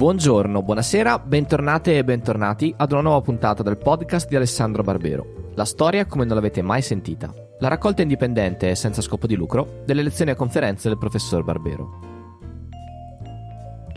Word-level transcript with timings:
Buongiorno, 0.00 0.62
buonasera, 0.62 1.18
bentornate 1.18 1.98
e 1.98 2.04
bentornati 2.04 2.72
ad 2.74 2.90
una 2.92 3.02
nuova 3.02 3.20
puntata 3.20 3.62
del 3.62 3.76
podcast 3.76 4.30
di 4.30 4.34
Alessandro 4.34 4.82
Barbero. 4.82 5.50
La 5.56 5.66
storia 5.66 6.06
come 6.06 6.24
non 6.24 6.36
l'avete 6.36 6.62
mai 6.62 6.80
sentita. 6.80 7.30
La 7.58 7.68
raccolta 7.68 8.00
indipendente 8.00 8.70
e 8.70 8.76
senza 8.76 9.02
scopo 9.02 9.26
di 9.26 9.34
lucro 9.34 9.82
delle 9.84 10.02
lezioni 10.02 10.30
e 10.30 10.36
conferenze 10.36 10.88
del 10.88 10.96
professor 10.96 11.44
Barbero. 11.44 12.00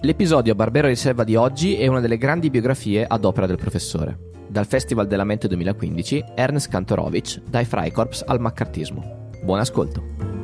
L'episodio 0.01 0.55
Barbero 0.55 0.89
Riserva 0.89 1.23
di 1.23 1.37
oggi 1.37 1.77
è 1.77 1.87
una 1.87 2.01
delle 2.01 2.17
grandi 2.17 2.49
biografie 2.49 3.05
ad 3.07 3.23
opera 3.23 3.47
del 3.47 3.55
professore. 3.55 4.31
Dal 4.49 4.65
Festival 4.65 5.07
della 5.07 5.23
Mente 5.23 5.47
2015, 5.47 6.25
Ernst 6.35 6.69
Kantorowicz, 6.69 7.43
dai 7.49 7.63
Freikorps 7.63 8.25
al 8.27 8.41
maccartismo. 8.41 9.29
Buon 9.41 9.59
ascolto! 9.59 10.42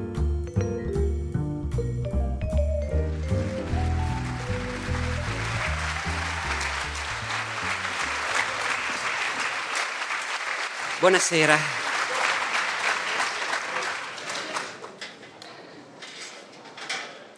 Buonasera. 10.99 11.57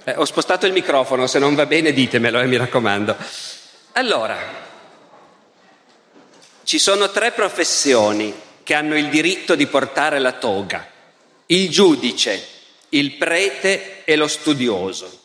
Eh, 0.03 0.13
ho 0.15 0.25
spostato 0.25 0.65
il 0.65 0.73
microfono, 0.73 1.27
se 1.27 1.37
non 1.37 1.53
va 1.53 1.67
bene 1.67 1.93
ditemelo, 1.93 2.39
eh, 2.39 2.47
mi 2.47 2.57
raccomando. 2.57 3.15
Allora, 3.91 4.35
ci 6.63 6.79
sono 6.79 7.11
tre 7.11 7.33
professioni 7.33 8.33
che 8.63 8.73
hanno 8.73 8.97
il 8.97 9.09
diritto 9.09 9.53
di 9.53 9.67
portare 9.67 10.17
la 10.17 10.31
toga. 10.31 10.89
Il 11.45 11.69
giudice, 11.69 12.43
il 12.89 13.11
prete 13.13 14.03
e 14.05 14.15
lo 14.15 14.27
studioso. 14.27 15.19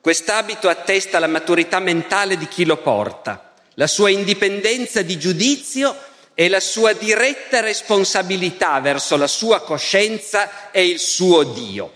Quest'abito 0.00 0.70
attesta 0.70 1.18
la 1.18 1.26
maturità 1.26 1.80
mentale 1.80 2.38
di 2.38 2.48
chi 2.48 2.64
lo 2.64 2.78
porta, 2.78 3.52
la 3.74 3.86
sua 3.86 4.08
indipendenza 4.08 5.02
di 5.02 5.18
giudizio 5.18 6.14
e 6.38 6.50
la 6.50 6.60
sua 6.60 6.92
diretta 6.92 7.60
responsabilità 7.60 8.78
verso 8.80 9.16
la 9.16 9.26
sua 9.26 9.62
coscienza 9.62 10.70
e 10.70 10.86
il 10.86 10.98
suo 10.98 11.44
Dio. 11.44 11.92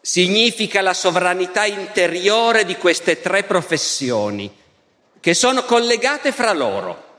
Significa 0.00 0.80
la 0.80 0.94
sovranità 0.94 1.66
interiore 1.66 2.64
di 2.64 2.76
queste 2.76 3.20
tre 3.20 3.42
professioni, 3.42 4.50
che 5.20 5.34
sono 5.34 5.64
collegate 5.64 6.32
fra 6.32 6.54
loro. 6.54 7.10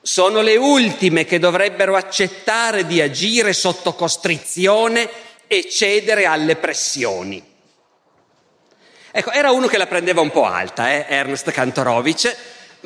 Sono 0.00 0.40
le 0.40 0.56
ultime 0.56 1.26
che 1.26 1.38
dovrebbero 1.38 1.96
accettare 1.96 2.86
di 2.86 3.02
agire 3.02 3.52
sotto 3.52 3.92
costrizione 3.92 5.06
e 5.46 5.68
cedere 5.68 6.24
alle 6.24 6.56
pressioni. 6.56 7.44
Ecco, 9.10 9.30
era 9.32 9.50
uno 9.50 9.66
che 9.66 9.76
la 9.76 9.86
prendeva 9.86 10.22
un 10.22 10.30
po' 10.30 10.46
alta, 10.46 10.92
eh? 10.92 11.04
Ernst 11.08 11.50
Kantorowicz, 11.50 12.36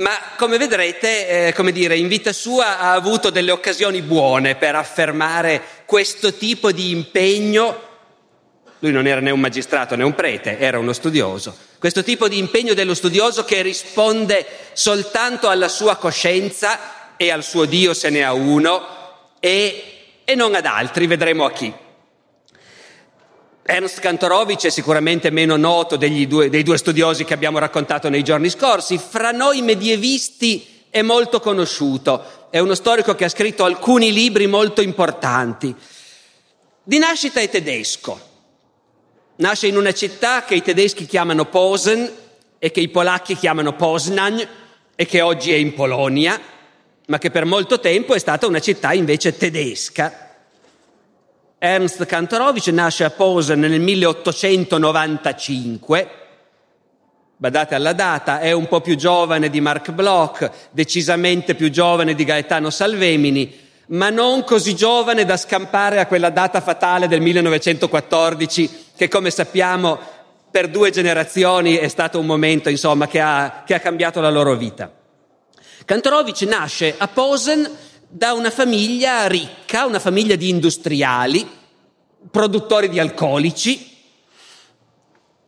ma 0.02 0.18
come 0.36 0.58
vedrete, 0.58 1.46
eh, 1.46 1.52
come 1.52 1.70
dire, 1.70 1.96
in 1.96 2.08
vita 2.08 2.32
sua 2.32 2.80
ha 2.80 2.92
avuto 2.92 3.30
delle 3.30 3.52
occasioni 3.52 4.02
buone 4.02 4.56
per 4.56 4.74
affermare 4.74 5.62
questo 5.86 6.34
tipo 6.34 6.72
di 6.72 6.90
impegno. 6.90 7.90
Lui 8.80 8.90
non 8.90 9.06
era 9.06 9.20
né 9.20 9.30
un 9.30 9.38
magistrato 9.38 9.94
né 9.94 10.02
un 10.02 10.14
prete, 10.14 10.58
era 10.58 10.80
uno 10.80 10.92
studioso. 10.92 11.56
Questo 11.78 12.02
tipo 12.02 12.26
di 12.26 12.36
impegno 12.38 12.74
dello 12.74 12.94
studioso 12.94 13.44
che 13.44 13.62
risponde 13.62 14.44
soltanto 14.72 15.48
alla 15.48 15.68
sua 15.68 15.94
coscienza 15.96 17.14
e 17.16 17.30
al 17.30 17.44
suo 17.44 17.64
Dio 17.64 17.94
se 17.94 18.10
ne 18.10 18.24
ha 18.24 18.32
uno 18.32 18.84
e, 19.38 19.84
e 20.24 20.34
non 20.34 20.56
ad 20.56 20.66
altri, 20.66 21.06
vedremo 21.06 21.44
a 21.44 21.52
chi. 21.52 21.72
Ernst 23.64 24.00
Kantorowicz 24.00 24.64
è 24.64 24.70
sicuramente 24.70 25.30
meno 25.30 25.56
noto 25.56 25.96
due, 25.96 26.50
dei 26.50 26.64
due 26.64 26.76
studiosi 26.76 27.24
che 27.24 27.32
abbiamo 27.32 27.58
raccontato 27.58 28.08
nei 28.08 28.24
giorni 28.24 28.50
scorsi, 28.50 28.98
fra 28.98 29.30
noi 29.30 29.62
medievisti 29.62 30.86
è 30.90 31.00
molto 31.02 31.38
conosciuto, 31.38 32.48
è 32.50 32.58
uno 32.58 32.74
storico 32.74 33.14
che 33.14 33.24
ha 33.24 33.28
scritto 33.28 33.64
alcuni 33.64 34.12
libri 34.12 34.48
molto 34.48 34.82
importanti. 34.82 35.74
Di 36.82 36.98
nascita 36.98 37.38
è 37.38 37.48
tedesco, 37.48 38.20
nasce 39.36 39.68
in 39.68 39.76
una 39.76 39.92
città 39.92 40.44
che 40.44 40.56
i 40.56 40.62
tedeschi 40.62 41.06
chiamano 41.06 41.46
Posen 41.46 42.10
e 42.58 42.70
che 42.72 42.80
i 42.80 42.88
polacchi 42.88 43.36
chiamano 43.36 43.76
Poznań 43.76 44.44
e 44.96 45.06
che 45.06 45.20
oggi 45.20 45.52
è 45.52 45.56
in 45.56 45.72
Polonia, 45.74 46.38
ma 47.06 47.18
che 47.18 47.30
per 47.30 47.44
molto 47.44 47.78
tempo 47.78 48.14
è 48.14 48.18
stata 48.18 48.48
una 48.48 48.60
città 48.60 48.92
invece 48.92 49.36
tedesca 49.36 50.31
Ernst 51.64 52.06
Kantorowicz 52.06 52.66
nasce 52.66 53.04
a 53.04 53.10
Posen 53.10 53.60
nel 53.60 53.78
1895. 53.78 56.10
Badate 57.36 57.76
alla 57.76 57.92
data, 57.92 58.40
è 58.40 58.50
un 58.50 58.66
po' 58.66 58.80
più 58.80 58.96
giovane 58.96 59.48
di 59.48 59.60
Mark 59.60 59.92
Bloch, 59.92 60.50
decisamente 60.72 61.54
più 61.54 61.70
giovane 61.70 62.16
di 62.16 62.24
Gaetano 62.24 62.68
Salvemini, 62.68 63.56
ma 63.90 64.10
non 64.10 64.42
così 64.42 64.74
giovane 64.74 65.24
da 65.24 65.36
scampare 65.36 66.00
a 66.00 66.06
quella 66.06 66.30
data 66.30 66.60
fatale 66.60 67.06
del 67.06 67.20
1914 67.20 68.86
che 68.96 69.06
come 69.06 69.30
sappiamo 69.30 70.00
per 70.50 70.68
due 70.68 70.90
generazioni 70.90 71.76
è 71.76 71.86
stato 71.86 72.18
un 72.18 72.26
momento 72.26 72.70
insomma, 72.70 73.06
che, 73.06 73.20
ha, 73.20 73.62
che 73.64 73.74
ha 73.74 73.80
cambiato 73.80 74.20
la 74.20 74.30
loro 74.30 74.56
vita. 74.56 74.92
Kantorowicz 75.84 76.40
nasce 76.40 76.96
a 76.98 77.06
Posen 77.06 77.91
da 78.14 78.34
una 78.34 78.50
famiglia 78.50 79.26
ricca, 79.26 79.86
una 79.86 79.98
famiglia 79.98 80.36
di 80.36 80.50
industriali, 80.50 81.48
produttori 82.30 82.90
di 82.90 82.98
alcolici, 82.98 83.90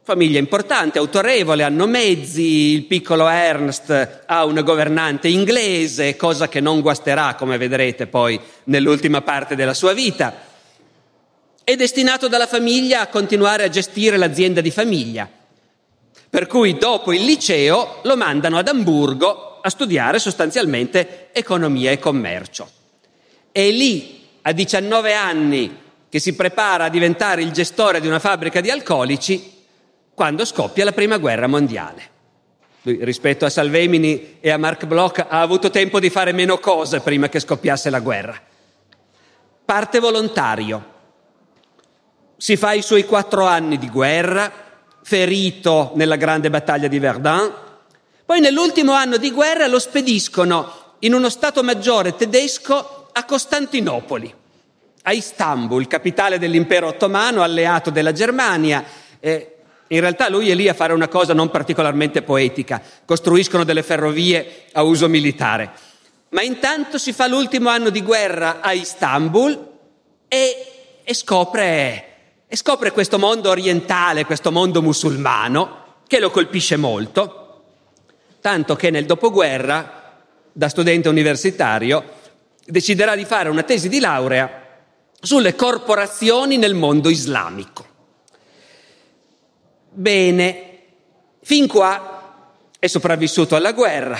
famiglia 0.02 0.38
importante, 0.38 0.98
autorevole, 0.98 1.62
hanno 1.62 1.86
mezzi, 1.86 2.72
il 2.72 2.84
piccolo 2.84 3.28
Ernst 3.28 4.22
ha 4.24 4.44
una 4.46 4.62
governante 4.62 5.28
inglese, 5.28 6.16
cosa 6.16 6.48
che 6.48 6.60
non 6.60 6.80
guasterà, 6.80 7.34
come 7.34 7.58
vedrete 7.58 8.06
poi 8.06 8.40
nell'ultima 8.64 9.20
parte 9.20 9.54
della 9.56 9.74
sua 9.74 9.92
vita. 9.92 10.34
È 11.62 11.76
destinato 11.76 12.28
dalla 12.28 12.46
famiglia 12.46 13.00
a 13.00 13.08
continuare 13.08 13.64
a 13.64 13.68
gestire 13.68 14.16
l'azienda 14.16 14.62
di 14.62 14.70
famiglia, 14.70 15.28
per 16.30 16.46
cui 16.46 16.78
dopo 16.78 17.12
il 17.12 17.26
liceo 17.26 18.00
lo 18.04 18.16
mandano 18.16 18.56
ad 18.56 18.68
Amburgo 18.68 19.53
a 19.66 19.70
studiare 19.70 20.18
sostanzialmente 20.18 21.30
economia 21.32 21.90
e 21.90 21.98
commercio. 21.98 22.68
È 23.50 23.70
lì, 23.70 24.28
a 24.42 24.52
19 24.52 25.14
anni, 25.14 25.80
che 26.10 26.18
si 26.18 26.34
prepara 26.34 26.84
a 26.84 26.88
diventare 26.90 27.40
il 27.40 27.50
gestore 27.50 28.00
di 28.00 28.06
una 28.06 28.18
fabbrica 28.18 28.60
di 28.60 28.70
alcolici 28.70 29.64
quando 30.12 30.44
scoppia 30.44 30.84
la 30.84 30.92
prima 30.92 31.16
guerra 31.16 31.46
mondiale. 31.46 32.10
Lui, 32.82 33.02
rispetto 33.04 33.46
a 33.46 33.50
Salvemini 33.50 34.36
e 34.40 34.50
a 34.50 34.58
Mark 34.58 34.84
Bloch, 34.84 35.20
ha 35.26 35.40
avuto 35.40 35.70
tempo 35.70 35.98
di 35.98 36.10
fare 36.10 36.32
meno 36.32 36.58
cose 36.58 37.00
prima 37.00 37.30
che 37.30 37.40
scoppiasse 37.40 37.88
la 37.88 38.00
guerra. 38.00 38.38
Parte 39.64 39.98
volontario, 39.98 40.92
si 42.36 42.56
fa 42.56 42.72
i 42.72 42.82
suoi 42.82 43.06
quattro 43.06 43.46
anni 43.46 43.78
di 43.78 43.88
guerra, 43.88 44.52
ferito 45.02 45.92
nella 45.94 46.16
grande 46.16 46.50
battaglia 46.50 46.86
di 46.86 46.98
Verdun, 46.98 47.63
poi 48.26 48.40
nell'ultimo 48.40 48.92
anno 48.92 49.18
di 49.18 49.30
guerra 49.30 49.66
lo 49.66 49.78
spediscono 49.78 50.82
in 51.00 51.12
uno 51.12 51.28
Stato 51.28 51.62
maggiore 51.62 52.16
tedesco 52.16 53.08
a 53.12 53.24
Costantinopoli, 53.24 54.34
a 55.02 55.12
Istanbul, 55.12 55.86
capitale 55.86 56.38
dell'impero 56.38 56.86
ottomano, 56.86 57.42
alleato 57.42 57.90
della 57.90 58.12
Germania. 58.12 58.82
Eh, 59.20 59.56
in 59.88 60.00
realtà 60.00 60.30
lui 60.30 60.48
è 60.48 60.54
lì 60.54 60.68
a 60.68 60.74
fare 60.74 60.94
una 60.94 61.08
cosa 61.08 61.34
non 61.34 61.50
particolarmente 61.50 62.22
poetica, 62.22 62.80
costruiscono 63.04 63.62
delle 63.62 63.82
ferrovie 63.82 64.64
a 64.72 64.82
uso 64.82 65.06
militare. 65.06 65.70
Ma 66.30 66.40
intanto 66.40 66.96
si 66.96 67.12
fa 67.12 67.26
l'ultimo 67.26 67.68
anno 67.68 67.90
di 67.90 68.00
guerra 68.00 68.62
a 68.62 68.72
Istanbul 68.72 69.68
e, 70.26 70.66
e, 71.04 71.14
scopre, 71.14 72.06
e 72.48 72.56
scopre 72.56 72.90
questo 72.90 73.18
mondo 73.18 73.50
orientale, 73.50 74.24
questo 74.24 74.50
mondo 74.50 74.80
musulmano, 74.80 75.82
che 76.06 76.18
lo 76.18 76.30
colpisce 76.30 76.76
molto 76.76 77.42
tanto 78.44 78.76
che 78.76 78.90
nel 78.90 79.06
dopoguerra, 79.06 80.18
da 80.52 80.68
studente 80.68 81.08
universitario, 81.08 82.04
deciderà 82.66 83.16
di 83.16 83.24
fare 83.24 83.48
una 83.48 83.62
tesi 83.62 83.88
di 83.88 84.00
laurea 84.00 84.82
sulle 85.18 85.54
corporazioni 85.54 86.58
nel 86.58 86.74
mondo 86.74 87.08
islamico. 87.08 87.86
Bene, 89.88 90.78
fin 91.40 91.66
qua 91.66 92.52
è 92.78 92.86
sopravvissuto 92.86 93.56
alla 93.56 93.72
guerra. 93.72 94.18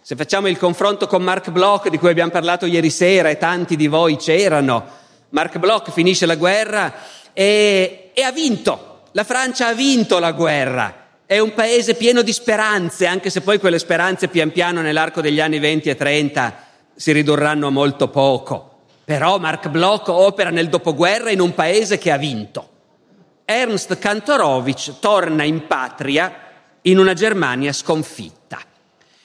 Se 0.00 0.14
facciamo 0.14 0.46
il 0.46 0.56
confronto 0.56 1.08
con 1.08 1.20
Mark 1.20 1.50
Bloch, 1.50 1.88
di 1.88 1.98
cui 1.98 2.10
abbiamo 2.10 2.30
parlato 2.30 2.64
ieri 2.64 2.90
sera 2.90 3.28
e 3.28 3.38
tanti 3.38 3.74
di 3.74 3.88
voi 3.88 4.18
c'erano, 4.18 4.86
Mark 5.30 5.58
Bloch 5.58 5.90
finisce 5.90 6.26
la 6.26 6.36
guerra 6.36 6.94
e, 7.32 8.12
e 8.14 8.22
ha 8.22 8.30
vinto. 8.30 9.00
La 9.10 9.24
Francia 9.24 9.66
ha 9.66 9.74
vinto 9.74 10.20
la 10.20 10.30
guerra 10.30 10.99
è 11.30 11.38
un 11.38 11.54
paese 11.54 11.94
pieno 11.94 12.22
di 12.22 12.32
speranze, 12.32 13.06
anche 13.06 13.30
se 13.30 13.42
poi 13.42 13.60
quelle 13.60 13.78
speranze 13.78 14.26
pian 14.26 14.50
piano 14.50 14.80
nell'arco 14.80 15.20
degli 15.20 15.38
anni 15.38 15.60
20 15.60 15.88
e 15.88 15.94
30 15.94 16.66
si 16.96 17.12
ridurranno 17.12 17.68
a 17.68 17.70
molto 17.70 18.08
poco. 18.08 18.78
Però 19.04 19.38
Mark 19.38 19.68
Bloch 19.68 20.08
opera 20.08 20.50
nel 20.50 20.68
dopoguerra 20.68 21.30
in 21.30 21.38
un 21.38 21.54
paese 21.54 21.98
che 21.98 22.10
ha 22.10 22.16
vinto. 22.16 22.68
Ernst 23.44 23.96
Kantorowicz 23.96 24.94
torna 24.98 25.44
in 25.44 25.68
patria 25.68 26.34
in 26.82 26.98
una 26.98 27.14
Germania 27.14 27.72
sconfitta. 27.72 28.58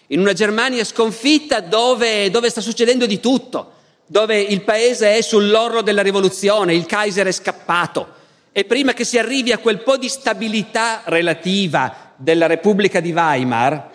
In 0.10 0.20
una 0.20 0.34
Germania 0.34 0.84
sconfitta 0.84 1.60
dove, 1.60 2.30
dove 2.30 2.52
sta 2.52 2.62
succedendo 2.62 3.08
di 3.08 3.20
tutto, 3.20 3.72
dove 4.06 4.40
il 4.40 4.62
paese 4.62 5.16
è 5.18 5.22
sull'orlo 5.22 5.82
della 5.82 6.04
rivoluzione, 6.04 6.76
il 6.76 6.86
Kaiser 6.86 7.26
è 7.26 7.32
scappato 7.32 8.22
e 8.58 8.64
prima 8.64 8.94
che 8.94 9.04
si 9.04 9.18
arrivi 9.18 9.52
a 9.52 9.58
quel 9.58 9.84
po' 9.84 9.98
di 9.98 10.08
stabilità 10.08 11.02
relativa 11.08 12.14
della 12.16 12.46
Repubblica 12.46 13.02
di 13.02 13.12
Weimar, 13.12 13.92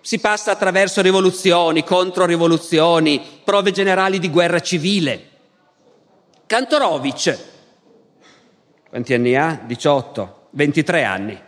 si 0.00 0.20
passa 0.20 0.52
attraverso 0.52 1.02
rivoluzioni, 1.02 1.82
controrivoluzioni, 1.82 3.40
prove 3.42 3.72
generali 3.72 4.20
di 4.20 4.30
guerra 4.30 4.60
civile. 4.60 5.30
Kantorovic, 6.46 7.38
quanti 8.88 9.12
anni 9.12 9.34
ha? 9.34 9.60
18, 9.60 10.46
23 10.50 11.02
anni. 11.02 11.42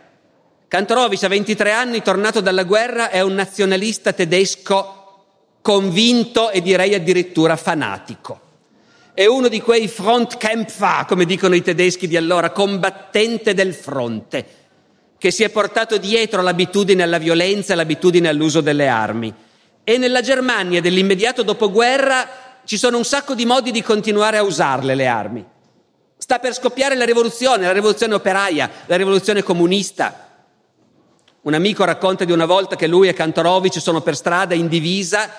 Kantorovic 0.67 1.23
a 1.23 1.29
23 1.29 1.71
anni, 1.71 2.01
tornato 2.01 2.41
dalla 2.41 2.65
guerra, 2.65 3.09
è 3.09 3.21
un 3.21 3.35
nazionalista 3.35 4.11
tedesco 4.11 5.23
convinto 5.61 6.49
e 6.49 6.61
direi 6.61 6.93
addirittura 6.93 7.55
fanatico. 7.55 8.47
È 9.19 9.25
uno 9.25 9.49
di 9.49 9.59
quei 9.59 9.89
Frontkämpfer, 9.89 11.03
come 11.05 11.25
dicono 11.25 11.53
i 11.53 11.61
tedeschi 11.61 12.07
di 12.07 12.15
allora, 12.15 12.51
combattente 12.51 13.53
del 13.53 13.73
fronte 13.73 14.45
che 15.17 15.29
si 15.29 15.43
è 15.43 15.49
portato 15.49 15.97
dietro 15.97 16.41
l'abitudine 16.41 17.03
alla 17.03 17.17
violenza 17.17 17.75
l'abitudine 17.75 18.29
all'uso 18.29 18.61
delle 18.61 18.87
armi. 18.87 19.33
E 19.83 19.97
nella 19.97 20.21
Germania 20.21 20.79
dell'immediato 20.79 21.43
dopoguerra 21.43 22.29
ci 22.63 22.77
sono 22.77 22.95
un 22.95 23.03
sacco 23.03 23.35
di 23.35 23.45
modi 23.45 23.71
di 23.71 23.81
continuare 23.81 24.37
a 24.37 24.43
usarle 24.43 24.95
le 24.95 25.07
armi. 25.07 25.45
Sta 26.15 26.39
per 26.39 26.53
scoppiare 26.53 26.95
la 26.95 27.03
rivoluzione, 27.03 27.65
la 27.65 27.73
rivoluzione 27.73 28.13
operaia, 28.13 28.71
la 28.85 28.95
rivoluzione 28.95 29.43
comunista. 29.43 30.27
Un 31.41 31.53
amico 31.53 31.83
racconta 31.83 32.23
di 32.23 32.31
una 32.31 32.45
volta 32.45 32.77
che 32.77 32.87
lui 32.87 33.09
e 33.09 33.13
Kantorovic 33.13 33.81
sono 33.81 33.99
per 33.99 34.15
strada 34.15 34.55
in 34.55 34.69
divisa 34.69 35.29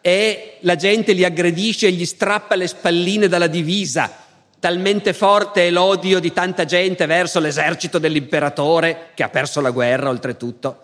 e 0.00 0.56
la 0.60 0.76
gente 0.76 1.12
li 1.12 1.24
aggredisce 1.24 1.86
e 1.86 1.92
gli 1.92 2.06
strappa 2.06 2.54
le 2.54 2.66
spalline 2.66 3.28
dalla 3.28 3.46
divisa 3.46 4.28
Talmente 4.60 5.14
forte 5.14 5.66
è 5.66 5.70
l'odio 5.70 6.20
di 6.20 6.34
tanta 6.34 6.66
gente 6.66 7.06
verso 7.06 7.40
l'esercito 7.40 7.98
dell'imperatore, 7.98 9.08
che 9.14 9.22
ha 9.22 9.30
perso 9.30 9.62
la 9.62 9.70
guerra 9.70 10.10
oltretutto. 10.10 10.80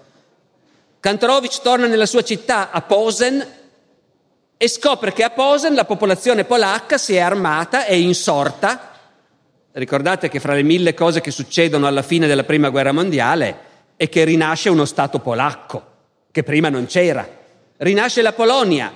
Kantorowicz 0.98 1.60
torna 1.60 1.86
nella 1.86 2.06
sua 2.06 2.22
città, 2.22 2.70
a 2.70 2.80
Posen, 2.80 3.46
e 4.56 4.68
scopre 4.68 5.12
che 5.12 5.24
a 5.24 5.28
Posen 5.28 5.74
la 5.74 5.84
popolazione 5.84 6.44
polacca 6.44 6.96
si 6.96 7.16
è 7.16 7.18
armata 7.18 7.84
e 7.84 8.00
insorta. 8.00 8.92
Ricordate 9.72 10.30
che 10.30 10.40
fra 10.40 10.54
le 10.54 10.62
mille 10.62 10.94
cose 10.94 11.20
che 11.20 11.30
succedono 11.30 11.86
alla 11.86 12.00
fine 12.00 12.26
della 12.26 12.44
prima 12.44 12.70
guerra 12.70 12.92
mondiale 12.92 13.58
è 13.96 14.08
che 14.08 14.24
rinasce 14.24 14.70
uno 14.70 14.86
Stato 14.86 15.18
polacco, 15.18 15.84
che 16.30 16.42
prima 16.42 16.70
non 16.70 16.86
c'era. 16.86 17.28
Rinasce 17.76 18.22
la 18.22 18.32
Polonia, 18.32 18.90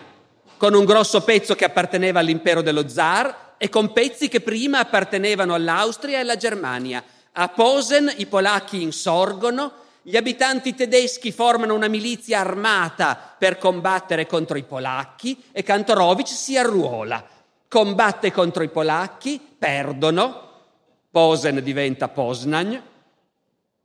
con 0.60 0.74
un 0.74 0.84
grosso 0.84 1.22
pezzo 1.22 1.54
che 1.54 1.64
apparteneva 1.64 2.20
all'impero 2.20 2.60
dello 2.60 2.86
zar 2.86 3.54
e 3.56 3.70
con 3.70 3.94
pezzi 3.94 4.28
che 4.28 4.42
prima 4.42 4.80
appartenevano 4.80 5.54
all'Austria 5.54 6.18
e 6.18 6.20
alla 6.20 6.36
Germania. 6.36 7.02
A 7.32 7.48
Posen 7.48 8.12
i 8.18 8.26
polacchi 8.26 8.82
insorgono, 8.82 9.72
gli 10.02 10.18
abitanti 10.18 10.74
tedeschi 10.74 11.32
formano 11.32 11.72
una 11.72 11.88
milizia 11.88 12.40
armata 12.40 13.34
per 13.38 13.56
combattere 13.56 14.26
contro 14.26 14.58
i 14.58 14.64
polacchi 14.64 15.44
e 15.50 15.62
Kantorowicz 15.62 16.34
si 16.34 16.58
arruola. 16.58 17.26
Combatte 17.66 18.30
contro 18.30 18.62
i 18.62 18.68
polacchi, 18.68 19.40
perdono, 19.58 20.48
Posen 21.10 21.62
diventa 21.62 22.08
Poznan, 22.08 22.82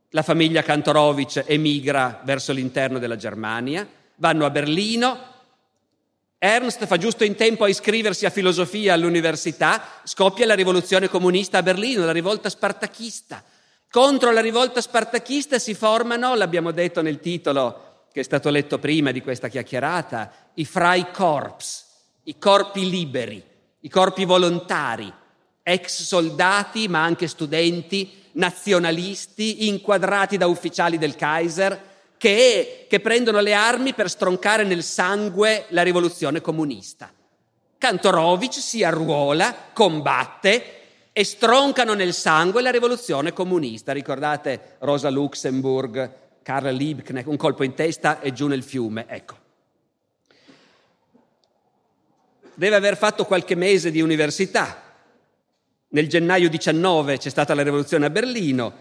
la 0.10 0.24
famiglia 0.24 0.62
Kantorowicz 0.62 1.44
emigra 1.46 2.20
verso 2.26 2.52
l'interno 2.52 3.00
della 3.00 3.16
Germania, 3.16 3.88
vanno 4.16 4.46
a 4.46 4.50
Berlino, 4.50 5.35
Ernst 6.46 6.86
fa 6.86 6.98
giusto 6.98 7.24
in 7.24 7.34
tempo 7.34 7.64
a 7.64 7.70
iscriversi 7.70 8.28
a 8.28 8.30
filosofia 8.30 8.94
all'università, 8.94 9.84
scoppia 10.04 10.46
la 10.46 10.54
rivoluzione 10.54 11.10
comunista 11.10 11.58
a 11.58 11.64
Berlino, 11.64 12.06
la 12.06 12.12
rivolta 12.12 12.50
spartachista. 12.50 13.44
Contro 13.90 14.32
la 14.32 14.42
rivolta 14.42 14.80
spartachista 14.80 15.58
si 15.58 15.74
formano, 15.74 16.36
l'abbiamo 16.36 16.70
detto 16.70 17.02
nel 17.02 17.20
titolo 17.20 18.04
che 18.12 18.20
è 18.20 18.24
stato 18.24 18.52
letto 18.52 18.78
prima 18.78 19.10
di 19.10 19.22
questa 19.22 19.48
chiacchierata, 19.48 20.32
i 20.54 20.66
Freikorps, 20.66 21.86
i 22.26 22.38
corpi 22.38 22.88
liberi, 22.92 23.44
i 23.80 23.90
corpi 23.90 24.24
volontari, 24.24 25.12
ex 25.64 26.04
soldati 26.04 26.88
ma 26.88 27.04
anche 27.04 27.28
studenti, 27.28 28.24
nazionalisti, 28.34 29.68
inquadrati 29.68 30.38
da 30.38 30.46
ufficiali 30.46 31.00
del 31.00 31.16
Kaiser, 31.16 31.95
che, 32.18 32.86
che 32.90 33.00
prendono 33.00 33.40
le 33.40 33.54
armi 33.54 33.94
per 33.94 34.10
stroncare 34.10 34.64
nel 34.64 34.84
sangue 34.84 35.66
la 35.70 35.84
rivoluzione 35.84 36.42
comunista. 36.42 37.12
Kantorowicz 37.78 38.60
si 38.60 38.84
arruola, 38.84 39.56
combatte 39.74 40.64
e 41.12 41.24
stroncano 41.24 41.94
nel 41.94 42.14
sangue 42.14 42.62
la 42.62 42.72
rivoluzione 42.72 43.32
comunista. 43.32 43.92
Ricordate 43.92 44.78
Rosa 44.80 45.10
Luxemburg, 45.10 46.12
Karl 46.42 46.74
Liebknecht, 46.74 47.28
un 47.28 47.38
colpo 47.38 47.64
in 47.64 47.74
testa 47.74 48.20
e 48.20 48.34
giù 48.34 48.48
nel 48.48 48.64
fiume. 48.64 49.06
Ecco. 49.08 49.36
Deve 52.54 52.76
aver 52.76 52.98
fatto 52.98 53.26
qualche 53.26 53.56
mese 53.56 53.92
di 53.92 54.02
università. 54.02 54.82
Nel 55.90 56.08
gennaio 56.08 56.50
19 56.50 57.18
c'è 57.18 57.30
stata 57.30 57.54
la 57.54 57.64
rivoluzione 57.64 58.06
a 58.06 58.10
Berlino, 58.10 58.74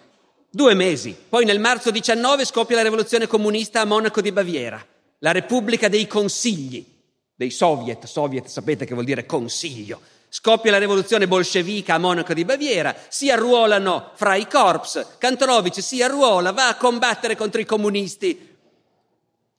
Due 0.54 0.74
mesi. 0.74 1.16
Poi 1.28 1.44
nel 1.44 1.58
marzo 1.58 1.90
19 1.90 2.44
scoppia 2.44 2.76
la 2.76 2.84
rivoluzione 2.84 3.26
comunista 3.26 3.80
a 3.80 3.84
Monaco 3.84 4.20
di 4.20 4.30
Baviera, 4.30 4.86
la 5.18 5.32
Repubblica 5.32 5.88
dei 5.88 6.06
Consigli, 6.06 6.86
dei 7.34 7.50
Soviet. 7.50 8.04
Soviet 8.04 8.46
sapete 8.46 8.86
che 8.86 8.92
vuol 8.94 9.04
dire 9.04 9.26
consiglio. 9.26 10.00
Scoppia 10.28 10.70
la 10.70 10.78
rivoluzione 10.78 11.26
bolscevica 11.26 11.94
a 11.94 11.98
Monaco 11.98 12.34
di 12.34 12.44
Baviera, 12.44 12.94
si 13.08 13.32
arruolano 13.32 14.12
fra 14.14 14.36
i 14.36 14.46
corps, 14.46 15.16
Kantorowicz 15.18 15.80
si 15.80 16.00
arruola, 16.00 16.52
va 16.52 16.68
a 16.68 16.76
combattere 16.76 17.34
contro 17.34 17.60
i 17.60 17.64
comunisti 17.64 18.56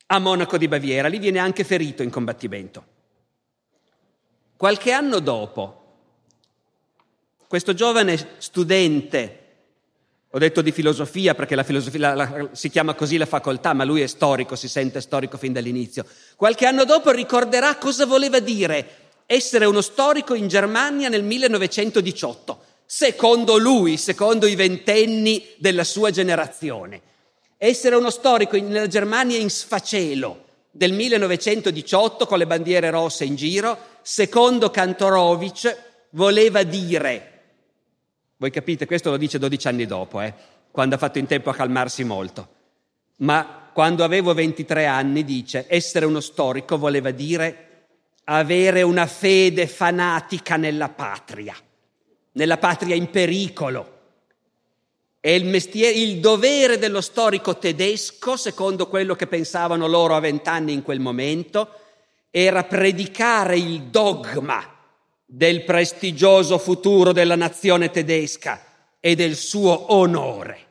a 0.06 0.18
Monaco 0.18 0.56
di 0.56 0.66
Baviera, 0.66 1.08
lì 1.08 1.18
viene 1.18 1.40
anche 1.40 1.64
ferito 1.64 2.02
in 2.02 2.08
combattimento. 2.08 2.86
Qualche 4.56 4.92
anno 4.92 5.18
dopo, 5.18 5.98
questo 7.46 7.74
giovane 7.74 8.16
studente 8.38 9.40
ho 10.36 10.38
detto 10.38 10.60
di 10.60 10.70
filosofia 10.70 11.34
perché 11.34 11.54
la 11.54 11.62
filosofia 11.62 11.98
la, 11.98 12.14
la, 12.14 12.48
si 12.52 12.68
chiama 12.68 12.92
così 12.92 13.16
la 13.16 13.24
facoltà, 13.24 13.72
ma 13.72 13.84
lui 13.84 14.02
è 14.02 14.06
storico, 14.06 14.54
si 14.54 14.68
sente 14.68 15.00
storico 15.00 15.38
fin 15.38 15.54
dall'inizio. 15.54 16.04
Qualche 16.36 16.66
anno 16.66 16.84
dopo 16.84 17.10
ricorderà 17.10 17.76
cosa 17.76 18.04
voleva 18.04 18.38
dire 18.38 18.86
essere 19.24 19.64
uno 19.64 19.80
storico 19.80 20.34
in 20.34 20.46
Germania 20.46 21.08
nel 21.08 21.24
1918, 21.24 22.60
secondo 22.84 23.56
lui, 23.56 23.96
secondo 23.96 24.46
i 24.46 24.56
ventenni 24.56 25.42
della 25.56 25.84
sua 25.84 26.10
generazione. 26.10 27.00
Essere 27.56 27.96
uno 27.96 28.10
storico 28.10 28.58
nella 28.58 28.88
Germania 28.88 29.38
in 29.38 29.48
sfacelo 29.48 30.44
del 30.70 30.92
1918 30.92 32.26
con 32.26 32.36
le 32.36 32.46
bandiere 32.46 32.90
rosse 32.90 33.24
in 33.24 33.36
giro, 33.36 33.78
secondo 34.02 34.68
Kantorowicz, 34.70 35.76
voleva 36.10 36.62
dire 36.62 37.35
voi 38.38 38.50
capite, 38.50 38.84
questo 38.84 39.10
lo 39.10 39.16
dice 39.16 39.38
12 39.38 39.68
anni 39.68 39.86
dopo, 39.86 40.20
eh, 40.20 40.34
quando 40.70 40.94
ha 40.94 40.98
fatto 40.98 41.18
in 41.18 41.26
tempo 41.26 41.48
a 41.48 41.54
calmarsi 41.54 42.04
molto. 42.04 42.48
Ma 43.18 43.70
quando 43.72 44.04
avevo 44.04 44.34
23 44.34 44.84
anni, 44.84 45.24
dice, 45.24 45.64
essere 45.68 46.04
uno 46.04 46.20
storico 46.20 46.76
voleva 46.76 47.10
dire 47.12 47.62
avere 48.24 48.82
una 48.82 49.06
fede 49.06 49.66
fanatica 49.66 50.56
nella 50.56 50.90
patria, 50.90 51.54
nella 52.32 52.58
patria 52.58 52.94
in 52.94 53.08
pericolo. 53.08 53.94
E 55.20 55.34
il, 55.34 55.46
mestiere, 55.46 55.96
il 55.96 56.20
dovere 56.20 56.78
dello 56.78 57.00
storico 57.00 57.56
tedesco, 57.56 58.36
secondo 58.36 58.86
quello 58.88 59.14
che 59.14 59.26
pensavano 59.26 59.86
loro 59.86 60.14
a 60.14 60.20
vent'anni 60.20 60.72
in 60.72 60.82
quel 60.82 61.00
momento, 61.00 61.70
era 62.30 62.64
predicare 62.64 63.56
il 63.56 63.84
dogma 63.84 64.75
del 65.26 65.64
prestigioso 65.64 66.56
futuro 66.56 67.12
della 67.12 67.34
nazione 67.34 67.90
tedesca 67.90 68.64
e 69.00 69.16
del 69.16 69.34
suo 69.34 69.92
onore. 69.92 70.64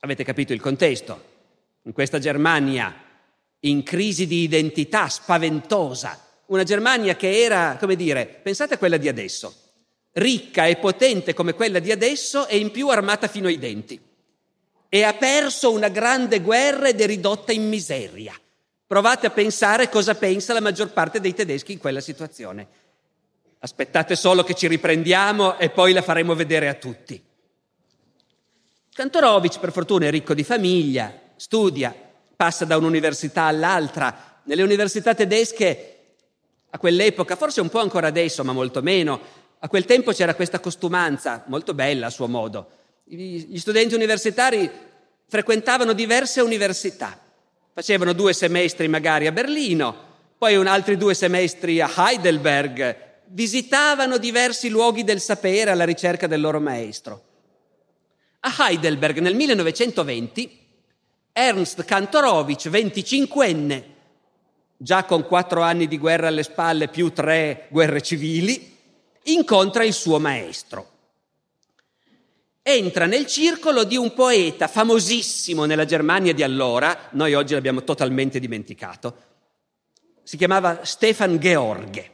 Avete 0.00 0.22
capito 0.22 0.52
il 0.52 0.60
contesto? 0.60 1.34
In 1.82 1.92
questa 1.92 2.20
Germania 2.20 3.02
in 3.60 3.82
crisi 3.82 4.26
di 4.26 4.42
identità 4.42 5.08
spaventosa, 5.08 6.22
una 6.46 6.62
Germania 6.62 7.16
che 7.16 7.42
era, 7.42 7.76
come 7.78 7.96
dire, 7.96 8.26
pensate 8.26 8.74
a 8.74 8.78
quella 8.78 8.96
di 8.96 9.08
adesso, 9.08 9.54
ricca 10.12 10.66
e 10.66 10.76
potente 10.76 11.34
come 11.34 11.54
quella 11.54 11.80
di 11.80 11.90
adesso 11.90 12.46
e 12.46 12.58
in 12.58 12.70
più 12.70 12.88
armata 12.88 13.26
fino 13.26 13.48
ai 13.48 13.58
denti. 13.58 14.00
E 14.88 15.02
ha 15.02 15.14
perso 15.14 15.72
una 15.72 15.88
grande 15.88 16.40
guerra 16.40 16.88
ed 16.88 17.00
è 17.00 17.06
ridotta 17.06 17.52
in 17.52 17.68
miseria. 17.68 18.38
Provate 18.86 19.26
a 19.26 19.30
pensare 19.30 19.88
cosa 19.88 20.14
pensa 20.14 20.52
la 20.52 20.60
maggior 20.60 20.92
parte 20.92 21.18
dei 21.20 21.34
tedeschi 21.34 21.72
in 21.72 21.78
quella 21.78 22.00
situazione. 22.00 22.68
Aspettate 23.58 24.14
solo 24.14 24.44
che 24.44 24.54
ci 24.54 24.68
riprendiamo 24.68 25.58
e 25.58 25.70
poi 25.70 25.92
la 25.92 26.02
faremo 26.02 26.34
vedere 26.34 26.68
a 26.68 26.74
tutti. 26.74 27.20
Kantorowicz, 28.94 29.58
per 29.58 29.72
fortuna, 29.72 30.06
è 30.06 30.10
ricco 30.10 30.34
di 30.34 30.44
famiglia, 30.44 31.12
studia, 31.34 31.94
passa 32.36 32.64
da 32.64 32.76
un'università 32.76 33.42
all'altra. 33.42 34.40
Nelle 34.44 34.62
università 34.62 35.14
tedesche, 35.14 35.96
a 36.70 36.78
quell'epoca, 36.78 37.34
forse 37.34 37.60
un 37.60 37.68
po' 37.68 37.80
ancora 37.80 38.06
adesso, 38.06 38.44
ma 38.44 38.52
molto 38.52 38.82
meno, 38.82 39.20
a 39.58 39.68
quel 39.68 39.84
tempo 39.84 40.12
c'era 40.12 40.34
questa 40.34 40.60
costumanza, 40.60 41.42
molto 41.48 41.74
bella 41.74 42.06
a 42.06 42.10
suo 42.10 42.28
modo. 42.28 42.68
Gli 43.04 43.58
studenti 43.58 43.94
universitari 43.94 44.70
frequentavano 45.26 45.92
diverse 45.92 46.40
università, 46.40 47.18
facevano 47.76 48.14
due 48.14 48.32
semestri 48.32 48.88
magari 48.88 49.26
a 49.26 49.32
Berlino, 49.32 49.94
poi 50.38 50.56
un 50.56 50.66
altri 50.66 50.96
due 50.96 51.12
semestri 51.12 51.78
a 51.82 51.92
Heidelberg, 51.94 53.24
visitavano 53.26 54.16
diversi 54.16 54.70
luoghi 54.70 55.04
del 55.04 55.20
sapere 55.20 55.72
alla 55.72 55.84
ricerca 55.84 56.26
del 56.26 56.40
loro 56.40 56.58
maestro. 56.58 57.22
A 58.40 58.54
Heidelberg 58.60 59.18
nel 59.18 59.34
1920 59.34 60.58
Ernst 61.34 61.84
Kantorowicz, 61.84 62.68
25enne, 62.68 63.82
già 64.78 65.04
con 65.04 65.26
quattro 65.26 65.60
anni 65.60 65.86
di 65.86 65.98
guerra 65.98 66.28
alle 66.28 66.44
spalle 66.44 66.88
più 66.88 67.12
tre 67.12 67.66
guerre 67.68 68.00
civili, 68.00 68.74
incontra 69.24 69.84
il 69.84 69.92
suo 69.92 70.18
maestro. 70.18 70.92
Entra 72.68 73.06
nel 73.06 73.26
circolo 73.26 73.84
di 73.84 73.96
un 73.96 74.12
poeta 74.12 74.66
famosissimo 74.66 75.66
nella 75.66 75.84
Germania 75.84 76.34
di 76.34 76.42
allora, 76.42 77.10
noi 77.12 77.32
oggi 77.32 77.54
l'abbiamo 77.54 77.84
totalmente 77.84 78.40
dimenticato, 78.40 79.16
si 80.24 80.36
chiamava 80.36 80.80
Stefan 80.82 81.38
George. 81.38 82.10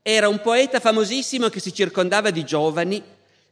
Era 0.00 0.28
un 0.28 0.40
poeta 0.42 0.78
famosissimo 0.78 1.48
che 1.48 1.58
si 1.58 1.74
circondava 1.74 2.30
di 2.30 2.44
giovani, 2.44 3.02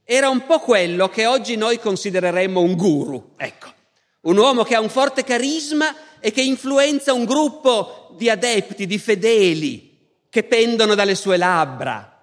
era 0.05 0.29
un 0.29 0.47
po' 0.47 0.61
quello 0.61 1.09
che 1.09 1.27
oggi 1.27 1.57
noi 1.57 1.81
considereremmo 1.81 2.61
un 2.61 2.77
guru, 2.77 3.33
ecco, 3.37 3.73
un 4.21 4.37
uomo 4.37 4.63
che 4.63 4.77
ha 4.77 4.81
un 4.81 4.89
forte 4.89 5.25
carisma 5.25 5.93
e 6.21 6.31
che 6.31 6.43
influenza 6.43 7.15
un 7.15 7.25
gruppo 7.25 8.15
di 8.17 8.31
adepti, 8.31 8.87
di 8.87 8.99
fedeli, 8.99 10.21
che 10.31 10.45
pendono 10.45 10.95
dalle 10.95 11.17
sue 11.17 11.37
labbra. 11.37 12.16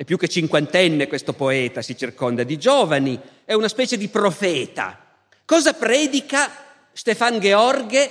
È 0.00 0.04
più 0.04 0.16
che 0.16 0.28
cinquantenne 0.28 1.08
questo 1.08 1.34
poeta, 1.34 1.82
si 1.82 1.94
circonda 1.94 2.42
di 2.42 2.56
giovani, 2.56 3.20
è 3.44 3.52
una 3.52 3.68
specie 3.68 3.98
di 3.98 4.08
profeta. 4.08 4.98
Cosa 5.44 5.74
predica 5.74 6.50
Stefan 6.90 7.38
George 7.38 8.10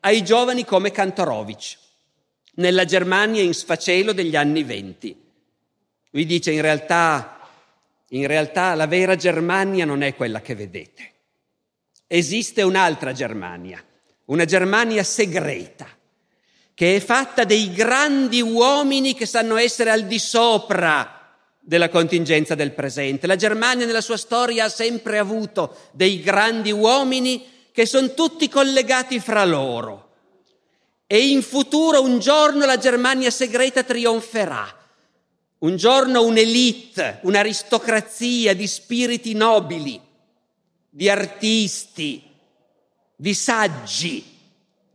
ai 0.00 0.22
giovani 0.22 0.66
come 0.66 0.90
Kantorowicz 0.90 1.78
nella 2.56 2.84
Germania 2.84 3.40
in 3.40 3.54
sfacelo 3.54 4.12
degli 4.12 4.36
anni 4.36 4.64
venti? 4.64 5.18
Lui 6.10 6.26
dice 6.26 6.50
in 6.50 6.60
realtà 6.60 7.38
in 8.08 8.26
realtà 8.26 8.74
la 8.74 8.86
vera 8.86 9.16
Germania 9.16 9.86
non 9.86 10.02
è 10.02 10.14
quella 10.14 10.42
che 10.42 10.54
vedete. 10.54 11.12
Esiste 12.06 12.60
un'altra 12.60 13.14
Germania, 13.14 13.82
una 14.26 14.44
Germania 14.44 15.02
segreta, 15.02 15.88
che 16.74 16.96
è 16.96 17.00
fatta 17.00 17.44
dei 17.44 17.72
grandi 17.72 18.42
uomini 18.42 19.14
che 19.14 19.24
sanno 19.24 19.56
essere 19.56 19.88
al 19.88 20.04
di 20.04 20.18
sopra 20.18 21.14
della 21.60 21.88
contingenza 21.88 22.54
del 22.54 22.72
presente. 22.72 23.26
La 23.26 23.36
Germania 23.36 23.86
nella 23.86 24.00
sua 24.00 24.16
storia 24.16 24.64
ha 24.64 24.68
sempre 24.68 25.18
avuto 25.18 25.76
dei 25.92 26.20
grandi 26.20 26.72
uomini 26.72 27.44
che 27.70 27.86
sono 27.86 28.14
tutti 28.14 28.48
collegati 28.48 29.20
fra 29.20 29.44
loro. 29.44 30.08
E 31.06 31.28
in 31.28 31.42
futuro 31.42 32.02
un 32.02 32.18
giorno 32.18 32.64
la 32.64 32.78
Germania 32.78 33.30
segreta 33.30 33.82
trionferà 33.82 34.78
un 35.60 35.76
giorno 35.76 36.22
un'elite, 36.22 37.20
un'aristocrazia 37.22 38.54
di 38.54 38.66
spiriti 38.66 39.34
nobili, 39.34 40.00
di 40.88 41.08
artisti, 41.08 42.22
di 43.14 43.34
saggi, 43.34 44.24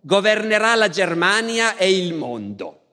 governerà 0.01 0.73
la 0.75 0.89
Germania 0.89 1.77
e 1.77 1.95
il 1.95 2.13
mondo. 2.13 2.84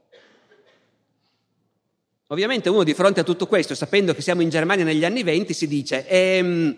Ovviamente 2.33 2.71
uno 2.71 2.83
di 2.83 2.95
fronte 2.95 3.21
a 3.21 3.25
tutto 3.25 3.47
questo, 3.47 3.75
sapendo 3.75 4.15
che 4.15 4.23
siamo 4.23 4.41
in 4.41 4.49
Germania 4.49 4.87
negli 4.87 5.05
anni 5.05 5.23
venti, 5.23 5.53
si 5.53 5.69
dice, 5.69 6.07
ehm, 6.09 6.75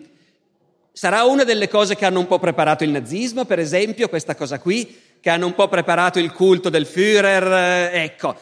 sarà 0.91 1.23
una 1.23 1.45
delle 1.45 1.69
cose 1.69 1.95
che 1.95 2.03
hanno 2.03 2.19
un 2.19 2.27
po' 2.27 2.39
preparato 2.39 2.83
il 2.83 2.89
nazismo, 2.89 3.45
per 3.45 3.59
esempio, 3.59 4.09
questa 4.09 4.35
cosa 4.35 4.59
qui, 4.59 4.99
che 5.21 5.29
hanno 5.29 5.45
un 5.45 5.55
po' 5.55 5.69
preparato 5.69 6.19
il 6.19 6.33
culto 6.33 6.67
del 6.67 6.85
Führer, 6.85 7.47
eh, 7.93 8.03
ecco. 8.03 8.35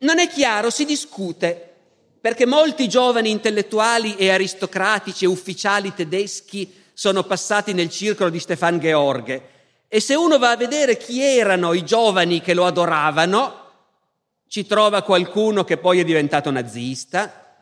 Non 0.00 0.18
è 0.18 0.28
chiaro, 0.28 0.68
si 0.68 0.84
discute, 0.84 1.70
perché 2.20 2.44
molti 2.44 2.86
giovani 2.86 3.30
intellettuali 3.30 4.16
e 4.16 4.28
aristocratici 4.28 5.24
e 5.24 5.28
ufficiali 5.28 5.94
tedeschi 5.94 6.70
sono 6.92 7.22
passati 7.22 7.72
nel 7.72 7.88
circolo 7.88 8.28
di 8.28 8.38
Stefan 8.38 8.78
George. 8.78 9.42
E 9.88 10.00
se 10.00 10.14
uno 10.14 10.36
va 10.36 10.50
a 10.50 10.56
vedere 10.58 10.98
chi 10.98 11.22
erano 11.22 11.72
i 11.72 11.82
giovani 11.82 12.42
che 12.42 12.52
lo 12.52 12.66
adoravano, 12.66 13.61
ci 14.52 14.66
trova 14.66 15.00
qualcuno 15.00 15.64
che 15.64 15.78
poi 15.78 16.00
è 16.00 16.04
diventato 16.04 16.50
nazista 16.50 17.54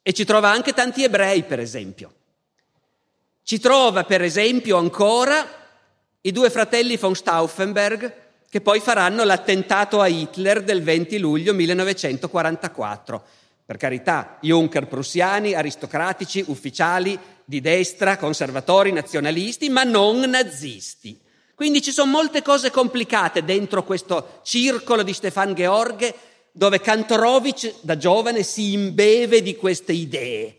e 0.00 0.14
ci 0.14 0.24
trova 0.24 0.48
anche 0.48 0.72
tanti 0.72 1.04
ebrei, 1.04 1.42
per 1.42 1.60
esempio. 1.60 2.14
Ci 3.42 3.60
trova, 3.60 4.04
per 4.04 4.22
esempio, 4.22 4.78
ancora 4.78 5.46
i 6.22 6.32
due 6.32 6.48
fratelli 6.48 6.96
von 6.96 7.14
Stauffenberg 7.14 8.14
che 8.48 8.62
poi 8.62 8.80
faranno 8.80 9.24
l'attentato 9.24 10.00
a 10.00 10.06
Hitler 10.06 10.62
del 10.62 10.82
20 10.82 11.18
luglio 11.18 11.52
1944 11.52 13.24
per 13.66 13.76
carità, 13.76 14.38
Juncker 14.40 14.86
prussiani, 14.86 15.52
aristocratici, 15.52 16.42
ufficiali 16.46 17.18
di 17.44 17.60
destra, 17.60 18.16
conservatori, 18.16 18.90
nazionalisti, 18.90 19.68
ma 19.68 19.84
non 19.84 20.20
nazisti. 20.20 21.20
Quindi 21.54 21.82
ci 21.82 21.90
sono 21.90 22.10
molte 22.10 22.40
cose 22.40 22.70
complicate 22.70 23.44
dentro 23.44 23.84
questo 23.84 24.40
circolo 24.44 25.02
di 25.02 25.12
Stefan 25.12 25.54
George 25.54 26.14
dove 26.58 26.80
Kantorowicz 26.80 27.82
da 27.82 27.96
giovane 27.96 28.42
si 28.42 28.72
imbeve 28.72 29.42
di 29.42 29.54
queste 29.54 29.92
idee. 29.92 30.56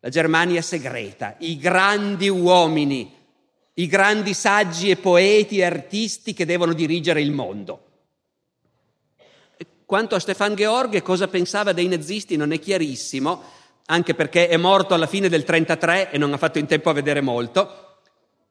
La 0.00 0.10
Germania 0.10 0.60
segreta, 0.60 1.36
i 1.38 1.56
grandi 1.56 2.28
uomini, 2.28 3.10
i 3.72 3.86
grandi 3.86 4.34
saggi 4.34 4.90
e 4.90 4.96
poeti 4.96 5.56
e 5.56 5.64
artisti 5.64 6.34
che 6.34 6.44
devono 6.44 6.74
dirigere 6.74 7.22
il 7.22 7.32
mondo. 7.32 7.86
Quanto 9.86 10.14
a 10.14 10.20
Stefan 10.20 10.54
George, 10.56 11.00
cosa 11.00 11.26
pensava 11.26 11.72
dei 11.72 11.88
nazisti 11.88 12.36
non 12.36 12.52
è 12.52 12.58
chiarissimo, 12.58 13.42
anche 13.86 14.14
perché 14.14 14.46
è 14.46 14.58
morto 14.58 14.92
alla 14.92 15.06
fine 15.06 15.30
del 15.30 15.44
1933 15.46 16.10
e 16.10 16.18
non 16.18 16.34
ha 16.34 16.36
fatto 16.36 16.58
in 16.58 16.66
tempo 16.66 16.90
a 16.90 16.92
vedere 16.92 17.22
molto. 17.22 17.96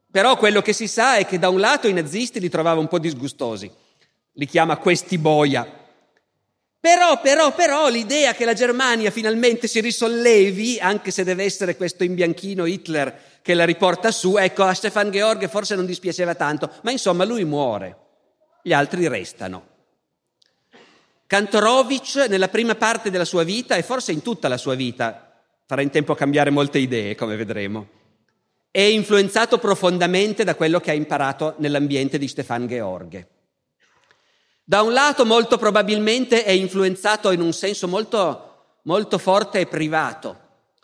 Però 0.09 0.35
quello 0.37 0.63
che 0.63 0.73
si 0.73 0.87
sa 0.87 1.17
è 1.17 1.27
che 1.27 1.37
da 1.37 1.49
un 1.49 1.59
lato 1.59 1.87
i 1.87 1.93
nazisti 1.93 2.39
li 2.39 2.49
trovava 2.49 2.79
un 2.79 2.87
po' 2.87 2.97
disgustosi, 2.97 3.71
li 4.31 4.45
chiama 4.47 4.77
questi 4.77 5.19
boia. 5.19 5.78
Però, 6.81 7.19
però, 7.19 7.53
però 7.53 7.89
l'idea 7.89 8.33
che 8.33 8.45
la 8.45 8.53
Germania 8.53 9.11
finalmente 9.11 9.67
si 9.67 9.81
risollevi, 9.81 10.79
anche 10.79 11.11
se 11.11 11.25
deve 11.25 11.43
essere 11.43 11.75
questo 11.75 12.05
imbianchino 12.05 12.65
Hitler 12.65 13.27
che 13.41 13.53
la 13.53 13.65
riporta 13.65 14.11
su, 14.11 14.37
ecco, 14.37 14.63
a 14.63 14.73
Stefan 14.73 15.11
George 15.11 15.49
forse 15.49 15.75
non 15.75 15.85
dispiaceva 15.85 16.35
tanto, 16.35 16.71
ma 16.83 16.91
insomma 16.91 17.25
lui 17.25 17.43
muore, 17.43 17.97
gli 18.63 18.71
altri 18.71 19.07
restano. 19.09 19.67
Kantorowicz 21.27 22.27
nella 22.27 22.47
prima 22.47 22.75
parte 22.75 23.09
della 23.09 23.25
sua 23.25 23.43
vita 23.43 23.75
e 23.75 23.83
forse 23.83 24.13
in 24.13 24.21
tutta 24.21 24.47
la 24.47 24.57
sua 24.57 24.75
vita, 24.75 25.43
farà 25.65 25.81
in 25.81 25.89
tempo 25.89 26.13
a 26.13 26.15
cambiare 26.15 26.49
molte 26.49 26.79
idee, 26.79 27.13
come 27.15 27.35
vedremo, 27.35 27.87
è 28.71 28.81
influenzato 28.81 29.57
profondamente 29.57 30.45
da 30.45 30.55
quello 30.55 30.79
che 30.79 30.91
ha 30.91 30.95
imparato 30.95 31.55
nell'ambiente 31.57 32.17
di 32.17 32.27
Stefan 32.27 32.67
George. 32.67 33.27
Da 34.69 34.83
un 34.83 34.93
lato 34.93 35.25
molto 35.25 35.57
probabilmente 35.57 36.43
è 36.43 36.51
influenzato 36.51 37.31
in 37.31 37.41
un 37.41 37.53
senso 37.53 37.87
molto, 37.87 38.77
molto 38.83 39.17
forte 39.17 39.61
e 39.61 39.65
privato. 39.65 40.37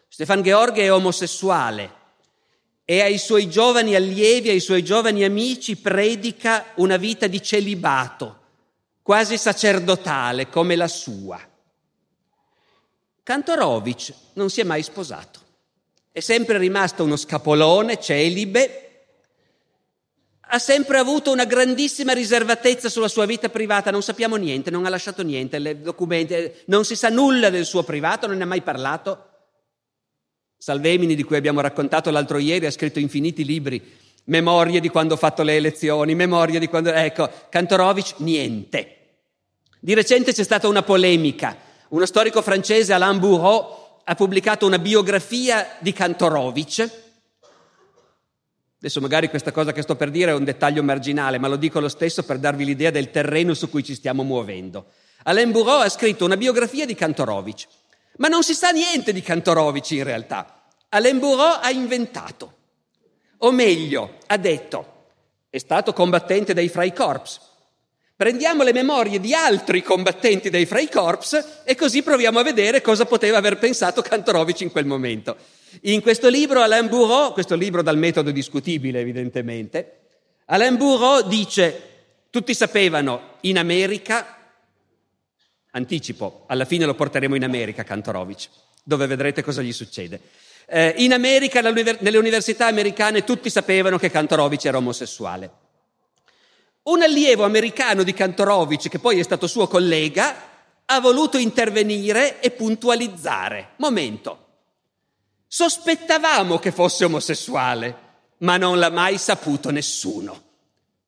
Stefan 0.08 0.42
George 0.42 0.82
è 0.82 0.92
omosessuale 0.92 1.94
e 2.84 3.01
ai 3.01 3.20
suoi 3.20 3.48
giovani 3.48 3.94
allievi, 3.94 4.50
ai 4.50 4.60
suoi 4.60 4.84
giovani 4.84 5.24
amici 5.24 5.75
predica 5.75 6.72
una 6.77 6.98
vita 6.98 7.27
di 7.27 7.39
celibato 7.44 8.39
quasi 9.04 9.38
sacerdotale 9.38 10.50
come 10.50 10.75
la 10.75 10.88
sua. 10.88 11.39
Kantorowicz 13.22 14.13
non 14.34 14.50
si 14.50 14.62
è 14.62 14.63
mai 14.63 14.82
sposato, 14.82 15.39
è 16.12 16.22
sempre 16.22 16.58
rimasto 16.58 17.04
uno 17.04 17.18
scapolone 17.18 18.01
celibe, 18.01 18.85
ha 20.47 20.59
sempre 20.59 20.97
avuto 20.97 21.31
una 21.31 21.45
grandissima 21.45 22.13
riservatezza 22.13 22.89
sulla 22.89 23.07
sua 23.07 23.25
vita 23.25 23.49
privata, 23.49 23.91
non 23.91 24.03
sappiamo 24.03 24.35
niente, 24.35 24.69
non 24.69 24.85
ha 24.85 24.89
lasciato 24.89 25.23
niente, 25.23 25.81
documenti, 25.81 26.51
non 26.65 26.85
si 26.85 26.95
sa 26.95 27.09
nulla 27.09 27.49
del 27.49 27.65
suo 27.65 27.83
privato, 27.83 28.27
non 28.27 28.37
ne 28.37 28.43
ha 28.43 28.47
mai 28.47 28.61
parlato. 28.61 29.29
Salvemini, 30.57 31.15
di 31.15 31.23
cui 31.23 31.35
abbiamo 31.35 31.61
raccontato 31.61 32.11
l'altro 32.11 32.37
ieri, 32.37 32.65
ha 32.65 32.71
scritto 32.71 32.99
infiniti 32.99 33.43
libri, 33.43 33.81
memorie 34.25 34.79
di 34.79 34.89
quando 34.89 35.15
ho 35.15 35.17
fatto 35.17 35.43
le 35.43 35.55
elezioni, 35.55 36.15
memorie 36.15 36.59
di 36.59 36.67
quando... 36.67 36.91
Ecco, 36.91 37.29
Kantorowicz 37.49 38.15
niente. 38.17 38.91
Di 39.79 39.93
recente 39.93 40.33
c'è 40.33 40.43
stata 40.43 40.67
una 40.67 40.83
polemica. 40.83 41.57
Uno 41.89 42.05
storico 42.05 42.41
francese, 42.41 42.93
Alain 42.93 43.19
Bourreau, 43.19 43.83
ha 44.03 44.15
pubblicato 44.15 44.65
una 44.65 44.79
biografia 44.79 45.77
di 45.79 45.91
Kantorowicz 45.91 47.04
Adesso 48.86 49.01
magari 49.01 49.30
questa 49.30 49.51
cosa 49.51 49.74
che 49.74 49.82
sto 49.82 49.96
per 49.96 50.12
dire 50.12 50.30
è 50.30 50.36
un 50.36 50.44
dettaglio 50.44 50.84
marginale, 50.84 51.39
ma 51.39 51.48
lo 51.48 51.56
dico 51.56 51.80
lo 51.80 51.89
stesso 51.89 52.22
per 52.22 52.38
darvi 52.38 52.65
l'idea 52.65 52.92
del 52.92 53.10
terreno 53.10 53.56
su 53.56 53.68
cui 53.68 53.84
ci 53.84 53.96
stiamo 53.96 54.22
muovendo. 54.22 54.92
Alain 55.24 55.50
Bourreau 55.50 55.80
ha 55.80 55.89
scritto 55.89 56.24
una 56.24 56.38
biografia 56.38 56.86
di 56.86 56.94
Kantorowicz, 56.94 57.65
ma 58.18 58.27
non 58.27 58.44
si 58.44 58.54
sa 58.54 58.70
niente 58.70 59.12
di 59.12 59.24
Kantorowicz 59.24 59.89
in 59.89 60.04
realtà. 60.04 60.68
Alain 60.89 61.18
Bourreau 61.18 61.58
ha 61.63 61.72
inventato, 61.72 62.54
o 63.38 63.51
meglio, 63.51 64.18
ha 64.27 64.38
detto, 64.38 65.08
è 65.50 65.58
stato 65.58 65.92
combattente 65.92 66.54
dei 66.54 66.70
Freikorps. 66.70 67.42
Prendiamo 68.15 68.62
le 68.62 68.72
memorie 68.72 69.20
di 69.20 69.34
altri 69.34 69.82
combattenti 69.82 70.51
dei 70.51 70.68
Freikorps 70.68 71.63
e 71.63 71.74
così 71.74 72.04
proviamo 72.04 72.38
a 72.38 72.44
vedere 72.44 72.82
cosa 72.82 73.06
poteva 73.06 73.39
aver 73.39 73.58
pensato 73.58 74.04
Kantorowicz 74.04 74.60
in 74.60 74.70
quel 74.70 74.86
momento. 74.86 75.36
In 75.82 76.01
questo 76.01 76.29
libro 76.29 76.62
Alain 76.62 76.88
Bourreau, 76.88 77.34
questo 77.34 77.55
libro 77.55 77.82
dal 77.82 77.98
metodo 77.98 78.32
discutibile 78.32 79.00
evidentemente, 79.00 80.00
Alain 80.46 80.77
Bourreau 80.77 81.27
dice, 81.27 81.82
tutti 82.29 82.53
sapevano, 82.53 83.38
in 83.41 83.58
America, 83.58 84.38
anticipo, 85.72 86.44
alla 86.48 86.65
fine 86.65 86.86
lo 86.86 86.94
porteremo 86.94 87.36
in 87.36 87.44
America 87.44 87.84
Kantorowicz, 87.84 88.50
dove 88.84 89.08
vedrete 89.08 89.44
cosa 89.44 89.62
gli 89.62 89.74
succede. 89.74 90.22
Eh, 90.67 90.94
in 90.98 91.13
America, 91.13 91.62
nelle 91.62 92.17
università 92.17 92.67
americane, 92.67 93.24
tutti 93.24 93.50
sapevano 93.50 93.98
che 93.98 94.10
Kantorowicz 94.10 94.65
era 94.65 94.77
omosessuale. 94.77 95.51
Un 96.84 97.01
allievo 97.01 97.44
americano 97.44 98.03
di 98.03 98.13
Kantorowicz, 98.13 98.88
che 98.88 99.00
poi 99.00 99.20
è 99.20 99.24
stato 99.24 99.48
suo 99.48 99.67
collega, 99.67 100.36
ha 100.86 101.00
voluto 101.00 101.38
intervenire 101.38 102.39
e 102.39 102.51
puntualizzare. 102.51 103.70
Momento, 103.77 104.44
Sospettavamo 105.47 106.59
che 106.59 106.71
fosse 106.71 107.05
omosessuale, 107.05 108.03
ma 108.39 108.57
non 108.57 108.79
l'ha 108.79 108.89
mai 108.89 109.17
saputo 109.17 109.71
nessuno. 109.71 110.43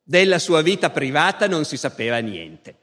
Della 0.02 0.38
sua 0.38 0.62
vita 0.62 0.90
privata 0.90 1.46
non 1.46 1.64
si 1.64 1.76
sapeva 1.76 2.18
niente. 2.18 2.76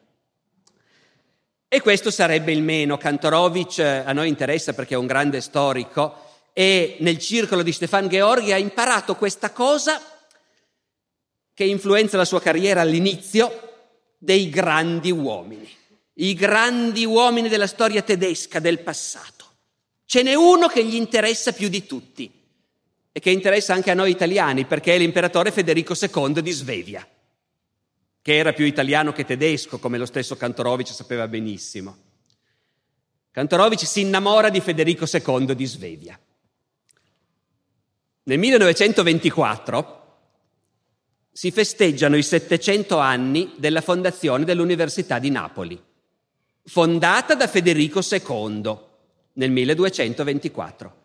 E 1.68 1.82
questo 1.82 2.12
sarebbe 2.12 2.52
il 2.52 2.62
meno. 2.62 2.98
Kantorowicz 2.98 3.80
eh, 3.80 4.04
a 4.06 4.14
noi 4.14 4.30
interessa 4.30 4.74
perché 4.74 4.94
è 4.94 4.98
un 4.98 5.08
grande 5.08 5.42
storico 5.42 6.24
e 6.54 6.96
nel 7.02 7.18
circolo 7.18 7.64
di 7.64 7.74
Stefan 7.74 8.08
Gheorghi 8.08 8.54
ha 8.54 8.58
imparato 8.58 9.16
questa 9.16 9.52
cosa 9.52 10.00
che 11.54 11.64
influenza 11.66 12.16
la 12.16 12.24
sua 12.24 12.40
carriera 12.40 12.80
all'inizio 12.80 13.74
dei 14.18 14.50
grandi 14.50 15.12
uomini, 15.12 15.70
i 16.14 16.34
grandi 16.34 17.04
uomini 17.04 17.50
della 17.50 17.68
storia 17.68 18.02
tedesca 18.02 18.60
del 18.60 18.80
passato. 18.80 19.35
Ce 20.06 20.22
n'è 20.22 20.36
uno 20.36 20.68
che 20.68 20.86
gli 20.86 20.96
interessa 20.96 21.52
più 21.52 21.68
di 21.68 21.86
tutti 21.86 22.32
e 23.12 23.20
che 23.20 23.32
interessa 23.32 23.74
anche 23.74 23.92
a 23.92 23.96
noi 23.96 24.12
italiani 24.12 24.66
perché 24.66 24.94
è 24.94 24.98
l'imperatore 25.00 25.52
Federico 25.52 25.96
II 26.00 26.42
di 26.42 26.52
Svevia, 26.52 27.08
che 28.22 28.36
era 28.36 28.54
più 28.54 28.66
italiano 28.66 29.12
che 29.12 29.26
tedesco, 29.26 29.80
come 29.80 29.98
lo 29.98 30.06
stesso 30.06 30.36
Kantorowicz 30.36 30.94
sapeva 30.94 31.28
benissimo. 31.28 31.98
Kantorowicz 33.32 33.86
si 33.86 34.02
innamora 34.02 34.50
di 34.50 34.62
Federico 34.62 35.06
II 35.12 35.56
di 35.56 35.66
Svevia. 35.66 36.20
Nel 38.24 38.40
1924 38.40 40.04
si 41.32 41.52
festeggiano 41.52 42.16
i 42.16 42.24
700 42.24 42.98
anni 42.98 43.54
della 43.58 43.82
fondazione 43.82 44.46
dell'Università 44.46 45.20
di 45.20 45.30
Napoli, 45.30 45.82
fondata 46.64 47.36
da 47.36 47.48
Federico 47.48 48.00
II 48.00 48.94
nel 49.36 49.52
1224. 49.52 51.04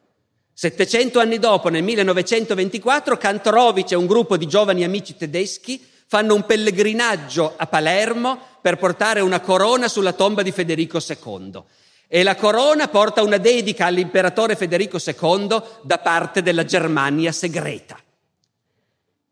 700 0.52 1.20
anni 1.20 1.38
dopo, 1.38 1.68
nel 1.68 1.82
1924, 1.82 3.16
Kantorowicz 3.16 3.92
e 3.92 3.96
un 3.96 4.06
gruppo 4.06 4.36
di 4.36 4.46
giovani 4.46 4.84
amici 4.84 5.16
tedeschi 5.16 5.82
fanno 6.06 6.34
un 6.34 6.44
pellegrinaggio 6.44 7.54
a 7.56 7.66
Palermo 7.66 8.38
per 8.60 8.76
portare 8.76 9.20
una 9.20 9.40
corona 9.40 9.88
sulla 9.88 10.12
tomba 10.12 10.42
di 10.42 10.52
Federico 10.52 10.98
II. 10.98 11.62
E 12.08 12.22
la 12.22 12.34
corona 12.34 12.88
porta 12.88 13.22
una 13.22 13.38
dedica 13.38 13.86
all'imperatore 13.86 14.56
Federico 14.56 14.98
II 14.98 15.62
da 15.82 15.98
parte 15.98 16.42
della 16.42 16.64
Germania 16.64 17.30
segreta. 17.30 17.98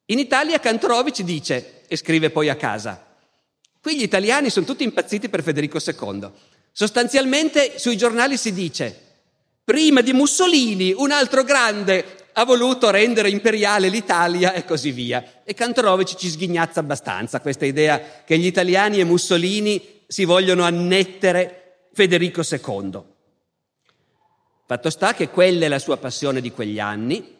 In 0.06 0.18
Italia 0.18 0.60
Kantorowicz 0.60 1.22
dice, 1.22 1.82
e 1.88 1.96
scrive 1.96 2.30
poi 2.30 2.48
a 2.48 2.56
casa, 2.56 3.04
qui 3.82 3.96
gli 3.96 4.02
italiani 4.02 4.48
sono 4.48 4.64
tutti 4.64 4.84
impazziti 4.84 5.28
per 5.28 5.42
Federico 5.42 5.78
II. 5.84 6.30
Sostanzialmente 6.72 7.78
sui 7.78 7.96
giornali 7.96 8.36
si 8.36 8.52
dice, 8.52 9.06
prima 9.64 10.00
di 10.00 10.12
Mussolini 10.12 10.92
un 10.96 11.10
altro 11.10 11.44
grande 11.44 12.16
ha 12.32 12.44
voluto 12.44 12.90
rendere 12.90 13.30
imperiale 13.30 13.88
l'Italia 13.88 14.52
e 14.52 14.64
così 14.64 14.92
via. 14.92 15.42
E 15.44 15.54
Kantorowicz 15.54 16.14
ci 16.16 16.30
sghignazza 16.30 16.80
abbastanza 16.80 17.40
questa 17.40 17.66
idea 17.66 18.22
che 18.24 18.38
gli 18.38 18.46
italiani 18.46 19.00
e 19.00 19.04
Mussolini 19.04 20.02
si 20.06 20.24
vogliono 20.24 20.62
annettere 20.62 21.88
Federico 21.92 22.42
II. 22.48 23.02
Fatto 24.66 24.90
sta 24.90 25.14
che 25.14 25.30
quella 25.30 25.64
è 25.64 25.68
la 25.68 25.78
sua 25.80 25.96
passione 25.96 26.40
di 26.40 26.52
quegli 26.52 26.78
anni 26.78 27.36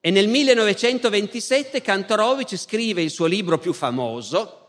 e 0.00 0.10
nel 0.10 0.28
1927 0.28 1.80
Kantorowicz 1.80 2.56
scrive 2.56 3.02
il 3.02 3.10
suo 3.10 3.26
libro 3.26 3.58
più 3.58 3.72
famoso, 3.72 4.61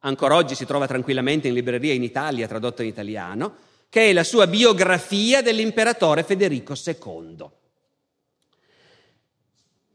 ancora 0.00 0.36
oggi 0.36 0.54
si 0.54 0.66
trova 0.66 0.86
tranquillamente 0.86 1.48
in 1.48 1.54
libreria 1.54 1.92
in 1.92 2.02
Italia, 2.02 2.46
tradotto 2.46 2.82
in 2.82 2.88
italiano, 2.88 3.54
che 3.88 4.10
è 4.10 4.12
la 4.12 4.24
sua 4.24 4.46
biografia 4.46 5.42
dell'imperatore 5.42 6.22
Federico 6.22 6.74
II. 6.74 7.50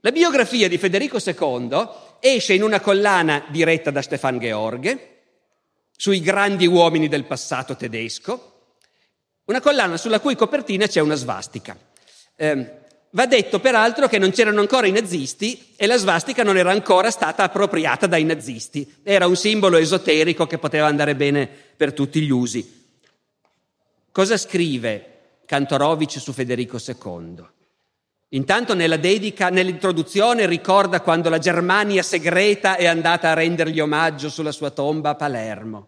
La 0.01 0.11
biografia 0.11 0.67
di 0.67 0.77
Federico 0.77 1.17
II 1.17 1.87
esce 2.19 2.53
in 2.53 2.63
una 2.63 2.79
collana 2.79 3.45
diretta 3.49 3.91
da 3.91 4.01
Stefan 4.01 4.37
George 4.37 5.13
sui 5.95 6.19
grandi 6.19 6.67
uomini 6.67 7.07
del 7.07 7.25
passato 7.25 7.75
tedesco, 7.75 8.53
una 9.45 9.61
collana 9.61 9.97
sulla 9.97 10.19
cui 10.19 10.35
copertina 10.35 10.87
c'è 10.87 10.99
una 10.99 11.15
svastica. 11.15 11.77
Eh, 12.35 12.85
va 13.15 13.25
detto 13.25 13.60
peraltro 13.60 14.08
che 14.08 14.19
non 14.19 14.32
c'erano 14.32 14.60
ancora 14.60 14.88
i 14.88 14.91
nazisti 14.91 15.73
e 15.78 15.88
la 15.88 15.95
svastica 15.95 16.43
non 16.43 16.58
era 16.58 16.71
ancora 16.71 17.10
stata 17.10 17.43
appropriata 17.43 18.08
dai 18.08 18.25
nazisti, 18.25 18.99
era 19.04 19.25
un 19.25 19.38
simbolo 19.38 19.78
esoterico 19.78 20.45
che 20.45 20.58
poteva 20.58 20.88
andare 20.88 21.15
bene 21.15 21.47
per 21.47 21.93
tutti 21.93 22.21
gli 22.21 22.30
usi. 22.30 22.84
Cosa 24.12 24.38
scrive 24.38 25.39
Kantorowicz 25.45 26.19
su 26.19 26.34
Federico 26.34 26.78
II? 26.78 27.54
Intanto 28.30 28.73
nella 28.73 28.97
dedica, 28.97 29.49
nell'introduzione 29.49 30.45
ricorda 30.45 30.99
quando 30.99 31.30
la 31.30 31.38
Germania 31.38 32.04
segreta 32.04 32.75
è 32.75 32.86
andata 32.86 33.30
a 33.30 33.34
rendergli 33.34 33.80
omaggio 33.80 34.30
sulla 34.30 34.51
sua 34.51 34.71
tomba 34.71 35.12
a 35.12 35.15
Palermo. 35.15 35.88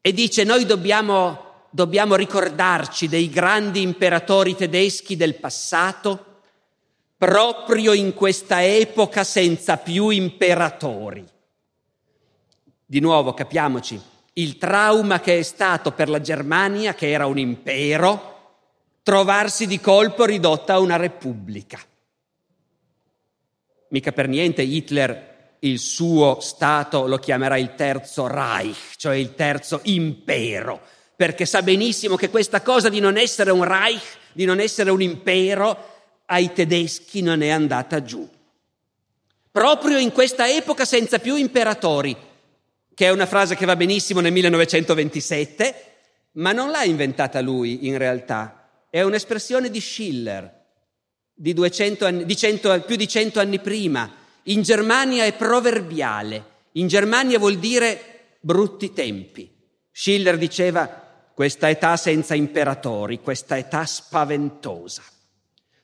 E 0.00 0.12
dice 0.12 0.44
noi 0.44 0.64
dobbiamo, 0.64 1.53
dobbiamo 1.74 2.14
ricordarci 2.14 3.08
dei 3.08 3.28
grandi 3.28 3.82
imperatori 3.82 4.54
tedeschi 4.54 5.16
del 5.16 5.34
passato 5.34 6.42
proprio 7.18 7.92
in 7.92 8.14
questa 8.14 8.62
epoca 8.62 9.24
senza 9.24 9.76
più 9.78 10.10
imperatori. 10.10 11.26
Di 12.86 13.00
nuovo, 13.00 13.34
capiamoci, 13.34 14.00
il 14.34 14.56
trauma 14.56 15.18
che 15.18 15.40
è 15.40 15.42
stato 15.42 15.90
per 15.90 16.08
la 16.08 16.20
Germania, 16.20 16.94
che 16.94 17.10
era 17.10 17.26
un 17.26 17.38
impero, 17.38 18.52
trovarsi 19.02 19.66
di 19.66 19.80
colpo 19.80 20.24
ridotta 20.24 20.74
a 20.74 20.78
una 20.78 20.96
repubblica. 20.96 21.80
Mica 23.88 24.12
per 24.12 24.28
niente 24.28 24.62
Hitler 24.62 25.56
il 25.60 25.80
suo 25.80 26.38
Stato 26.38 27.08
lo 27.08 27.18
chiamerà 27.18 27.56
il 27.56 27.74
terzo 27.74 28.28
Reich, 28.28 28.94
cioè 28.96 29.16
il 29.16 29.34
terzo 29.34 29.80
impero, 29.84 30.80
perché 31.16 31.46
sa 31.46 31.62
benissimo 31.62 32.16
che 32.16 32.30
questa 32.30 32.60
cosa 32.62 32.88
di 32.88 33.00
non 33.00 33.16
essere 33.16 33.50
un 33.50 33.64
Reich, 33.64 34.18
di 34.32 34.44
non 34.44 34.60
essere 34.60 34.90
un 34.90 35.00
impero, 35.00 35.92
ai 36.26 36.52
tedeschi 36.52 37.22
non 37.22 37.42
è 37.42 37.50
andata 37.50 38.02
giù. 38.02 38.28
Proprio 39.50 39.98
in 39.98 40.10
questa 40.10 40.48
epoca 40.48 40.84
senza 40.84 41.18
più 41.18 41.36
imperatori, 41.36 42.16
che 42.94 43.06
è 43.06 43.10
una 43.10 43.26
frase 43.26 43.54
che 43.54 43.66
va 43.66 43.76
benissimo 43.76 44.20
nel 44.20 44.32
1927, 44.32 45.74
ma 46.32 46.52
non 46.52 46.70
l'ha 46.70 46.84
inventata 46.84 47.40
lui 47.40 47.86
in 47.86 47.96
realtà, 47.98 48.86
è 48.90 49.02
un'espressione 49.02 49.70
di 49.70 49.80
Schiller, 49.80 50.62
di, 51.32 51.54
anni, 52.00 52.24
di 52.24 52.36
100, 52.36 52.82
più 52.82 52.96
di 52.96 53.08
cento 53.08 53.40
anni 53.40 53.58
prima. 53.60 54.12
In 54.44 54.62
Germania 54.62 55.24
è 55.24 55.34
proverbiale, 55.34 56.44
in 56.72 56.86
Germania 56.86 57.38
vuol 57.38 57.58
dire 57.58 58.36
brutti 58.40 58.92
tempi. 58.92 59.50
Schiller 59.90 60.36
diceva 60.36 61.03
questa 61.34 61.68
età 61.68 61.96
senza 61.96 62.34
imperatori, 62.34 63.20
questa 63.20 63.58
età 63.58 63.84
spaventosa. 63.84 65.02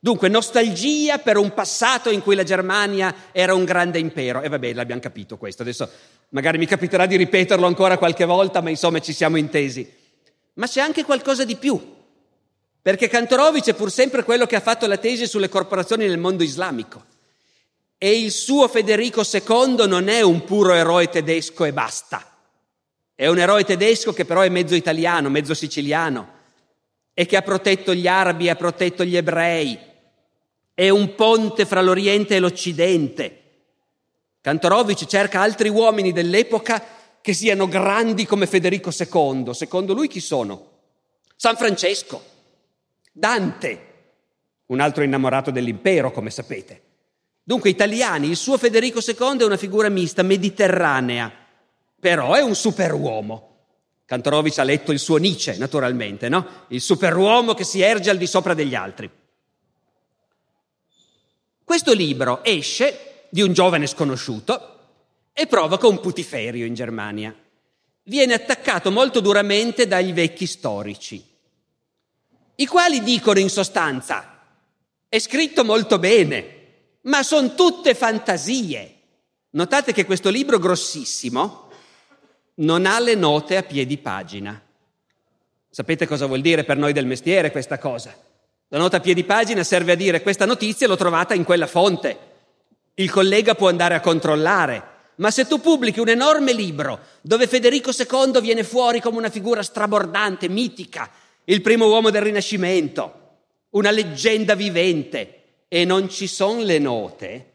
Dunque, 0.03 0.29
nostalgia 0.29 1.19
per 1.19 1.37
un 1.37 1.53
passato 1.53 2.09
in 2.09 2.23
cui 2.23 2.35
la 2.35 2.45
Germania 2.45 3.15
era 3.33 3.53
un 3.53 3.65
grande 3.65 3.99
impero. 3.99 4.41
E 4.41 4.49
vabbè, 4.49 4.73
l'abbiamo 4.73 5.01
capito 5.01 5.37
questo. 5.37 5.61
Adesso 5.61 5.91
magari 6.31 6.57
mi 6.57 6.65
capiterà 6.65 7.05
di 7.05 7.17
ripeterlo 7.17 7.67
ancora 7.67 7.99
qualche 7.99 8.25
volta, 8.25 8.63
ma 8.63 8.71
insomma 8.71 9.01
ci 9.01 9.13
siamo 9.13 9.37
intesi. 9.37 9.87
Ma 10.55 10.67
c'è 10.67 10.81
anche 10.81 11.05
qualcosa 11.05 11.45
di 11.45 11.57
più. 11.57 11.99
Perché 12.81 13.09
Kantorowicz 13.09 13.69
è 13.69 13.75
pur 13.75 13.91
sempre 13.91 14.23
quello 14.23 14.47
che 14.47 14.57
ha 14.57 14.61
fatto 14.61 14.87
la 14.87 14.97
tesi 14.97 15.27
sulle 15.27 15.51
corporazioni 15.51 16.07
nel 16.07 16.17
mondo 16.17 16.43
islamico. 16.43 17.05
E 17.99 18.19
il 18.19 18.31
suo 18.31 18.69
Federico 18.69 19.23
II 19.31 19.87
non 19.87 20.09
è 20.09 20.23
un 20.23 20.45
puro 20.45 20.73
eroe 20.73 21.11
tedesco 21.11 21.67
e 21.67 21.75
basta. 21.75 22.30
È 23.21 23.27
un 23.27 23.39
eroe 23.39 23.65
tedesco 23.65 24.15
che 24.15 24.25
però 24.25 24.41
è 24.41 24.49
mezzo 24.49 24.75
italiano, 24.75 25.29
mezzo 25.29 25.53
siciliano 25.53 26.27
e 27.13 27.27
che 27.27 27.37
ha 27.37 27.43
protetto 27.43 27.93
gli 27.93 28.07
arabi, 28.09 28.49
ha 28.49 28.57
protetto 28.57 29.05
gli 29.05 29.15
ebrei. 29.15 29.79
È 30.73 30.89
un 30.89 31.15
ponte 31.15 31.67
fra 31.67 31.83
l'Oriente 31.83 32.37
e 32.37 32.39
l'Occidente. 32.39 33.43
Kantorowicz 34.41 35.05
cerca 35.07 35.43
altri 35.43 35.69
uomini 35.69 36.13
dell'epoca 36.13 36.83
che 37.21 37.35
siano 37.35 37.69
grandi 37.69 38.25
come 38.25 38.47
Federico 38.47 38.89
II. 38.91 39.53
Secondo 39.53 39.93
lui 39.93 40.09
chi 40.09 40.21
sono? 40.21 40.69
San 41.37 41.57
Francesco, 41.57 42.25
Dante, 43.13 43.87
un 44.69 44.81
altro 44.81 45.03
innamorato 45.03 45.51
dell'impero, 45.51 46.11
come 46.11 46.31
sapete. 46.31 46.83
Dunque 47.43 47.69
italiani, 47.69 48.29
il 48.31 48.37
suo 48.37 48.57
Federico 48.57 49.01
II 49.07 49.41
è 49.41 49.45
una 49.45 49.59
figura 49.59 49.91
mista, 49.91 50.23
mediterranea, 50.23 51.40
però 52.01 52.35
è 52.35 52.41
un 52.41 52.55
superuomo. 52.55 53.49
Kantorowicz 54.07 54.59
ha 54.59 54.65
letto 54.65 54.91
il 54.91 54.99
suo 54.99 55.19
Nietzsche, 55.19 55.57
naturalmente, 55.57 56.29
no? 56.29 56.65
Il 56.69 56.81
superuomo 56.81 57.55
che 57.55 57.63
si 57.63 57.81
erge 57.81 58.11
al 58.11 58.17
di 58.17 58.27
sopra 58.27 58.55
degli 58.55 58.75
altri. 58.75 59.09
Questo 61.63 61.93
libro 61.93 62.43
esce 62.43 63.27
di 63.29 63.43
un 63.43 63.53
giovane 63.53 63.87
sconosciuto 63.87 64.79
e 65.33 65.47
provoca 65.47 65.87
un 65.87 66.01
putiferio 66.01 66.67
in 66.67 66.75
Germania. 66.75 67.33
Viene 68.03 68.35
attaccato 68.35 68.91
molto 68.91 69.21
duramente 69.21 69.87
dagli 69.87 70.13
vecchi 70.13 70.47
storici, 70.47 71.25
i 72.61 72.67
quali 72.67 73.03
dicono 73.03 73.39
in 73.39 73.49
sostanza, 73.49 74.39
è 75.09 75.19
scritto 75.19 75.65
molto 75.65 75.99
bene, 75.99 76.99
ma 77.03 77.23
sono 77.23 77.55
tutte 77.55 77.95
fantasie. 77.95 78.97
Notate 79.53 79.95
che 79.95 80.05
questo 80.05 80.29
libro 80.29 80.59
grossissimo 80.59 81.70
non 82.61 82.87
ha 82.87 82.99
le 82.99 83.15
note 83.15 83.57
a 83.57 83.63
piedi 83.63 83.99
pagina. 83.99 84.61
Sapete 85.69 86.07
cosa 86.07 86.27
vuol 86.27 86.41
dire 86.41 86.65
per 86.65 86.77
noi 86.77 86.93
del 86.93 87.07
mestiere 87.07 87.51
questa 87.51 87.79
cosa? 87.79 88.15
La 88.69 88.79
nota 88.79 88.99
a 88.99 89.01
piedi 89.01 89.25
pagina 89.25 89.63
serve 89.63 89.93
a 89.93 89.97
dire 89.97 90.23
questa 90.23 90.47
notizia 90.47 90.87
l'ho 90.87 90.97
trovata 90.97 91.35
in 91.35 91.45
quella 91.45 91.67
fonte. 91.67 92.29
Il 92.95 93.11
collega 93.11 93.55
può 93.55 93.69
andare 93.69 93.95
a 93.95 94.01
controllare. 94.01 94.89
Ma 95.17 95.31
se 95.31 95.47
tu 95.47 95.61
pubblichi 95.61 96.01
un 96.01 96.09
enorme 96.09 96.53
libro 96.53 96.99
dove 97.21 97.47
Federico 97.47 97.91
II 97.91 98.41
viene 98.41 98.65
fuori 98.65 99.01
come 99.01 99.19
una 99.19 99.29
figura 99.29 99.63
strabordante, 99.63 100.49
mitica, 100.49 101.11
il 101.45 101.61
primo 101.61 101.89
uomo 101.89 102.11
del 102.11 102.23
Rinascimento, 102.23 103.19
una 103.71 103.91
leggenda 103.91 104.55
vivente, 104.55 105.35
e 105.69 105.85
non 105.85 106.09
ci 106.09 106.27
sono 106.27 106.63
le 106.63 106.79
note, 106.79 107.53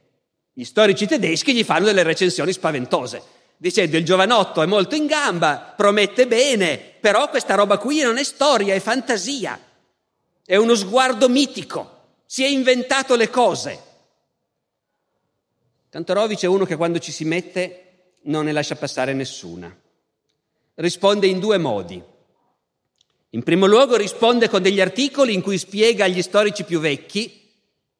gli 0.54 0.64
storici 0.64 1.08
tedeschi 1.08 1.54
gli 1.54 1.64
fanno 1.64 1.86
delle 1.86 2.04
recensioni 2.04 2.54
spaventose 2.54 3.35
dicendo 3.58 3.98
il 3.98 4.06
giovanotto 4.06 4.62
è 4.62 4.66
molto 4.66 4.96
in 4.96 5.06
gamba, 5.06 5.74
promette 5.76 6.28
bene, 6.28 6.78
però 6.78 7.30
questa 7.30 7.56
roba 7.56 7.78
qui 7.78 8.02
non 8.02 8.18
è 8.18 8.24
storia, 8.24 8.74
è 8.74 8.80
fantasia, 8.80 9.60
è 10.46 10.56
uno 10.56 10.76
sguardo 10.76 11.30
mitico, 11.30 12.02
si 12.26 12.44
è 12.44 12.48
inventato 12.48 13.16
le 13.16 13.30
cose. 13.30 13.84
Cantorovic 15.90 16.44
è 16.44 16.48
uno 16.48 16.66
che 16.66 16.76
quando 16.76 17.00
ci 17.00 17.12
si 17.12 17.24
mette 17.24 17.86
non 18.24 18.46
ne 18.46 18.52
lascia 18.52 18.76
passare 18.76 19.14
nessuna. 19.14 19.74
Risponde 20.76 21.28
in 21.28 21.40
due 21.40 21.58
modi. 21.58 22.04
In 23.30 23.44
primo 23.44 23.66
luogo 23.66 23.96
risponde 23.96 24.50
con 24.50 24.62
degli 24.62 24.82
articoli 24.82 25.34
in 25.34 25.42
cui 25.42 25.58
spiega 25.58 26.06
agli 26.06 26.22
storici 26.22 26.64
più 26.64 26.80
vecchi 26.80 27.52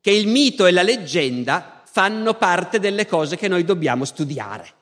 che 0.02 0.12
il 0.12 0.28
mito 0.28 0.66
e 0.66 0.72
la 0.72 0.84
leggenda 0.84 1.84
fanno 1.86 2.36
parte 2.36 2.80
delle 2.80 3.06
cose 3.06 3.38
che 3.38 3.48
noi 3.48 3.64
dobbiamo 3.64 4.04
studiare. 4.06 4.75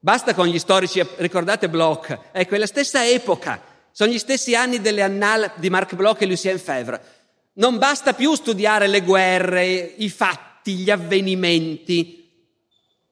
Basta 0.00 0.32
con 0.32 0.46
gli 0.46 0.58
storici, 0.60 1.04
ricordate 1.16 1.68
Bloch, 1.68 2.30
è 2.30 2.46
quella 2.46 2.66
stessa 2.66 3.04
epoca, 3.04 3.60
sono 3.90 4.12
gli 4.12 4.18
stessi 4.18 4.54
anni 4.54 4.80
delle 4.80 5.02
annales 5.02 5.52
di 5.56 5.70
Marc 5.70 5.96
Bloch 5.96 6.22
e 6.22 6.26
Lucien 6.26 6.56
Febvre. 6.60 7.16
Non 7.54 7.78
basta 7.78 8.14
più 8.14 8.32
studiare 8.34 8.86
le 8.86 9.00
guerre, 9.00 9.66
i 9.66 10.08
fatti, 10.08 10.74
gli 10.74 10.90
avvenimenti. 10.90 12.30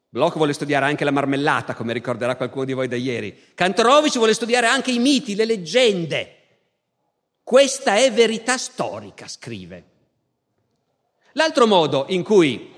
Bloch 0.08 0.36
vuole 0.36 0.52
studiare 0.52 0.84
anche 0.84 1.02
la 1.02 1.10
marmellata, 1.10 1.74
come 1.74 1.92
ricorderà 1.92 2.36
qualcuno 2.36 2.64
di 2.64 2.72
voi 2.72 2.86
da 2.86 2.94
ieri. 2.94 3.36
Kantorowicz 3.54 4.16
vuole 4.16 4.32
studiare 4.32 4.68
anche 4.68 4.92
i 4.92 5.00
miti, 5.00 5.34
le 5.34 5.44
leggende. 5.44 6.36
Questa 7.42 7.96
è 7.96 8.12
verità 8.12 8.56
storica, 8.56 9.26
scrive. 9.26 9.84
L'altro 11.32 11.66
modo 11.66 12.06
in 12.10 12.22
cui 12.22 12.72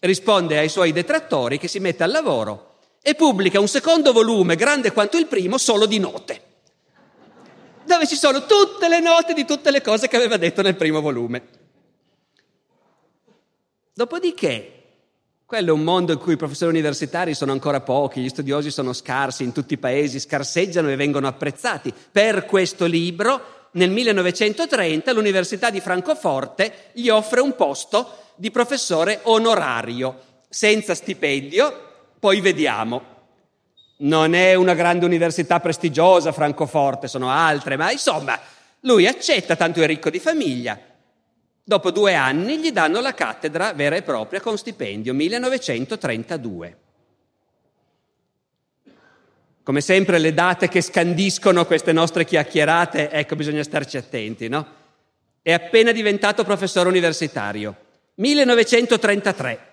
risponde 0.00 0.56
ai 0.56 0.70
suoi 0.70 0.92
detrattori 0.92 1.56
è 1.56 1.60
che 1.60 1.68
si 1.68 1.80
mette 1.80 2.02
al 2.02 2.10
lavoro 2.10 2.70
e 3.02 3.14
pubblica 3.16 3.58
un 3.58 3.68
secondo 3.68 4.12
volume 4.12 4.54
grande 4.54 4.92
quanto 4.92 5.18
il 5.18 5.26
primo 5.26 5.58
solo 5.58 5.86
di 5.86 5.98
note, 5.98 6.42
dove 7.84 8.06
ci 8.06 8.14
sono 8.14 8.46
tutte 8.46 8.88
le 8.88 9.00
note 9.00 9.34
di 9.34 9.44
tutte 9.44 9.72
le 9.72 9.82
cose 9.82 10.06
che 10.06 10.16
aveva 10.16 10.36
detto 10.36 10.62
nel 10.62 10.76
primo 10.76 11.00
volume. 11.00 11.60
Dopodiché, 13.92 14.82
quello 15.44 15.70
è 15.70 15.72
un 15.72 15.82
mondo 15.82 16.12
in 16.12 16.18
cui 16.18 16.34
i 16.34 16.38
professori 16.38 16.70
universitari 16.70 17.34
sono 17.34 17.52
ancora 17.52 17.80
pochi, 17.80 18.22
gli 18.22 18.28
studiosi 18.28 18.70
sono 18.70 18.94
scarsi 18.94 19.42
in 19.42 19.52
tutti 19.52 19.74
i 19.74 19.78
paesi, 19.78 20.18
scarseggiano 20.18 20.88
e 20.88 20.96
vengono 20.96 21.26
apprezzati. 21.26 21.92
Per 22.10 22.46
questo 22.46 22.86
libro, 22.86 23.68
nel 23.72 23.90
1930, 23.90 25.12
l'Università 25.12 25.68
di 25.68 25.80
Francoforte 25.80 26.90
gli 26.92 27.08
offre 27.08 27.40
un 27.40 27.54
posto 27.54 28.16
di 28.36 28.50
professore 28.50 29.20
onorario, 29.24 30.22
senza 30.48 30.94
stipendio, 30.94 31.91
poi 32.22 32.40
vediamo. 32.40 33.02
Non 33.96 34.34
è 34.34 34.54
una 34.54 34.74
grande 34.74 35.04
università 35.04 35.58
prestigiosa, 35.58 36.30
Francoforte, 36.30 37.08
sono 37.08 37.28
altre, 37.28 37.76
ma 37.76 37.90
insomma, 37.90 38.38
lui 38.82 39.08
accetta, 39.08 39.56
tanto 39.56 39.82
è 39.82 39.86
ricco 39.86 40.08
di 40.08 40.20
famiglia. 40.20 40.78
Dopo 41.64 41.90
due 41.90 42.14
anni 42.14 42.58
gli 42.58 42.70
danno 42.70 43.00
la 43.00 43.12
cattedra 43.12 43.72
vera 43.72 43.96
e 43.96 44.02
propria 44.02 44.40
con 44.40 44.56
stipendio, 44.56 45.12
1932. 45.14 46.76
Come 49.64 49.80
sempre 49.80 50.18
le 50.18 50.32
date 50.32 50.68
che 50.68 50.80
scandiscono 50.80 51.66
queste 51.66 51.90
nostre 51.90 52.24
chiacchierate, 52.24 53.10
ecco, 53.10 53.34
bisogna 53.34 53.64
starci 53.64 53.96
attenti, 53.96 54.46
no? 54.48 54.64
È 55.42 55.52
appena 55.52 55.90
diventato 55.90 56.44
professore 56.44 56.88
universitario. 56.88 57.74
1933. 58.14 59.70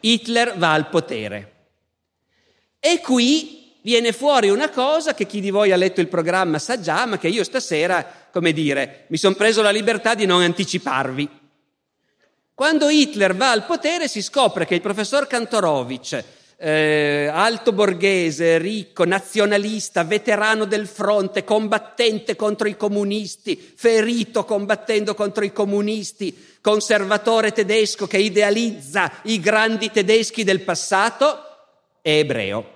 Hitler 0.00 0.58
va 0.58 0.74
al 0.74 0.90
potere. 0.90 1.51
E 2.84 2.98
qui 2.98 3.76
viene 3.82 4.10
fuori 4.10 4.48
una 4.48 4.68
cosa 4.68 5.14
che 5.14 5.24
chi 5.24 5.40
di 5.40 5.50
voi 5.50 5.70
ha 5.70 5.76
letto 5.76 6.00
il 6.00 6.08
programma 6.08 6.58
sa 6.58 6.80
già, 6.80 7.06
ma 7.06 7.16
che 7.16 7.28
io 7.28 7.44
stasera, 7.44 8.04
come 8.32 8.52
dire, 8.52 9.04
mi 9.06 9.18
sono 9.18 9.36
preso 9.36 9.62
la 9.62 9.70
libertà 9.70 10.16
di 10.16 10.26
non 10.26 10.42
anticiparvi. 10.42 11.28
Quando 12.52 12.88
Hitler 12.88 13.36
va 13.36 13.52
al 13.52 13.66
potere 13.66 14.08
si 14.08 14.20
scopre 14.20 14.66
che 14.66 14.74
il 14.74 14.80
professor 14.80 15.28
Kantorowicz, 15.28 16.24
eh, 16.56 17.30
alto 17.32 17.72
borghese, 17.72 18.58
ricco, 18.58 19.04
nazionalista, 19.04 20.02
veterano 20.02 20.64
del 20.64 20.88
fronte, 20.88 21.44
combattente 21.44 22.34
contro 22.34 22.66
i 22.66 22.76
comunisti, 22.76 23.56
ferito 23.76 24.44
combattendo 24.44 25.14
contro 25.14 25.44
i 25.44 25.52
comunisti, 25.52 26.56
conservatore 26.60 27.52
tedesco 27.52 28.08
che 28.08 28.18
idealizza 28.18 29.10
i 29.22 29.38
grandi 29.38 29.92
tedeschi 29.92 30.42
del 30.42 30.62
passato, 30.62 31.46
è 32.02 32.10
ebreo. 32.10 32.71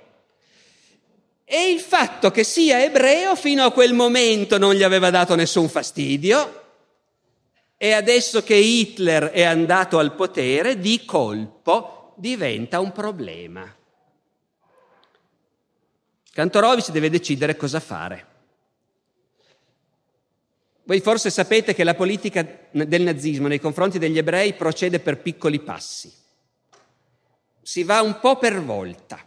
E 1.49 1.71
il 1.71 1.79
fatto 1.79 2.33
che 2.33 2.43
sia 2.43 2.83
ebreo 2.83 3.37
fino 3.37 3.65
a 3.65 3.73
quel 3.73 3.95
momento 3.95 4.59
non 4.59 4.75
gli 4.75 4.83
aveva 4.83 5.11
dato 5.11 5.37
nessun 5.37 5.69
fastidio 5.69 6.65
e 7.77 7.93
adesso 7.93 8.43
che 8.43 8.57
Hitler 8.57 9.31
è 9.31 9.45
andato 9.45 9.99
al 9.99 10.15
potere, 10.15 10.79
di 10.81 11.05
colpo 11.05 12.15
diventa 12.17 12.81
un 12.81 12.91
problema. 12.91 13.73
Kantorowicz 16.33 16.91
deve 16.91 17.11
decidere 17.11 17.57
cosa 17.57 17.79
fare. 17.79 18.27
Voi 20.83 21.01
forse 21.01 21.31
sapete 21.31 21.75
che 21.75 21.85
la 21.85 21.95
politica 21.95 22.45
del 22.71 23.03
nazismo 23.03 23.47
nei 23.47 23.61
confronti 23.61 23.99
degli 23.99 24.19
ebrei 24.19 24.55
procede 24.55 24.99
per 24.99 25.19
piccoli 25.19 25.61
passi 25.61 26.25
si 27.67 27.83
va 27.83 28.01
un 28.01 28.21
po' 28.21 28.39
per 28.39 28.63
volta. 28.63 29.19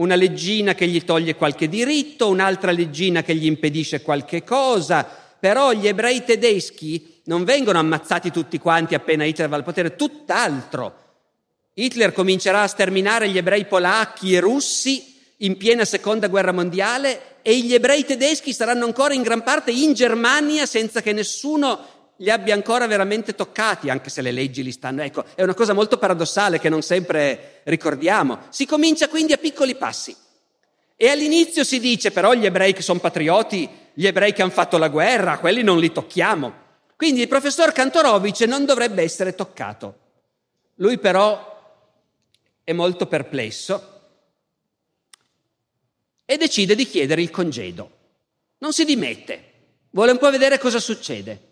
Una 0.00 0.14
leggina 0.14 0.72
che 0.72 0.86
gli 0.86 1.04
toglie 1.04 1.34
qualche 1.34 1.68
diritto, 1.68 2.30
un'altra 2.30 2.70
leggina 2.70 3.22
che 3.22 3.34
gli 3.34 3.44
impedisce 3.44 4.00
qualche 4.00 4.42
cosa, 4.42 5.06
però 5.38 5.72
gli 5.72 5.86
ebrei 5.86 6.24
tedeschi 6.24 7.20
non 7.24 7.44
vengono 7.44 7.78
ammazzati 7.78 8.30
tutti 8.30 8.58
quanti 8.58 8.94
appena 8.94 9.26
Hitler 9.26 9.50
va 9.50 9.56
al 9.56 9.62
potere, 9.62 9.96
tutt'altro. 9.96 10.94
Hitler 11.74 12.14
comincerà 12.14 12.62
a 12.62 12.66
sterminare 12.66 13.28
gli 13.28 13.36
ebrei 13.36 13.66
polacchi 13.66 14.34
e 14.34 14.40
russi 14.40 15.20
in 15.38 15.58
piena 15.58 15.84
seconda 15.84 16.28
guerra 16.28 16.52
mondiale 16.52 17.36
e 17.42 17.58
gli 17.58 17.74
ebrei 17.74 18.06
tedeschi 18.06 18.54
saranno 18.54 18.86
ancora 18.86 19.12
in 19.12 19.20
gran 19.22 19.42
parte 19.42 19.70
in 19.70 19.92
Germania 19.92 20.64
senza 20.64 21.02
che 21.02 21.12
nessuno 21.12 21.78
li 22.20 22.30
abbia 22.30 22.54
ancora 22.54 22.86
veramente 22.86 23.34
toccati, 23.34 23.88
anche 23.88 24.10
se 24.10 24.20
le 24.22 24.30
leggi 24.30 24.62
li 24.62 24.72
stanno. 24.72 25.02
Ecco, 25.02 25.24
è 25.34 25.42
una 25.42 25.54
cosa 25.54 25.72
molto 25.72 25.98
paradossale 25.98 26.58
che 26.58 26.68
non 26.68 26.82
sempre 26.82 27.60
ricordiamo. 27.64 28.40
Si 28.50 28.66
comincia 28.66 29.08
quindi 29.08 29.32
a 29.32 29.38
piccoli 29.38 29.74
passi. 29.74 30.14
E 30.96 31.08
all'inizio 31.08 31.64
si 31.64 31.80
dice 31.80 32.10
però 32.10 32.34
gli 32.34 32.44
ebrei 32.44 32.74
che 32.74 32.82
sono 32.82 32.98
patrioti, 32.98 33.68
gli 33.94 34.06
ebrei 34.06 34.34
che 34.34 34.42
hanno 34.42 34.50
fatto 34.50 34.76
la 34.76 34.88
guerra, 34.88 35.38
quelli 35.38 35.62
non 35.62 35.78
li 35.78 35.90
tocchiamo. 35.92 36.68
Quindi 36.94 37.22
il 37.22 37.28
professor 37.28 37.72
Kantorovic 37.72 38.40
non 38.42 38.66
dovrebbe 38.66 39.02
essere 39.02 39.34
toccato. 39.34 39.98
Lui 40.74 40.98
però 40.98 41.48
è 42.62 42.72
molto 42.72 43.06
perplesso 43.06 44.00
e 46.26 46.36
decide 46.36 46.74
di 46.74 46.86
chiedere 46.86 47.22
il 47.22 47.30
congedo. 47.30 47.90
Non 48.58 48.74
si 48.74 48.84
dimette, 48.84 49.44
vuole 49.90 50.12
un 50.12 50.18
po' 50.18 50.30
vedere 50.30 50.58
cosa 50.58 50.78
succede. 50.78 51.48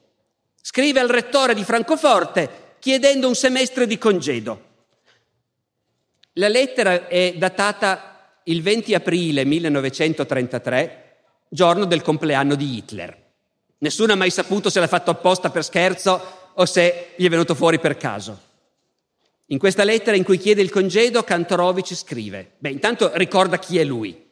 Scrive 0.60 1.00
al 1.00 1.08
rettore 1.08 1.54
di 1.54 1.64
Francoforte 1.64 2.66
chiedendo 2.78 3.28
un 3.28 3.34
semestre 3.34 3.86
di 3.86 3.98
congedo. 3.98 4.66
La 6.34 6.48
lettera 6.48 7.08
è 7.08 7.34
datata 7.36 8.40
il 8.44 8.62
20 8.62 8.94
aprile 8.94 9.44
1933, 9.44 11.16
giorno 11.48 11.84
del 11.84 12.02
compleanno 12.02 12.54
di 12.54 12.76
Hitler. 12.76 13.26
Nessuno 13.78 14.12
ha 14.12 14.16
mai 14.16 14.30
saputo 14.30 14.70
se 14.70 14.80
l'ha 14.80 14.86
fatto 14.86 15.10
apposta 15.10 15.50
per 15.50 15.64
scherzo 15.64 16.50
o 16.54 16.64
se 16.64 17.10
gli 17.16 17.26
è 17.26 17.28
venuto 17.28 17.54
fuori 17.54 17.78
per 17.78 17.96
caso. 17.96 18.46
In 19.46 19.58
questa 19.58 19.84
lettera 19.84 20.16
in 20.16 20.24
cui 20.24 20.38
chiede 20.38 20.60
il 20.60 20.70
congedo, 20.70 21.22
Kantorovic 21.22 21.94
scrive, 21.94 22.52
beh, 22.58 22.70
intanto 22.70 23.10
ricorda 23.14 23.58
chi 23.58 23.78
è 23.78 23.84
lui. 23.84 24.27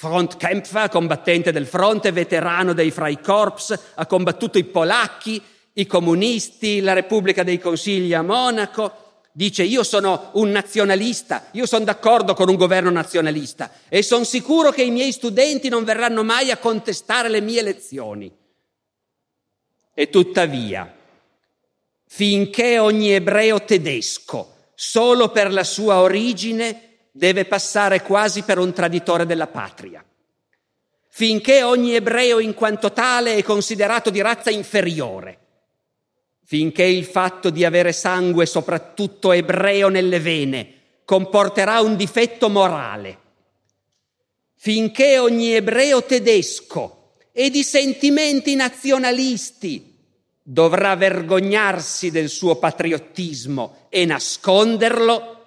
Frontkämpfer, 0.00 0.88
combattente 0.88 1.52
del 1.52 1.66
fronte, 1.66 2.10
veterano 2.10 2.72
dei 2.72 2.90
Freikorps, 2.90 3.78
ha 3.96 4.06
combattuto 4.06 4.56
i 4.56 4.64
polacchi, 4.64 5.42
i 5.74 5.86
comunisti, 5.86 6.80
la 6.80 6.94
Repubblica 6.94 7.42
dei 7.42 7.58
Consigli 7.58 8.14
a 8.14 8.22
Monaco. 8.22 9.24
Dice 9.30 9.62
io 9.62 9.82
sono 9.82 10.30
un 10.32 10.48
nazionalista, 10.48 11.48
io 11.50 11.66
sono 11.66 11.84
d'accordo 11.84 12.32
con 12.32 12.48
un 12.48 12.56
governo 12.56 12.88
nazionalista 12.88 13.70
e 13.90 14.02
sono 14.02 14.24
sicuro 14.24 14.70
che 14.70 14.84
i 14.84 14.90
miei 14.90 15.12
studenti 15.12 15.68
non 15.68 15.84
verranno 15.84 16.24
mai 16.24 16.50
a 16.50 16.56
contestare 16.56 17.28
le 17.28 17.42
mie 17.42 17.60
lezioni. 17.60 18.34
E 19.92 20.08
tuttavia, 20.08 20.96
finché 22.06 22.78
ogni 22.78 23.12
ebreo 23.12 23.62
tedesco, 23.64 24.54
solo 24.74 25.28
per 25.28 25.52
la 25.52 25.64
sua 25.64 26.00
origine, 26.00 26.89
deve 27.12 27.44
passare 27.44 28.02
quasi 28.02 28.42
per 28.42 28.58
un 28.58 28.72
traditore 28.72 29.26
della 29.26 29.46
patria. 29.46 30.04
Finché 31.08 31.62
ogni 31.62 31.94
ebreo 31.94 32.38
in 32.38 32.54
quanto 32.54 32.92
tale 32.92 33.36
è 33.36 33.42
considerato 33.42 34.10
di 34.10 34.20
razza 34.20 34.50
inferiore, 34.50 35.38
finché 36.44 36.84
il 36.84 37.04
fatto 37.04 37.50
di 37.50 37.64
avere 37.64 37.92
sangue 37.92 38.46
soprattutto 38.46 39.32
ebreo 39.32 39.88
nelle 39.88 40.20
vene 40.20 40.74
comporterà 41.04 41.80
un 41.80 41.96
difetto 41.96 42.48
morale, 42.48 43.18
finché 44.54 45.18
ogni 45.18 45.52
ebreo 45.52 46.04
tedesco 46.04 47.14
e 47.32 47.50
di 47.50 47.62
sentimenti 47.62 48.54
nazionalisti 48.54 49.96
dovrà 50.42 50.96
vergognarsi 50.96 52.10
del 52.10 52.28
suo 52.28 52.56
patriottismo 52.56 53.86
e 53.88 54.04
nasconderlo, 54.04 55.39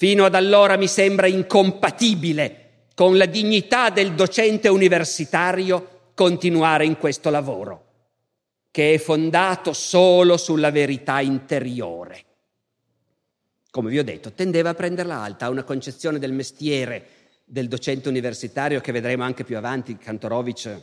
Fino 0.00 0.24
ad 0.24 0.36
allora 0.36 0.76
mi 0.76 0.86
sembra 0.86 1.26
incompatibile 1.26 2.84
con 2.94 3.16
la 3.16 3.26
dignità 3.26 3.90
del 3.90 4.12
docente 4.12 4.68
universitario 4.68 6.12
continuare 6.14 6.84
in 6.84 6.96
questo 6.98 7.30
lavoro, 7.30 7.86
che 8.70 8.94
è 8.94 8.98
fondato 8.98 9.72
solo 9.72 10.36
sulla 10.36 10.70
verità 10.70 11.18
interiore. 11.18 12.24
Come 13.72 13.90
vi 13.90 13.98
ho 13.98 14.04
detto, 14.04 14.30
tendeva 14.30 14.70
a 14.70 14.74
prenderla 14.74 15.16
alta, 15.16 15.46
ha 15.46 15.50
una 15.50 15.64
concezione 15.64 16.20
del 16.20 16.32
mestiere 16.32 17.08
del 17.44 17.66
docente 17.66 18.08
universitario 18.08 18.80
che 18.80 18.92
vedremo 18.92 19.24
anche 19.24 19.42
più 19.42 19.56
avanti, 19.56 19.98
Kantorovic. 19.98 20.82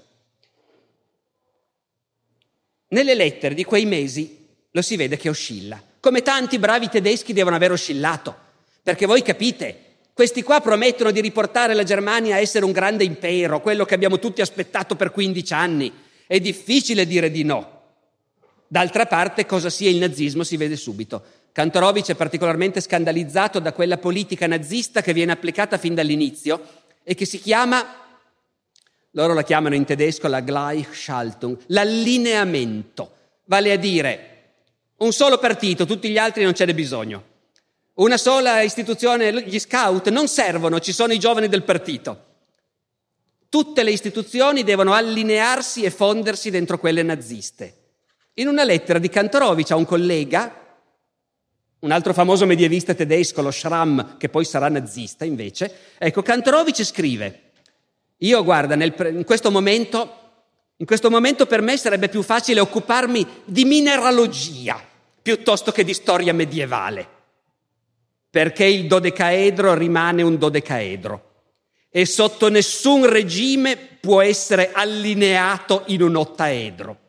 Nelle 2.89 3.15
lettere 3.15 3.55
di 3.55 3.63
quei 3.63 3.85
mesi 3.85 4.45
lo 4.71 4.81
si 4.81 4.97
vede 4.97 5.15
che 5.15 5.29
oscilla, 5.29 5.81
come 6.01 6.21
tanti 6.21 6.59
bravi 6.59 6.89
tedeschi 6.89 7.31
devono 7.31 7.55
aver 7.55 7.71
oscillato 7.71 8.43
perché 8.85 9.07
voi 9.07 9.23
capite, 9.23 9.79
questi 10.13 10.43
qua 10.43 10.61
promettono 10.61 11.09
di 11.09 11.19
riportare 11.19 11.73
la 11.73 11.81
Germania 11.81 12.35
a 12.35 12.39
essere 12.39 12.65
un 12.65 12.71
grande 12.71 13.03
impero, 13.03 13.59
quello 13.59 13.83
che 13.83 13.95
abbiamo 13.95 14.19
tutti 14.19 14.41
aspettato 14.41 14.95
per 14.95 15.09
15 15.09 15.53
anni. 15.55 15.91
È 16.27 16.39
difficile 16.39 17.07
dire 17.07 17.31
di 17.31 17.43
no. 17.43 17.81
D'altra 18.67 19.07
parte, 19.07 19.47
cosa 19.47 19.71
sia 19.71 19.89
il 19.89 19.97
nazismo 19.97 20.43
si 20.43 20.55
vede 20.55 20.75
subito. 20.75 21.23
Kantorovic 21.51 22.11
è 22.11 22.15
particolarmente 22.15 22.79
scandalizzato 22.79 23.57
da 23.57 23.73
quella 23.73 23.97
politica 23.97 24.45
nazista 24.45 25.01
che 25.01 25.13
viene 25.13 25.31
applicata 25.31 25.79
fin 25.79 25.95
dall'inizio 25.95 26.61
e 27.01 27.15
che 27.15 27.25
si 27.25 27.39
chiama, 27.39 27.83
loro 29.11 29.33
la 29.33 29.43
chiamano 29.43 29.73
in 29.73 29.85
tedesco 29.85 30.27
la 30.27 30.41
Gleichschaltung, 30.41 31.57
l'allineamento, 31.69 33.15
vale 33.45 33.71
a 33.71 33.77
dire 33.77 34.29
un 34.97 35.11
solo 35.11 35.39
partito, 35.39 35.87
tutti 35.87 36.07
gli 36.07 36.19
altri 36.19 36.43
non 36.43 36.53
ce 36.53 36.65
n'è 36.65 36.73
bisogno. 36.75 37.33
Una 37.95 38.17
sola 38.17 38.59
istituzione, 38.59 39.43
gli 39.43 39.57
scout 39.57 40.09
non 40.09 40.27
servono, 40.27 40.81
ci 40.81 40.91
sono 40.91 41.13
i 41.13 41.19
giovani 41.19 41.47
del 41.47 41.63
partito. 41.63 42.23
Tutte 43.47 43.83
le 43.83 43.91
istituzioni 43.91 44.65
devono 44.65 44.91
allinearsi 44.91 45.83
e 45.83 45.91
fondersi 45.91 46.49
dentro 46.49 46.77
quelle 46.77 47.03
naziste. 47.03 47.83
In 48.33 48.49
una 48.49 48.65
lettera 48.65 48.99
di 48.99 49.07
Kantorovic 49.07 49.71
a 49.71 49.77
un 49.77 49.85
collega, 49.85 50.53
un 51.79 51.91
altro 51.91 52.13
famoso 52.13 52.45
medievista 52.45 52.93
tedesco, 52.93 53.41
lo 53.41 53.51
Schramm, 53.51 54.17
che 54.17 54.27
poi 54.27 54.43
sarà 54.43 54.67
nazista 54.67 55.23
invece, 55.23 55.73
ecco, 55.97 56.21
Kantorovic 56.21 56.83
scrive, 56.83 57.51
io 58.17 58.43
guarda, 58.43 58.75
nel, 58.75 58.93
in, 59.13 59.23
questo 59.23 59.49
momento, 59.51 60.17
in 60.75 60.85
questo 60.85 61.09
momento 61.09 61.45
per 61.45 61.61
me 61.61 61.77
sarebbe 61.77 62.09
più 62.09 62.23
facile 62.23 62.59
occuparmi 62.59 63.25
di 63.45 63.63
mineralogia 63.63 64.83
piuttosto 65.21 65.71
che 65.71 65.85
di 65.85 65.93
storia 65.93 66.33
medievale 66.33 67.13
perché 68.35 68.65
il 68.65 68.85
dodecaedro 68.85 69.75
rimane 69.75 70.21
un 70.21 70.37
dodecaedro 70.37 71.35
e 71.89 72.05
sotto 72.05 72.49
nessun 72.49 73.09
regime 73.09 73.77
può 73.77 74.21
essere 74.21 74.73
allineato 74.73 75.83
in 75.85 76.01
un 76.01 76.17
ottaedro. 76.17 76.99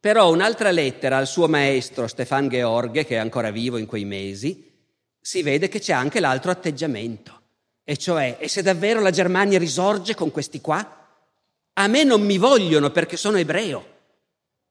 Però 0.00 0.32
un'altra 0.32 0.72
lettera 0.72 1.16
al 1.16 1.28
suo 1.28 1.46
maestro 1.46 2.08
Stefan 2.08 2.48
George, 2.48 3.04
che 3.04 3.14
è 3.14 3.18
ancora 3.18 3.52
vivo 3.52 3.76
in 3.76 3.86
quei 3.86 4.04
mesi, 4.04 4.68
si 5.20 5.42
vede 5.42 5.68
che 5.68 5.78
c'è 5.78 5.92
anche 5.92 6.18
l'altro 6.18 6.50
atteggiamento, 6.50 7.40
e 7.84 7.96
cioè, 7.96 8.36
e 8.40 8.48
se 8.48 8.62
davvero 8.62 8.98
la 8.98 9.12
Germania 9.12 9.60
risorge 9.60 10.16
con 10.16 10.32
questi 10.32 10.60
qua? 10.60 11.06
A 11.74 11.86
me 11.86 12.02
non 12.02 12.22
mi 12.22 12.36
vogliono 12.36 12.90
perché 12.90 13.16
sono 13.16 13.36
ebreo, 13.36 13.86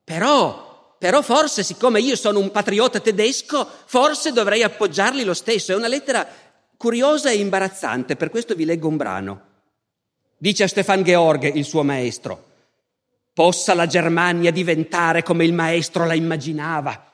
però 0.04 0.69
però 1.00 1.22
forse 1.22 1.64
siccome 1.64 2.02
io 2.02 2.18
sono 2.18 2.40
un 2.40 2.52
patriota 2.52 3.00
tedesco, 3.00 3.66
forse 3.86 4.34
dovrei 4.34 4.64
appoggiarli 4.64 5.24
lo 5.24 5.34
stesso. 5.34 5.72
È 5.72 5.76
una 5.76 5.88
lettera 5.88 6.28
curiosa 6.76 7.30
e 7.30 7.38
imbarazzante, 7.38 8.18
per 8.18 8.30
questo 8.30 8.54
vi 8.54 8.66
leggo 8.66 8.90
un 8.90 8.98
brano. 8.98 9.42
Dice 10.38 10.64
a 10.64 10.68
Stefan 10.68 11.04
Georg, 11.04 11.56
il 11.56 11.64
suo 11.64 11.84
maestro, 11.84 12.48
possa 13.34 13.74
la 13.74 13.88
Germania 13.88 14.52
diventare 14.52 15.24
come 15.24 15.46
il 15.46 15.54
maestro 15.54 16.06
la 16.06 16.16
immaginava. 16.16 17.12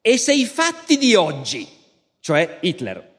E 0.00 0.16
se 0.16 0.32
i 0.32 0.46
fatti 0.46 0.96
di 0.96 1.14
oggi, 1.14 1.68
cioè 2.20 2.58
Hitler, 2.62 3.12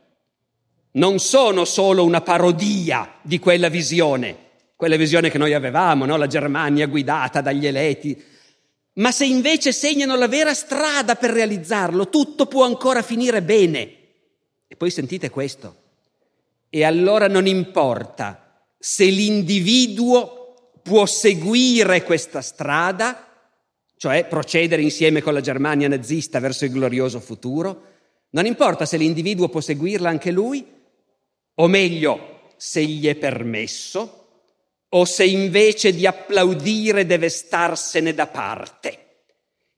non 0.93 1.19
sono 1.19 1.65
solo 1.65 2.03
una 2.03 2.21
parodia 2.21 3.19
di 3.21 3.37
quella 3.37 3.69
visione, 3.69 4.37
quella 4.75 4.95
visione 4.95 5.29
che 5.29 5.37
noi 5.37 5.53
avevamo, 5.53 6.05
no? 6.05 6.17
la 6.17 6.27
Germania 6.27 6.87
guidata 6.87 7.41
dagli 7.41 7.67
eletti, 7.67 8.33
ma 8.95 9.11
se 9.11 9.25
invece 9.25 9.71
segnano 9.71 10.15
la 10.15 10.27
vera 10.27 10.53
strada 10.53 11.15
per 11.15 11.31
realizzarlo, 11.31 12.09
tutto 12.09 12.45
può 12.45 12.63
ancora 12.63 13.01
finire 13.01 13.41
bene. 13.41 13.97
E 14.67 14.75
poi 14.75 14.89
sentite 14.89 15.29
questo. 15.29 15.83
E 16.69 16.83
allora 16.83 17.27
non 17.27 17.47
importa 17.47 18.67
se 18.77 19.05
l'individuo 19.05 20.71
può 20.81 21.05
seguire 21.05 22.03
questa 22.03 22.41
strada, 22.41 23.27
cioè 23.97 24.25
procedere 24.27 24.81
insieme 24.81 25.21
con 25.21 25.33
la 25.33 25.41
Germania 25.41 25.87
nazista 25.87 26.39
verso 26.39 26.65
il 26.65 26.71
glorioso 26.71 27.19
futuro, 27.19 27.93
non 28.31 28.45
importa 28.45 28.85
se 28.85 28.97
l'individuo 28.97 29.49
può 29.49 29.61
seguirla 29.61 30.09
anche 30.09 30.31
lui, 30.31 30.65
o 31.55 31.67
meglio, 31.67 32.53
se 32.57 32.83
gli 32.83 33.07
è 33.07 33.15
permesso, 33.15 34.24
o 34.95 35.03
se 35.03 35.25
invece 35.25 35.93
di 35.93 36.07
applaudire 36.07 37.05
deve 37.05 37.27
starsene 37.27 38.13
da 38.13 38.27
parte, 38.27 39.23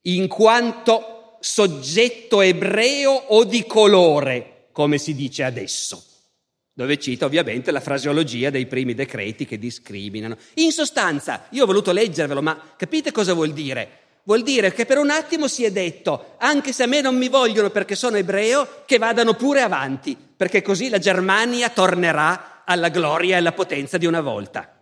in 0.03 0.27
quanto 0.27 1.37
soggetto 1.39 2.41
ebreo 2.41 3.11
o 3.11 3.43
di 3.43 3.65
colore, 3.65 4.67
come 4.71 4.97
si 4.97 5.15
dice 5.15 5.43
adesso. 5.43 6.03
dove 6.77 6.99
cita 6.99 7.25
ovviamente 7.25 7.71
la 7.71 7.79
fraseologia 7.79 8.51
dei 8.51 8.67
primi 8.67 8.93
decreti 8.93 9.47
che 9.47 9.57
discriminano. 9.57 10.37
In 10.55 10.71
sostanza, 10.71 11.47
io 11.49 11.63
ho 11.63 11.65
voluto 11.65 11.91
leggervelo, 11.91 12.43
ma 12.43 12.75
capite 12.77 13.11
cosa 13.11 13.33
vuol 13.33 13.51
dire? 13.51 13.89
Vuol 14.25 14.43
dire 14.43 14.71
che 14.71 14.85
per 14.85 14.99
un 14.99 15.09
attimo 15.09 15.47
si 15.47 15.63
è 15.63 15.71
detto, 15.71 16.35
anche 16.37 16.73
se 16.73 16.83
a 16.83 16.85
me 16.85 17.01
non 17.01 17.17
mi 17.17 17.29
vogliono 17.29 17.71
perché 17.71 17.95
sono 17.95 18.17
ebreo, 18.17 18.83
che 18.85 18.99
vadano 18.99 19.33
pure 19.33 19.61
avanti, 19.61 20.15
perché 20.15 20.61
così 20.61 20.89
la 20.89 20.99
Germania 20.99 21.69
tornerà 21.69 22.61
alla 22.63 22.89
gloria 22.89 23.33
e 23.33 23.39
alla 23.39 23.53
potenza 23.53 23.97
di 23.97 24.05
una 24.05 24.21
volta. 24.21 24.76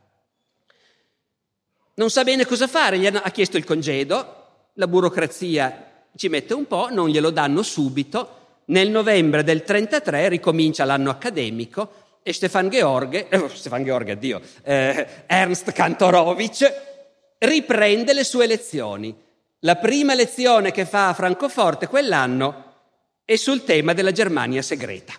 Non 1.98 2.10
sa 2.10 2.24
bene 2.24 2.46
cosa 2.46 2.68
fare, 2.68 3.00
gli 3.00 3.06
ha 3.06 3.32
chiesto 3.32 3.56
il 3.56 3.64
congedo, 3.64 4.44
la 4.74 4.88
burocrazia 4.88 6.08
ci 6.16 6.28
mette 6.28 6.54
un 6.54 6.68
po', 6.68 6.90
non 6.92 7.08
glielo 7.08 7.30
danno 7.30 7.64
subito, 7.64 8.64
nel 8.66 8.90
novembre 8.90 9.44
del 9.44 9.64
33 9.64 10.28
ricomincia 10.28 10.84
l'anno 10.84 11.10
accademico 11.10 12.20
e 12.22 12.34
Stefan 12.34 12.70
George, 12.70 13.30
eh, 13.30 13.50
Stefan 13.54 13.84
George, 13.84 14.12
addio, 14.12 14.42
eh, 14.64 15.08
Ernst 15.26 15.72
Kantorowicz 15.72 16.74
riprende 17.38 18.14
le 18.14 18.24
sue 18.24 18.48
lezioni. 18.48 19.16
La 19.60 19.76
prima 19.76 20.16
lezione 20.16 20.72
che 20.72 20.86
fa 20.86 21.10
a 21.10 21.14
Francoforte 21.14 21.88
quell'anno 21.88 22.64
è 23.24 23.36
sul 23.38 23.64
tema 23.64 23.94
della 23.94 24.12
Germania 24.12 24.62
segreta, 24.62 25.14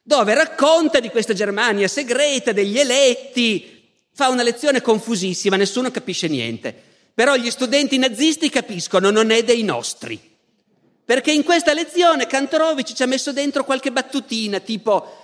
dove 0.00 0.34
racconta 0.34 1.00
di 1.00 1.08
questa 1.08 1.34
Germania 1.34 1.88
segreta, 1.88 2.52
degli 2.52 2.78
eletti, 2.78 3.81
fa 4.12 4.28
una 4.28 4.42
lezione 4.42 4.80
confusissima, 4.80 5.56
nessuno 5.56 5.90
capisce 5.90 6.28
niente, 6.28 6.74
però 7.14 7.36
gli 7.36 7.50
studenti 7.50 7.98
nazisti 7.98 8.50
capiscono, 8.50 9.10
non 9.10 9.30
è 9.30 9.42
dei 9.42 9.62
nostri. 9.62 10.20
Perché 11.04 11.32
in 11.32 11.42
questa 11.42 11.72
lezione 11.72 12.26
Kantorowicz 12.26 12.94
ci 12.94 13.02
ha 13.02 13.06
messo 13.06 13.32
dentro 13.32 13.64
qualche 13.64 13.90
battutina, 13.90 14.60
tipo 14.60 15.20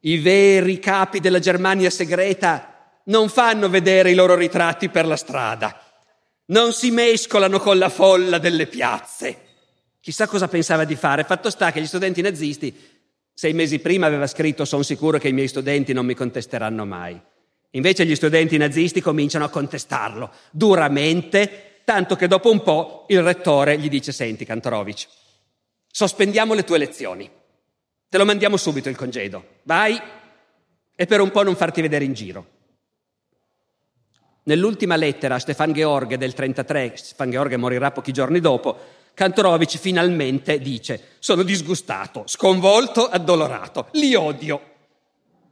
i 0.00 0.18
veri 0.18 0.78
capi 0.78 1.20
della 1.20 1.38
Germania 1.38 1.90
segreta 1.90 3.00
non 3.04 3.28
fanno 3.28 3.68
vedere 3.68 4.10
i 4.10 4.14
loro 4.14 4.34
ritratti 4.34 4.88
per 4.88 5.06
la 5.06 5.16
strada 5.16 5.84
non 6.50 6.72
si 6.72 6.90
mescolano 6.90 7.58
con 7.58 7.78
la 7.78 7.88
folla 7.88 8.38
delle 8.38 8.66
piazze. 8.66 9.48
Chissà 10.00 10.26
cosa 10.26 10.48
pensava 10.48 10.84
di 10.84 10.96
fare. 10.96 11.24
Fatto 11.24 11.50
sta 11.50 11.72
che 11.72 11.80
gli 11.80 11.86
studenti 11.86 12.22
nazisti, 12.22 12.74
sei 13.32 13.52
mesi 13.52 13.78
prima 13.78 14.06
aveva 14.06 14.26
scritto 14.26 14.64
sono 14.64 14.82
sicuro 14.82 15.18
che 15.18 15.28
i 15.28 15.32
miei 15.32 15.48
studenti 15.48 15.92
non 15.92 16.06
mi 16.06 16.14
contesteranno 16.14 16.84
mai. 16.84 17.20
Invece 17.70 18.04
gli 18.04 18.16
studenti 18.16 18.56
nazisti 18.56 19.00
cominciano 19.00 19.44
a 19.44 19.48
contestarlo 19.48 20.32
duramente, 20.50 21.80
tanto 21.84 22.16
che 22.16 22.26
dopo 22.26 22.50
un 22.50 22.62
po' 22.62 23.04
il 23.08 23.22
rettore 23.22 23.78
gli 23.78 23.88
dice 23.88 24.10
senti 24.12 24.44
Kantorowicz, 24.44 25.08
sospendiamo 25.86 26.54
le 26.54 26.64
tue 26.64 26.78
lezioni, 26.78 27.30
te 28.08 28.18
lo 28.18 28.24
mandiamo 28.24 28.56
subito 28.56 28.88
il 28.88 28.96
congedo, 28.96 29.58
vai 29.62 30.00
e 30.96 31.06
per 31.06 31.20
un 31.20 31.30
po' 31.30 31.42
non 31.42 31.54
farti 31.54 31.80
vedere 31.80 32.04
in 32.04 32.12
giro. 32.12 32.58
Nell'ultima 34.42 34.96
lettera 34.96 35.36
a 35.36 35.38
Stefan 35.38 35.72
George 35.72 36.18
del 36.18 36.34
33, 36.34 36.94
Stefan 36.96 37.30
George 37.30 37.56
morirà 37.56 37.92
pochi 37.92 38.10
giorni 38.10 38.40
dopo, 38.40 38.78
Kantorowicz 39.14 39.78
finalmente 39.78 40.58
dice 40.58 41.16
sono 41.18 41.42
disgustato, 41.42 42.24
sconvolto, 42.26 43.06
addolorato, 43.06 43.88
li 43.92 44.14
odio. 44.14 44.69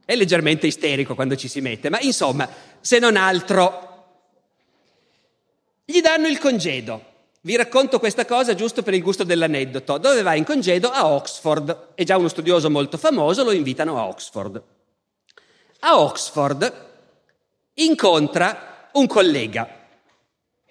È 0.09 0.15
leggermente 0.15 0.65
isterico 0.65 1.13
quando 1.13 1.35
ci 1.35 1.47
si 1.47 1.61
mette, 1.61 1.91
ma 1.91 1.99
insomma, 1.99 2.49
se 2.81 2.97
non 2.97 3.15
altro, 3.15 4.07
gli 5.85 6.01
danno 6.01 6.25
il 6.25 6.39
congedo. 6.39 7.03
Vi 7.41 7.55
racconto 7.55 7.99
questa 7.99 8.25
cosa 8.25 8.55
giusto 8.55 8.81
per 8.81 8.95
il 8.95 9.03
gusto 9.03 9.23
dell'aneddoto. 9.23 9.99
Dove 9.99 10.23
va 10.23 10.33
in 10.33 10.45
congedo? 10.45 10.89
A 10.89 11.05
Oxford. 11.05 11.89
È 11.93 12.03
già 12.03 12.17
uno 12.17 12.27
studioso 12.27 12.71
molto 12.71 12.97
famoso, 12.97 13.43
lo 13.43 13.51
invitano 13.51 13.99
a 13.99 14.07
Oxford. 14.07 14.63
A 15.81 15.99
Oxford 15.99 16.87
incontra 17.75 18.89
un 18.93 19.05
collega 19.05 19.69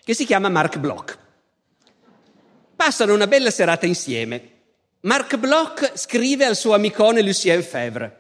che 0.03 0.15
si 0.15 0.27
chiama 0.27 0.49
Mark 0.49 0.79
Bloch. 0.79 1.17
Passano 2.75 3.15
una 3.15 3.29
bella 3.29 3.53
serata 3.53 3.87
insieme. 3.87 4.51
Mark 5.03 5.37
Bloch 5.37 5.93
scrive 5.95 6.45
al 6.45 6.57
suo 6.57 6.75
amicone 6.75 7.23
Lucien 7.23 7.63
Febvre. 7.63 8.18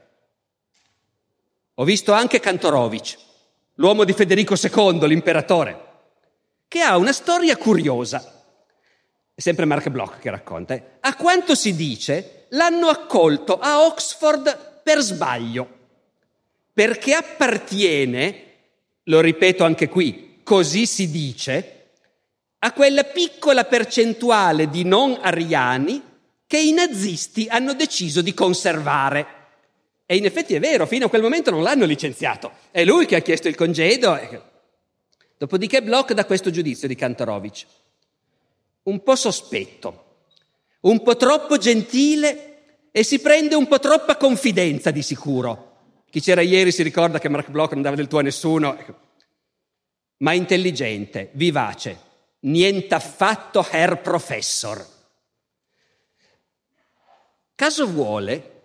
Ho 1.81 1.85
visto 1.85 2.13
anche 2.13 2.41
Kantorowicz, 2.41 3.17
l'uomo 3.75 4.03
di 4.03 4.13
Federico 4.13 4.55
II, 4.61 5.07
l'imperatore, 5.07 5.87
che 6.67 6.81
ha 6.81 6.97
una 6.97 7.13
storia 7.13 7.57
curiosa. 7.57 8.43
È 9.33 9.41
sempre 9.41 9.65
Mark 9.65 9.89
Bloch 9.89 10.19
che 10.19 10.29
racconta. 10.29 10.75
Eh? 10.75 10.83
A 10.99 11.15
quanto 11.15 11.55
si 11.55 11.77
dice, 11.77 12.47
l'hanno 12.49 12.89
accolto 12.89 13.61
a 13.61 13.85
Oxford 13.87 14.81
per 14.83 14.99
sbaglio, 14.99 15.69
perché 16.73 17.15
appartiene 17.15 18.43
lo 19.05 19.21
ripeto 19.21 19.63
anche 19.63 19.89
qui, 19.89 20.41
così 20.43 20.85
si 20.85 21.09
dice, 21.13 21.91
a 22.59 22.73
quella 22.73 23.05
piccola 23.05 23.63
percentuale 23.63 24.69
di 24.69 24.83
non 24.83 25.17
ariani 25.23 26.03
che 26.45 26.59
i 26.59 26.73
nazisti 26.73 27.47
hanno 27.49 27.75
deciso 27.75 28.21
di 28.21 28.35
conservare. 28.35 29.38
E 30.11 30.17
in 30.17 30.25
effetti 30.25 30.55
è 30.55 30.59
vero, 30.59 30.87
fino 30.87 31.05
a 31.05 31.09
quel 31.11 31.21
momento 31.21 31.51
non 31.51 31.63
l'hanno 31.63 31.85
licenziato. 31.85 32.51
È 32.71 32.83
lui 32.83 33.05
che 33.05 33.17
ha 33.17 33.21
chiesto 33.21 33.47
il 33.47 33.55
congedo. 33.55 34.19
Dopodiché 35.37 35.83
Bloch 35.83 36.15
dà 36.15 36.25
questo 36.25 36.51
giudizio 36.51 36.89
di 36.89 36.95
Kantorowicz. 36.95 37.67
Un 38.85 39.03
po' 39.03 39.17
sospetto, 39.17 40.23
un 40.81 41.03
po' 41.03 41.15
troppo 41.15 41.59
gentile 41.59 42.89
e 42.91 43.03
si 43.03 43.19
prende 43.19 43.55
un 43.55 43.69
po' 43.69 43.79
troppa 43.81 44.17
confidenza 44.17 44.91
di 44.91 45.03
sicuro. 45.03 46.05
Chi 46.09 46.23
c'era 46.23 46.41
ieri 46.41 46.73
si 46.73 46.83
ricorda 46.83 47.19
che 47.19 47.29
Mark 47.29 47.51
Bloch 47.51 47.73
non 47.73 47.83
dava 47.83 47.97
del 47.97 48.09
tuo 48.09 48.21
a 48.21 48.23
nessuno, 48.23 48.79
ma 50.17 50.33
intelligente, 50.33 51.29
vivace, 51.33 52.01
niente 52.41 52.95
affatto 52.95 53.63
Herr 53.71 54.01
Professor. 54.01 54.87
Caso 57.55 57.87
vuole 57.87 58.58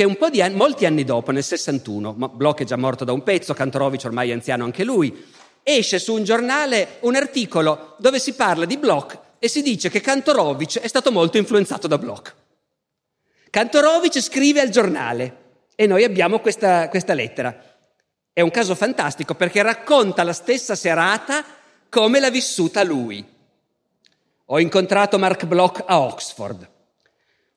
che 0.00 0.06
un 0.06 0.16
po' 0.16 0.30
di 0.30 0.40
anni, 0.40 0.56
molti 0.56 0.86
anni 0.86 1.04
dopo, 1.04 1.30
nel 1.30 1.44
61, 1.44 2.14
ma 2.16 2.26
Bloch 2.26 2.62
è 2.62 2.64
già 2.64 2.76
morto 2.76 3.04
da 3.04 3.12
un 3.12 3.22
pezzo, 3.22 3.52
Kantorowicz 3.52 4.04
ormai 4.04 4.30
è 4.30 4.32
anziano 4.32 4.64
anche 4.64 4.82
lui, 4.82 5.26
esce 5.62 5.98
su 5.98 6.14
un 6.14 6.24
giornale 6.24 6.96
un 7.00 7.16
articolo 7.16 7.96
dove 7.98 8.18
si 8.18 8.32
parla 8.32 8.64
di 8.64 8.78
Bloch 8.78 9.18
e 9.38 9.46
si 9.46 9.60
dice 9.60 9.90
che 9.90 10.00
Kantorowicz 10.00 10.78
è 10.78 10.86
stato 10.86 11.12
molto 11.12 11.36
influenzato 11.36 11.86
da 11.86 11.98
Bloch. 11.98 12.34
Kantorowicz 13.50 14.22
scrive 14.22 14.62
al 14.62 14.70
giornale 14.70 15.66
e 15.74 15.86
noi 15.86 16.02
abbiamo 16.02 16.40
questa, 16.40 16.88
questa 16.88 17.12
lettera. 17.12 17.54
È 18.32 18.40
un 18.40 18.50
caso 18.50 18.74
fantastico 18.74 19.34
perché 19.34 19.60
racconta 19.60 20.22
la 20.22 20.32
stessa 20.32 20.74
serata 20.74 21.44
come 21.90 22.20
l'ha 22.20 22.30
vissuta 22.30 22.82
lui. 22.82 23.22
Ho 24.46 24.58
incontrato 24.58 25.18
Mark 25.18 25.44
Bloch 25.44 25.84
a 25.84 26.00
Oxford. 26.00 26.69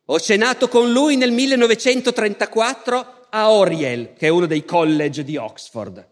Ho 0.07 0.19
cenato 0.19 0.67
con 0.67 0.91
lui 0.91 1.15
nel 1.15 1.31
1934 1.31 3.27
a 3.29 3.51
Oriel, 3.51 4.11
che 4.17 4.27
è 4.27 4.29
uno 4.29 4.45
dei 4.45 4.65
college 4.65 5.23
di 5.23 5.37
Oxford, 5.37 6.05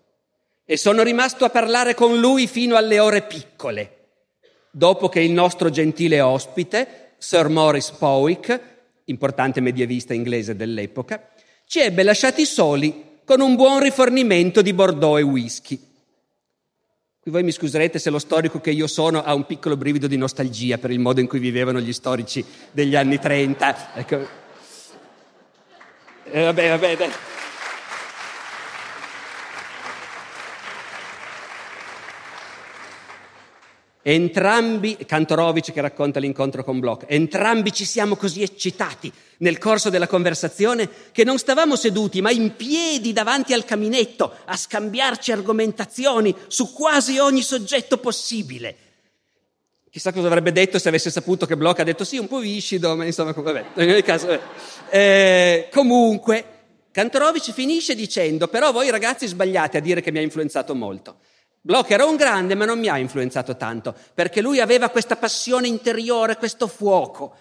e 0.64 0.78
sono 0.78 1.04
rimasto 1.04 1.44
a 1.44 1.50
parlare 1.50 1.94
con 1.94 2.18
lui 2.18 2.48
fino 2.48 2.78
alle 2.78 3.00
ore 3.00 3.24
piccole, 3.24 3.98
dopo 4.72 5.10
che 5.10 5.20
il 5.20 5.32
nostro 5.32 5.70
gentile 5.70 6.22
ospite, 6.22 7.16
Sir 7.18 7.50
Morris 7.50 7.92
Powick, 7.92 8.62
importante 9.06 9.60
medievista 9.60 10.14
inglese 10.14 10.56
dell'epoca, 10.56 11.30
ci 11.66 11.80
ebbe 11.80 12.04
lasciati 12.04 12.46
soli 12.46 13.20
con 13.26 13.42
un 13.42 13.56
buon 13.56 13.82
rifornimento 13.82 14.62
di 14.62 14.72
Bordeaux 14.72 15.20
e 15.20 15.24
whisky. 15.24 15.91
Qui 17.22 17.30
voi 17.30 17.44
mi 17.44 17.52
scuserete 17.52 18.00
se 18.00 18.10
lo 18.10 18.18
storico 18.18 18.60
che 18.60 18.72
io 18.72 18.88
sono 18.88 19.22
ha 19.22 19.36
un 19.36 19.46
piccolo 19.46 19.78
brivido 19.78 20.08
di 20.08 20.18
nostalgia 20.18 20.80
per 20.80 20.90
il 20.90 20.98
modo 20.98 21.20
in 21.20 21.28
cui 21.28 21.38
vivevano 21.38 21.80
gli 21.80 21.94
storici 21.94 22.44
degli 22.72 22.96
anni 22.96 23.20
30. 23.20 23.94
Ecco. 23.94 24.28
Eh, 26.24 26.44
vabbè, 26.46 26.70
vabbè, 26.70 26.98
dai. 26.98 27.12
Entrambi, 34.04 34.98
Kantorowicz 35.06 35.72
che 35.72 35.80
racconta 35.80 36.20
l'incontro 36.20 36.64
con 36.64 36.80
Bloch, 36.80 37.06
entrambi 37.08 37.72
ci 37.72 37.86
siamo 37.86 38.16
così 38.16 38.42
eccitati 38.42 39.12
nel 39.38 39.60
corso 39.60 39.92
della 39.92 40.08
conversazione 40.08 40.90
che 41.12 41.24
non 41.24 41.38
stavamo 41.38 41.76
seduti 41.76 42.20
ma 42.20 42.32
in 42.32 42.56
piedi 42.56 43.14
davanti 43.14 43.54
al 43.54 43.64
caminetto 43.64 44.34
a 44.46 44.58
scambiarci 44.58 45.32
argomentazioni 45.32 46.36
su 46.48 46.74
quasi 46.74 47.20
ogni 47.20 47.44
soggetto 47.44 47.98
possibile. 47.98 48.76
Chissà 49.92 50.12
cosa 50.12 50.28
avrebbe 50.28 50.52
detto 50.52 50.80
se 50.80 50.88
avesse 50.88 51.12
saputo 51.12 51.46
che 51.46 51.58
Bloch 51.58 51.80
ha 51.80 51.84
detto 51.84 52.04
sì, 52.04 52.18
un 52.18 52.28
po' 52.28 52.40
viscido, 52.40 52.96
ma 52.96 53.06
insomma, 53.06 53.34
vabbè, 53.34 53.66
in 53.76 53.90
ogni 53.90 54.02
caso, 54.02 54.26
vabbè. 54.28 54.42
Eh, 54.90 55.68
comunque, 55.70 56.46
Kantorowicz 56.92 57.52
finisce 57.52 57.94
dicendo, 57.94 58.48
però 58.48 58.72
voi 58.72 58.90
ragazzi 58.90 59.28
sbagliate 59.28 59.78
a 59.78 59.82
dire 59.82 60.02
che 60.02 60.12
mi 60.12 60.20
ha 60.20 60.22
influenzato 60.22 60.74
molto. 60.74 61.18
Bloch 61.64 61.92
era 61.92 62.06
un 62.06 62.16
grande, 62.16 62.56
ma 62.56 62.66
non 62.66 62.80
mi 62.80 62.90
ha 62.90 62.98
influenzato 62.98 63.56
tanto, 63.56 63.96
perché 64.16 64.42
lui 64.42 64.60
aveva 64.60 64.90
questa 64.90 65.16
passione 65.16 65.68
interiore, 65.68 66.38
questo 66.38 66.68
fuoco. 66.68 67.36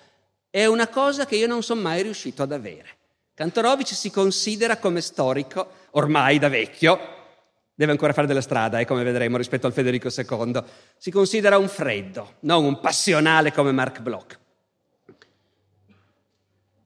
È 0.50 0.66
una 0.66 0.88
cosa 0.88 1.24
che 1.24 1.36
io 1.36 1.46
non 1.46 1.62
sono 1.62 1.80
mai 1.80 2.02
riuscito 2.02 2.42
ad 2.42 2.52
avere. 2.52 2.98
Kantorowicz 3.32 3.94
si 3.94 4.10
considera 4.10 4.76
come 4.76 5.00
storico, 5.00 5.70
ormai 5.92 6.38
da 6.38 6.50
vecchio, 6.50 6.98
deve 7.74 7.92
ancora 7.92 8.12
fare 8.12 8.26
della 8.26 8.42
strada, 8.42 8.78
eh, 8.78 8.84
come 8.84 9.02
vedremo, 9.02 9.38
rispetto 9.38 9.66
al 9.66 9.72
Federico 9.72 10.10
II, 10.14 10.62
si 10.98 11.10
considera 11.10 11.56
un 11.56 11.68
freddo, 11.68 12.34
non 12.40 12.64
un 12.64 12.78
passionale 12.78 13.52
come 13.52 13.72
Mark 13.72 14.00
Bloch. 14.00 14.38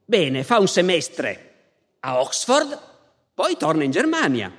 Bene, 0.04 0.44
fa 0.44 0.60
un 0.60 0.68
semestre 0.68 1.54
a 1.98 2.20
Oxford, 2.20 2.78
poi 3.34 3.56
torna 3.56 3.82
in 3.82 3.90
Germania. 3.90 4.52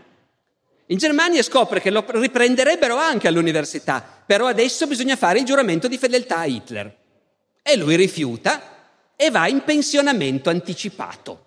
In 0.87 0.97
Germania 0.97 1.41
scopre 1.41 1.81
che 1.81 1.89
lo 1.89 2.05
riprenderebbero 2.07 2.95
anche 2.95 3.27
all'università, 3.27 4.03
però 4.25 4.45
adesso 4.45 4.85
bisogna 4.85 5.15
fare 5.15 5.39
il 5.39 5.45
giuramento 5.45 5.87
di 5.87 5.97
fedeltà 5.97 6.39
a 6.39 6.45
Hitler. 6.45 6.95
E 7.63 7.75
lui 7.75 7.95
rifiuta 7.95 8.61
e 9.15 9.31
va 9.31 9.47
in 9.47 9.63
pensionamento 9.63 10.51
anticipato. 10.51 11.43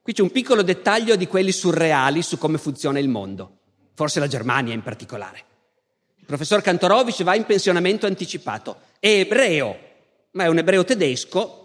Qui 0.00 0.14
c'è 0.14 0.22
un 0.22 0.30
piccolo 0.30 0.62
dettaglio 0.62 1.16
di 1.16 1.26
quelli 1.26 1.52
surreali 1.52 2.22
su 2.22 2.38
come 2.38 2.56
funziona 2.56 2.98
il 2.98 3.08
mondo, 3.08 3.58
forse 3.94 4.20
la 4.20 4.28
Germania 4.28 4.72
in 4.72 4.82
particolare. 4.82 5.44
Il 6.16 6.24
professor 6.24 6.62
Kantorowicz 6.62 7.22
va 7.22 7.34
in 7.34 7.44
pensionamento 7.44 8.06
anticipato, 8.06 8.80
è 8.98 9.08
ebreo, 9.08 9.78
ma 10.30 10.44
è 10.44 10.48
un 10.48 10.58
ebreo 10.58 10.84
tedesco. 10.84 11.62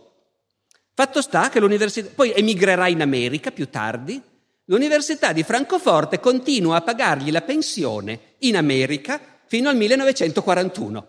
Fatto 0.94 1.22
sta 1.22 1.50
che 1.50 1.60
l'università, 1.60 2.10
poi 2.14 2.34
emigrerà 2.34 2.88
in 2.88 3.02
America 3.02 3.52
più 3.52 3.70
tardi, 3.70 4.22
l'Università 4.66 5.34
di 5.34 5.44
Francoforte 5.44 6.20
continua 6.20 6.78
a 6.78 6.82
pagargli 6.82 7.32
la 7.32 7.42
pensione 7.42 8.36
in 8.40 8.56
America 8.56 9.20
fino 9.46 9.70
al 9.70 9.76
1941. 9.76 11.08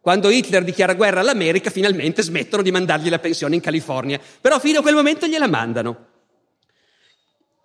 Quando 0.00 0.30
Hitler 0.30 0.64
dichiara 0.64 0.94
guerra 0.94 1.20
all'America, 1.20 1.70
finalmente 1.70 2.22
smettono 2.22 2.62
di 2.62 2.72
mandargli 2.72 3.08
la 3.08 3.20
pensione 3.20 3.54
in 3.54 3.60
California, 3.60 4.20
però 4.40 4.58
fino 4.58 4.80
a 4.80 4.82
quel 4.82 4.94
momento 4.94 5.26
gliela 5.28 5.46
mandano. 5.46 6.06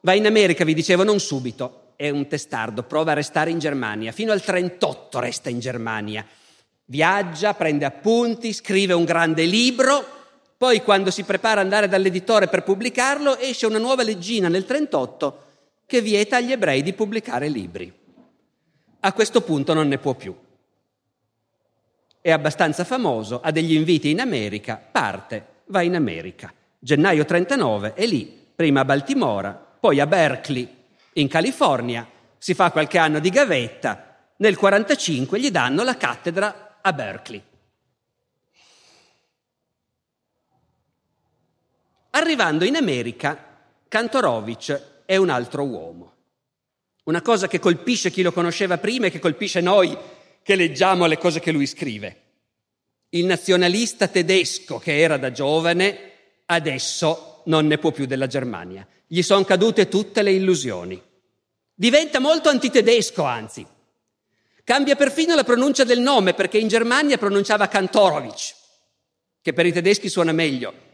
Va 0.01 0.13
in 0.13 0.27
America, 0.27 0.63
vi 0.63 0.75
dicevo, 0.75 1.03
non 1.03 1.19
subito, 1.19 1.93
è 1.95 2.09
un 2.09 2.27
testardo, 2.27 2.83
prova 2.83 3.11
a 3.11 3.15
restare 3.15 3.49
in 3.49 3.57
Germania, 3.57 4.11
fino 4.11 4.31
al 4.31 4.43
38 4.43 5.19
resta 5.19 5.49
in 5.49 5.59
Germania. 5.59 6.23
Viaggia, 6.85 7.55
prende 7.55 7.85
appunti, 7.85 8.53
scrive 8.53 8.93
un 8.93 9.03
grande 9.03 9.45
libro, 9.45 10.16
poi 10.57 10.81
quando 10.81 11.11
si 11.11 11.23
prepara 11.23 11.59
ad 11.59 11.65
andare 11.65 11.87
dall'editore 11.87 12.47
per 12.47 12.63
pubblicarlo, 12.63 13.37
esce 13.37 13.65
una 13.65 13.77
nuova 13.77 14.03
leggina 14.03 14.47
nel 14.47 14.65
38 14.65 15.43
che 15.85 16.01
vieta 16.01 16.37
agli 16.37 16.51
ebrei 16.51 16.81
di 16.81 16.93
pubblicare 16.93 17.47
libri. 17.47 17.93
A 19.01 19.13
questo 19.13 19.41
punto 19.41 19.73
non 19.73 19.87
ne 19.87 19.97
può 19.99 20.15
più 20.15 20.35
è 22.27 22.31
abbastanza 22.31 22.83
famoso, 22.83 23.39
ha 23.41 23.51
degli 23.51 23.73
inviti 23.73 24.09
in 24.09 24.19
America, 24.19 24.75
parte, 24.75 25.61
va 25.67 25.81
in 25.81 25.95
America. 25.95 26.53
Gennaio 26.77 27.23
39 27.23 27.93
è 27.93 28.05
lì, 28.05 28.47
prima 28.53 28.81
a 28.81 28.85
Baltimora, 28.85 29.53
poi 29.79 30.01
a 30.01 30.07
Berkeley, 30.07 30.67
in 31.13 31.29
California, 31.29 32.05
si 32.37 32.53
fa 32.53 32.71
qualche 32.71 32.97
anno 32.97 33.19
di 33.19 33.29
gavetta, 33.29 34.17
nel 34.39 34.57
45 34.57 35.39
gli 35.39 35.49
danno 35.51 35.83
la 35.83 35.95
cattedra 35.95 36.79
a 36.81 36.91
Berkeley. 36.91 37.41
Arrivando 42.17 42.65
in 42.65 42.75
America, 42.75 43.37
Kantorowicz 43.87 45.03
è 45.05 45.17
un 45.17 45.29
altro 45.29 45.63
uomo. 45.63 46.13
Una 47.03 47.21
cosa 47.21 47.47
che 47.47 47.59
colpisce 47.59 48.09
chi 48.09 48.23
lo 48.23 48.31
conosceva 48.31 48.79
prima 48.79 49.05
e 49.05 49.11
che 49.11 49.19
colpisce 49.19 49.61
noi 49.61 49.95
che 50.41 50.55
leggiamo 50.55 51.05
le 51.05 51.19
cose 51.19 51.39
che 51.39 51.51
lui 51.51 51.67
scrive. 51.67 52.21
Il 53.09 53.25
nazionalista 53.25 54.07
tedesco 54.07 54.79
che 54.79 54.99
era 54.99 55.17
da 55.17 55.31
giovane 55.31 56.13
adesso 56.47 57.43
non 57.45 57.67
ne 57.67 57.77
può 57.77 57.91
più 57.91 58.07
della 58.07 58.25
Germania. 58.25 58.85
Gli 59.05 59.21
sono 59.21 59.43
cadute 59.43 59.87
tutte 59.87 60.23
le 60.23 60.31
illusioni. 60.31 60.99
Diventa 61.71 62.19
molto 62.19 62.49
antitedesco, 62.49 63.21
anzi. 63.21 63.63
Cambia 64.63 64.95
perfino 64.95 65.35
la 65.35 65.43
pronuncia 65.43 65.83
del 65.83 65.99
nome 65.99 66.33
perché 66.33 66.57
in 66.57 66.67
Germania 66.67 67.19
pronunciava 67.19 67.67
Kantorowicz, 67.67 68.55
che 69.39 69.53
per 69.53 69.67
i 69.67 69.71
tedeschi 69.71 70.09
suona 70.09 70.31
meglio. 70.31 70.85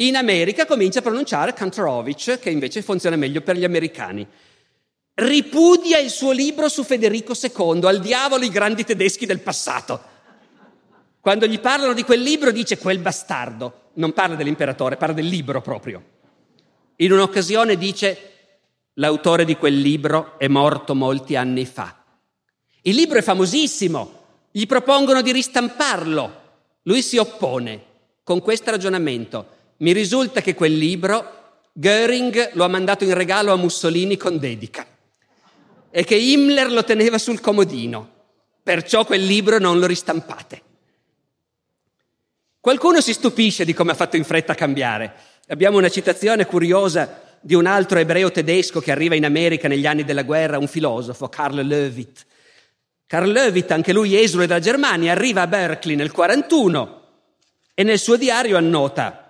In 0.00 0.16
America 0.16 0.64
comincia 0.64 1.00
a 1.00 1.02
pronunciare 1.02 1.52
Kantorowicz, 1.52 2.38
che 2.40 2.50
invece 2.50 2.82
funziona 2.82 3.16
meglio 3.16 3.42
per 3.42 3.56
gli 3.56 3.64
americani 3.64 4.26
ripudia 5.20 5.98
il 5.98 6.08
suo 6.08 6.32
libro 6.32 6.68
su 6.68 6.82
Federico 6.82 7.34
II, 7.38 7.84
al 7.84 8.00
diavolo 8.00 8.44
i 8.44 8.48
grandi 8.48 8.84
tedeschi 8.84 9.26
del 9.26 9.40
passato. 9.40 10.00
Quando 11.20 11.46
gli 11.46 11.60
parlano 11.60 11.92
di 11.92 12.04
quel 12.04 12.22
libro 12.22 12.50
dice 12.50 12.78
quel 12.78 12.98
bastardo, 12.98 13.90
non 13.94 14.14
parla 14.14 14.36
dell'imperatore, 14.36 14.96
parla 14.96 15.14
del 15.14 15.26
libro 15.26 15.60
proprio. 15.60 16.02
In 16.96 17.12
un'occasione 17.12 17.76
dice 17.76 18.32
l'autore 18.94 19.44
di 19.44 19.56
quel 19.56 19.78
libro 19.78 20.38
è 20.38 20.48
morto 20.48 20.94
molti 20.94 21.36
anni 21.36 21.66
fa. 21.66 22.02
Il 22.82 22.94
libro 22.94 23.18
è 23.18 23.22
famosissimo, 23.22 24.22
gli 24.50 24.64
propongono 24.64 25.20
di 25.20 25.32
ristamparlo, 25.32 26.40
lui 26.84 27.02
si 27.02 27.18
oppone 27.18 27.84
con 28.22 28.40
questo 28.40 28.70
ragionamento. 28.70 29.58
Mi 29.80 29.92
risulta 29.92 30.42
che 30.42 30.54
quel 30.54 30.76
libro 30.76 31.38
Göring 31.72 32.50
lo 32.52 32.64
ha 32.64 32.68
mandato 32.68 33.04
in 33.04 33.14
regalo 33.14 33.52
a 33.52 33.56
Mussolini 33.56 34.18
con 34.18 34.38
dedica 34.38 34.86
e 35.90 36.04
che 36.04 36.16
Himmler 36.16 36.70
lo 36.70 36.84
teneva 36.84 37.16
sul 37.16 37.40
comodino, 37.40 38.08
perciò 38.62 39.06
quel 39.06 39.24
libro 39.24 39.58
non 39.58 39.78
lo 39.78 39.86
ristampate. 39.86 40.62
Qualcuno 42.60 43.00
si 43.00 43.14
stupisce 43.14 43.64
di 43.64 43.72
come 43.72 43.92
ha 43.92 43.94
fatto 43.94 44.16
in 44.16 44.24
fretta 44.24 44.52
a 44.52 44.56
cambiare. 44.56 45.14
Abbiamo 45.48 45.78
una 45.78 45.88
citazione 45.88 46.44
curiosa 46.44 47.22
di 47.40 47.54
un 47.54 47.64
altro 47.64 47.98
ebreo 47.98 48.30
tedesco 48.30 48.80
che 48.80 48.92
arriva 48.92 49.14
in 49.14 49.24
America 49.24 49.66
negli 49.66 49.86
anni 49.86 50.04
della 50.04 50.24
guerra, 50.24 50.58
un 50.58 50.68
filosofo, 50.68 51.30
Karl 51.30 51.66
Löwit. 51.66 52.26
Karl 53.06 53.32
Löwit, 53.32 53.70
anche 53.70 53.94
lui 53.94 54.20
esule 54.20 54.46
dalla 54.46 54.60
Germania, 54.60 55.12
arriva 55.12 55.40
a 55.40 55.46
Berkeley 55.46 55.96
nel 55.96 56.12
1941 56.14 57.02
e 57.72 57.82
nel 57.82 57.98
suo 57.98 58.16
diario 58.16 58.58
annota 58.58 59.29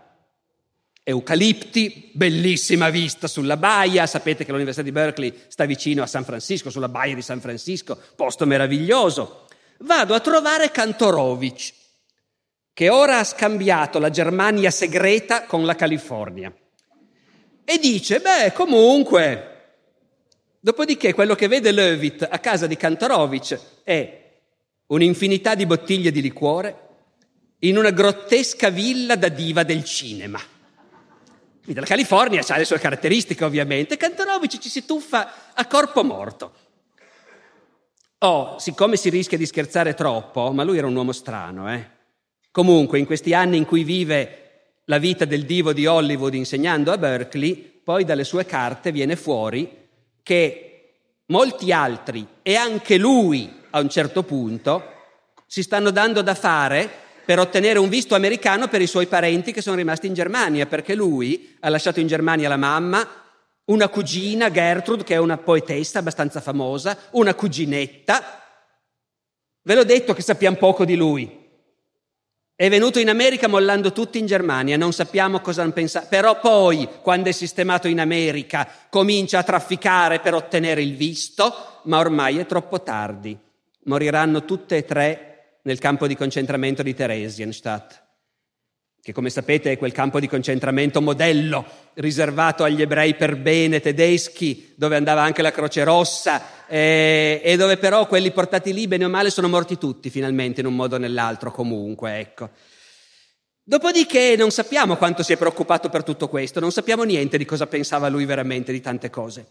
eucalipti, 1.02 2.10
bellissima 2.12 2.90
vista 2.90 3.26
sulla 3.26 3.56
baia, 3.56 4.06
sapete 4.06 4.44
che 4.44 4.50
l'Università 4.52 4.84
di 4.84 4.92
Berkeley 4.92 5.34
sta 5.48 5.64
vicino 5.64 6.02
a 6.02 6.06
San 6.06 6.24
Francisco, 6.24 6.70
sulla 6.70 6.88
baia 6.88 7.14
di 7.14 7.22
San 7.22 7.40
Francisco, 7.40 7.98
posto 8.14 8.46
meraviglioso. 8.46 9.46
Vado 9.78 10.14
a 10.14 10.20
trovare 10.20 10.70
Kantorowicz, 10.70 11.72
che 12.72 12.88
ora 12.88 13.18
ha 13.18 13.24
scambiato 13.24 13.98
la 13.98 14.10
Germania 14.10 14.70
segreta 14.70 15.44
con 15.44 15.64
la 15.64 15.74
California. 15.74 16.54
E 17.64 17.78
dice, 17.78 18.20
beh, 18.20 18.52
comunque, 18.52 19.46
dopodiché 20.60 21.14
quello 21.14 21.34
che 21.34 21.48
vede 21.48 21.72
Levitt 21.72 22.26
a 22.28 22.38
casa 22.38 22.66
di 22.66 22.76
Kantorowicz 22.76 23.58
è 23.84 24.18
un'infinità 24.86 25.54
di 25.54 25.66
bottiglie 25.66 26.10
di 26.10 26.20
liquore 26.20 26.88
in 27.60 27.76
una 27.76 27.90
grottesca 27.90 28.70
villa 28.70 29.16
da 29.16 29.28
diva 29.28 29.62
del 29.62 29.84
cinema. 29.84 30.40
Quindi 31.62 31.80
la 31.80 31.86
California 31.86 32.42
ha 32.46 32.56
le 32.56 32.64
sue 32.64 32.78
caratteristiche 32.78 33.44
ovviamente, 33.44 33.96
Kantorowicz 33.96 34.58
ci 34.60 34.68
si 34.68 34.84
tuffa 34.84 35.52
a 35.54 35.66
corpo 35.66 36.02
morto. 36.02 36.52
Oh, 38.18 38.58
siccome 38.58 38.96
si 38.96 39.08
rischia 39.08 39.38
di 39.38 39.46
scherzare 39.46 39.94
troppo, 39.94 40.52
ma 40.52 40.62
lui 40.62 40.78
era 40.78 40.86
un 40.86 40.96
uomo 40.96 41.12
strano, 41.12 41.72
eh? 41.72 41.98
Comunque, 42.50 42.98
in 42.98 43.06
questi 43.06 43.32
anni 43.32 43.56
in 43.56 43.64
cui 43.64 43.84
vive 43.84 44.40
la 44.84 44.98
vita 44.98 45.24
del 45.24 45.44
divo 45.44 45.72
di 45.72 45.86
Hollywood 45.86 46.34
insegnando 46.34 46.92
a 46.92 46.98
Berkeley, 46.98 47.54
poi 47.84 48.04
dalle 48.04 48.24
sue 48.24 48.44
carte 48.44 48.92
viene 48.92 49.16
fuori 49.16 49.88
che 50.22 50.94
molti 51.26 51.72
altri 51.72 52.26
e 52.42 52.56
anche 52.56 52.98
lui 52.98 53.52
a 53.70 53.80
un 53.80 53.88
certo 53.88 54.22
punto 54.22 54.82
si 55.46 55.62
stanno 55.62 55.90
dando 55.90 56.22
da 56.22 56.34
fare 56.34 56.90
per 57.30 57.38
ottenere 57.38 57.78
un 57.78 57.88
visto 57.88 58.16
americano 58.16 58.66
per 58.66 58.82
i 58.82 58.88
suoi 58.88 59.06
parenti 59.06 59.52
che 59.52 59.62
sono 59.62 59.76
rimasti 59.76 60.08
in 60.08 60.14
Germania, 60.14 60.66
perché 60.66 60.96
lui 60.96 61.56
ha 61.60 61.68
lasciato 61.68 62.00
in 62.00 62.08
Germania 62.08 62.48
la 62.48 62.56
mamma, 62.56 63.06
una 63.66 63.88
cugina, 63.88 64.50
Gertrude, 64.50 65.04
che 65.04 65.14
è 65.14 65.18
una 65.18 65.36
poetessa 65.36 66.00
abbastanza 66.00 66.40
famosa, 66.40 66.98
una 67.10 67.36
cuginetta. 67.36 68.42
Ve 69.62 69.74
l'ho 69.76 69.84
detto 69.84 70.12
che 70.12 70.22
sappiamo 70.22 70.56
poco 70.56 70.84
di 70.84 70.96
lui. 70.96 71.30
È 72.52 72.68
venuto 72.68 72.98
in 72.98 73.08
America 73.08 73.46
mollando 73.46 73.92
tutti 73.92 74.18
in 74.18 74.26
Germania, 74.26 74.76
non 74.76 74.92
sappiamo 74.92 75.38
cosa 75.38 75.70
pensa, 75.70 76.06
però 76.08 76.40
poi, 76.40 76.88
quando 77.00 77.28
è 77.28 77.32
sistemato 77.32 77.86
in 77.86 78.00
America, 78.00 78.68
comincia 78.90 79.38
a 79.38 79.44
trafficare 79.44 80.18
per 80.18 80.34
ottenere 80.34 80.82
il 80.82 80.96
visto, 80.96 81.78
ma 81.84 82.00
ormai 82.00 82.38
è 82.38 82.46
troppo 82.46 82.82
tardi. 82.82 83.38
Moriranno 83.84 84.44
tutte 84.44 84.78
e 84.78 84.84
tre 84.84 85.29
nel 85.62 85.78
campo 85.78 86.06
di 86.06 86.16
concentramento 86.16 86.82
di 86.82 86.94
Theresienstadt, 86.94 88.08
che 89.02 89.12
come 89.12 89.30
sapete 89.30 89.72
è 89.72 89.78
quel 89.78 89.92
campo 89.92 90.20
di 90.20 90.28
concentramento 90.28 91.00
modello 91.00 91.64
riservato 91.94 92.64
agli 92.64 92.82
ebrei 92.82 93.14
per 93.14 93.36
bene 93.36 93.80
tedeschi, 93.80 94.74
dove 94.76 94.96
andava 94.96 95.22
anche 95.22 95.42
la 95.42 95.50
Croce 95.50 95.84
Rossa 95.84 96.66
eh, 96.66 97.40
e 97.42 97.56
dove 97.56 97.78
però 97.78 98.06
quelli 98.06 98.30
portati 98.30 98.72
lì 98.72 98.86
bene 98.86 99.06
o 99.06 99.08
male 99.08 99.30
sono 99.30 99.48
morti 99.48 99.78
tutti 99.78 100.10
finalmente 100.10 100.60
in 100.60 100.66
un 100.66 100.74
modo 100.76 100.96
o 100.96 100.98
nell'altro 100.98 101.50
comunque, 101.50 102.18
ecco. 102.18 102.50
Dopodiché 103.62 104.34
non 104.36 104.50
sappiamo 104.50 104.96
quanto 104.96 105.22
si 105.22 105.32
è 105.32 105.36
preoccupato 105.36 105.88
per 105.88 106.02
tutto 106.02 106.28
questo, 106.28 106.60
non 106.60 106.72
sappiamo 106.72 107.04
niente 107.04 107.38
di 107.38 107.44
cosa 107.44 107.66
pensava 107.66 108.08
lui 108.08 108.24
veramente 108.24 108.72
di 108.72 108.80
tante 108.80 109.10
cose. 109.10 109.46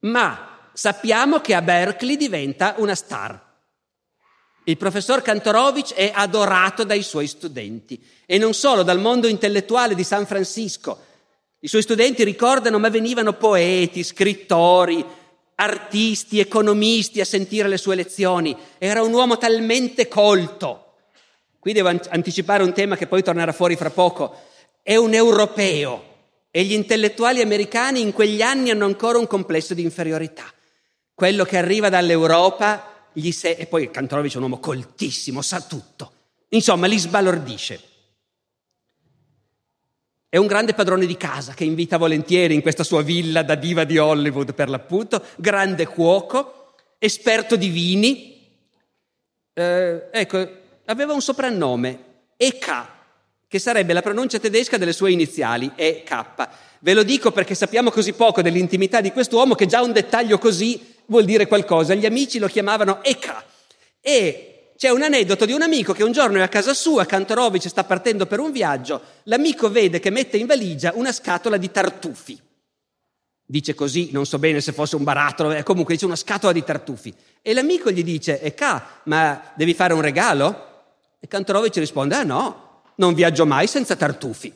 Ma 0.00 0.68
sappiamo 0.72 1.40
che 1.40 1.54
a 1.54 1.62
Berkeley 1.62 2.16
diventa 2.16 2.74
una 2.78 2.94
star. 2.94 3.43
Il 4.64 4.76
professor 4.76 5.22
Kantorowicz 5.22 5.92
è 5.92 6.10
adorato 6.14 6.84
dai 6.84 7.02
suoi 7.02 7.26
studenti 7.26 8.02
e 8.26 8.38
non 8.38 8.54
solo 8.54 8.82
dal 8.82 8.98
mondo 8.98 9.28
intellettuale 9.28 9.94
di 9.94 10.04
San 10.04 10.26
Francisco. 10.26 10.98
I 11.60 11.68
suoi 11.68 11.82
studenti 11.82 12.24
ricordano, 12.24 12.78
ma 12.78 12.88
venivano 12.88 13.34
poeti, 13.34 14.02
scrittori, 14.02 15.04
artisti, 15.56 16.40
economisti 16.40 17.20
a 17.20 17.24
sentire 17.24 17.68
le 17.68 17.78
sue 17.78 17.94
lezioni. 17.94 18.56
Era 18.78 19.02
un 19.02 19.12
uomo 19.12 19.38
talmente 19.38 20.08
colto 20.08 20.84
Qui 21.64 21.72
devo 21.72 21.88
anticipare 21.88 22.62
un 22.62 22.74
tema 22.74 22.94
che 22.94 23.06
poi 23.06 23.22
tornerà 23.22 23.50
fuori 23.52 23.74
fra 23.74 23.88
poco. 23.88 24.38
È 24.82 24.96
un 24.96 25.14
europeo 25.14 26.04
e 26.50 26.62
gli 26.62 26.74
intellettuali 26.74 27.40
americani 27.40 28.02
in 28.02 28.12
quegli 28.12 28.42
anni 28.42 28.68
hanno 28.68 28.84
ancora 28.84 29.16
un 29.16 29.26
complesso 29.26 29.72
di 29.72 29.80
inferiorità. 29.80 30.44
Quello 31.14 31.46
che 31.46 31.56
arriva 31.56 31.88
dall'Europa 31.88 32.93
gli 33.14 33.32
se... 33.32 33.52
e 33.52 33.66
poi 33.66 33.90
Kantorowicz 33.90 34.34
è 34.34 34.36
un 34.36 34.42
uomo 34.42 34.58
coltissimo, 34.58 35.40
sa 35.40 35.60
tutto. 35.62 36.12
Insomma, 36.50 36.86
li 36.86 36.98
sbalordisce. 36.98 37.80
È 40.28 40.36
un 40.36 40.46
grande 40.46 40.74
padrone 40.74 41.06
di 41.06 41.16
casa 41.16 41.54
che 41.54 41.64
invita 41.64 41.96
volentieri 41.96 42.54
in 42.54 42.60
questa 42.60 42.82
sua 42.82 43.02
villa 43.02 43.42
da 43.42 43.54
diva 43.54 43.84
di 43.84 43.98
Hollywood 43.98 44.52
per 44.52 44.68
l'appunto, 44.68 45.24
grande 45.36 45.86
cuoco, 45.86 46.74
esperto 46.98 47.54
di 47.54 47.68
vini. 47.68 48.58
Eh, 49.52 50.08
ecco, 50.10 50.48
aveva 50.86 51.12
un 51.12 51.22
soprannome, 51.22 52.04
EK, 52.36 52.86
che 53.54 53.60
sarebbe 53.60 53.92
la 53.92 54.02
pronuncia 54.02 54.40
tedesca 54.40 54.78
delle 54.78 54.92
sue 54.92 55.12
iniziali, 55.12 55.70
EK. 55.76 56.48
Ve 56.80 56.92
lo 56.92 57.04
dico 57.04 57.30
perché 57.30 57.54
sappiamo 57.54 57.92
così 57.92 58.12
poco 58.12 58.42
dell'intimità 58.42 59.00
di 59.00 59.12
quest'uomo 59.12 59.54
che 59.54 59.66
già 59.66 59.80
un 59.80 59.92
dettaglio 59.92 60.38
così 60.38 60.96
vuol 61.06 61.24
dire 61.24 61.46
qualcosa. 61.46 61.94
Gli 61.94 62.04
amici 62.04 62.40
lo 62.40 62.48
chiamavano 62.48 63.00
EK. 63.04 63.44
E 64.00 64.72
c'è 64.76 64.88
un 64.88 65.02
aneddoto 65.02 65.44
di 65.44 65.52
un 65.52 65.62
amico 65.62 65.92
che 65.92 66.02
un 66.02 66.10
giorno 66.10 66.38
è 66.38 66.40
a 66.40 66.48
casa 66.48 66.74
sua, 66.74 67.06
Kantorowicz 67.06 67.68
sta 67.68 67.84
partendo 67.84 68.26
per 68.26 68.40
un 68.40 68.50
viaggio, 68.50 69.00
l'amico 69.24 69.70
vede 69.70 70.00
che 70.00 70.10
mette 70.10 70.36
in 70.36 70.46
valigia 70.46 70.90
una 70.96 71.12
scatola 71.12 71.56
di 71.56 71.70
tartufi. 71.70 72.36
Dice 73.46 73.74
così, 73.74 74.08
non 74.10 74.26
so 74.26 74.40
bene 74.40 74.60
se 74.60 74.72
fosse 74.72 74.96
un 74.96 75.04
barattolo, 75.04 75.52
eh, 75.52 75.62
comunque 75.62 75.94
dice 75.94 76.06
una 76.06 76.16
scatola 76.16 76.52
di 76.52 76.64
tartufi. 76.64 77.14
E 77.40 77.54
l'amico 77.54 77.92
gli 77.92 78.02
dice, 78.02 78.40
EK, 78.40 78.82
ma 79.04 79.52
devi 79.54 79.74
fare 79.74 79.94
un 79.94 80.00
regalo? 80.00 80.72
E 81.20 81.28
Kantorowicz 81.28 81.76
risponde, 81.76 82.16
ah 82.16 82.24
no, 82.24 82.63
non 82.96 83.14
viaggio 83.14 83.46
mai 83.46 83.66
senza 83.66 83.96
tartufi. 83.96 84.52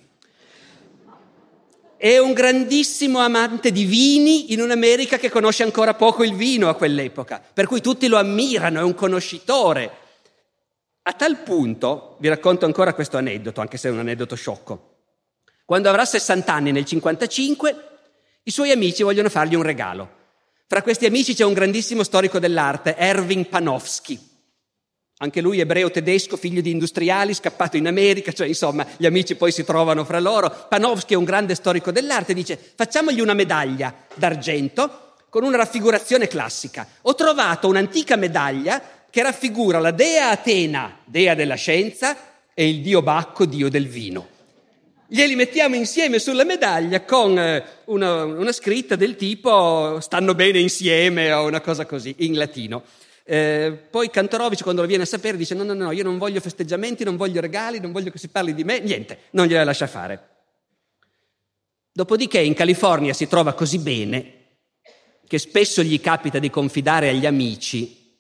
È 1.97 2.17
un 2.19 2.33
grandissimo 2.33 3.19
amante 3.19 3.73
di 3.73 3.85
vini 3.85 4.53
in 4.53 4.61
un'America 4.61 5.19
che 5.19 5.31
conosce 5.31 5.65
ancora 5.65 5.95
poco 5.95 6.23
il 6.23 6.35
vino 6.35 6.69
a 6.69 6.75
quell'epoca, 6.75 7.43
per 7.53 7.67
cui 7.67 7.81
tutti 7.81 8.07
lo 8.07 8.19
ammirano, 8.19 8.79
è 8.79 8.85
un 8.85 8.95
conoscitore. 8.95 9.91
A 11.03 11.13
tal 11.13 11.39
punto, 11.39 12.17
vi 12.21 12.29
racconto 12.29 12.67
ancora 12.67 12.95
questo 12.95 13.17
aneddoto, 13.17 13.61
anche 13.61 13.79
se 13.79 13.89
è 13.89 13.91
un 13.91 13.99
aneddoto 13.99 14.37
sciocco. 14.37 14.97
Quando 15.65 15.89
avrà 15.89 16.05
60 16.05 16.53
anni 16.53 16.71
nel 16.71 16.85
55, 16.85 17.89
i 18.45 18.51
suoi 18.51 18.71
amici 18.71 19.03
vogliono 19.03 19.29
fargli 19.29 19.55
un 19.57 19.63
regalo. 19.63 20.17
Fra 20.69 20.83
questi 20.83 21.07
amici 21.07 21.35
c'è 21.35 21.45
un 21.45 21.53
grandissimo 21.53 22.03
storico 22.03 22.39
dell'arte, 22.39 22.95
Erwin 22.97 23.49
Panofsky. 23.49 24.38
Anche 25.21 25.41
lui 25.41 25.59
ebreo 25.59 25.91
tedesco, 25.91 26.37
figlio 26.37 26.61
di 26.61 26.71
industriali, 26.71 27.35
scappato 27.35 27.77
in 27.77 27.89
America, 27.89 28.33
cioè 28.33 28.47
insomma 28.47 28.87
gli 28.97 29.07
amici 29.07 29.35
poi 29.35 29.51
si 29.51 29.65
trovano 29.65 30.05
fra 30.05 30.21
loro. 30.21 30.67
Panofsky 30.69 31.15
è 31.15 31.17
un 31.17 31.25
grande 31.25 31.57
storico 31.57 31.91
dell'arte, 31.91 32.35
dice 32.35 32.57
facciamogli 32.57 33.21
una 33.21 33.35
medaglia 33.35 33.93
d'argento 34.15 35.15
con 35.29 35.43
una 35.43 35.57
raffigurazione 35.57 36.29
classica. 36.29 36.87
Ho 37.03 37.15
trovato 37.17 37.67
un'antica 37.67 38.15
medaglia 38.15 38.81
che 39.11 39.23
raffigura 39.23 39.81
la 39.81 39.91
dea 39.91 40.31
Atena, 40.31 40.99
dea 41.05 41.35
della 41.35 41.57
scienza, 41.57 42.17
e 42.55 42.69
il 42.69 42.81
dio 42.81 43.03
Bacco, 43.03 43.45
dio 43.45 43.69
del 43.69 43.89
vino. 43.89 44.27
Glieli 45.09 45.35
mettiamo 45.37 45.75
insieme 45.75 46.19
sulla 46.19 46.45
medaglia 46.45 47.03
con 47.03 47.39
eh, 47.39 47.65
una, 47.87 48.25
una 48.25 48.53
scritta 48.53 48.95
del 48.95 49.17
tipo 49.17 49.99
stanno 50.01 50.35
bene 50.35 50.59
insieme 50.59 51.33
o 51.33 51.47
una 51.47 51.61
cosa 51.61 51.87
così, 51.87 52.15
in 52.19 52.37
latino. 52.37 52.83
Eh, 53.31 53.73
poi 53.91 54.09
Kantorowicz 54.09 54.63
quando 54.63 54.81
lo 54.81 54.87
viene 54.87 55.03
a 55.03 55.07
sapere 55.07 55.37
dice 55.37 55.55
no, 55.55 55.63
no, 55.63 55.75
no, 55.75 55.93
io 55.93 56.03
non 56.03 56.17
voglio 56.17 56.41
festeggiamenti, 56.41 57.05
non 57.05 57.19
voglio 57.19 57.43
regali, 57.43 57.79
non 57.79 57.93
voglio 57.93 58.11
che 58.11 58.17
si 58.17 58.29
parli 58.29 58.55
di 58.55 58.65
me, 58.65 58.79
niente, 58.81 59.25
non 59.33 59.45
gliela 59.45 59.65
lascia 59.65 59.87
fare. 59.87 60.29
Dopodiché 61.93 62.41
in 62.41 62.55
California 62.55 63.13
si 63.13 63.29
trova 63.29 63.53
così 63.53 63.81
bene 63.81 64.37
che 65.27 65.39
spesso 65.39 65.83
gli 65.83 66.01
capita 66.01 66.39
di 66.39 66.49
confidare 66.49 67.11
agli 67.11 67.27
amici, 67.27 68.19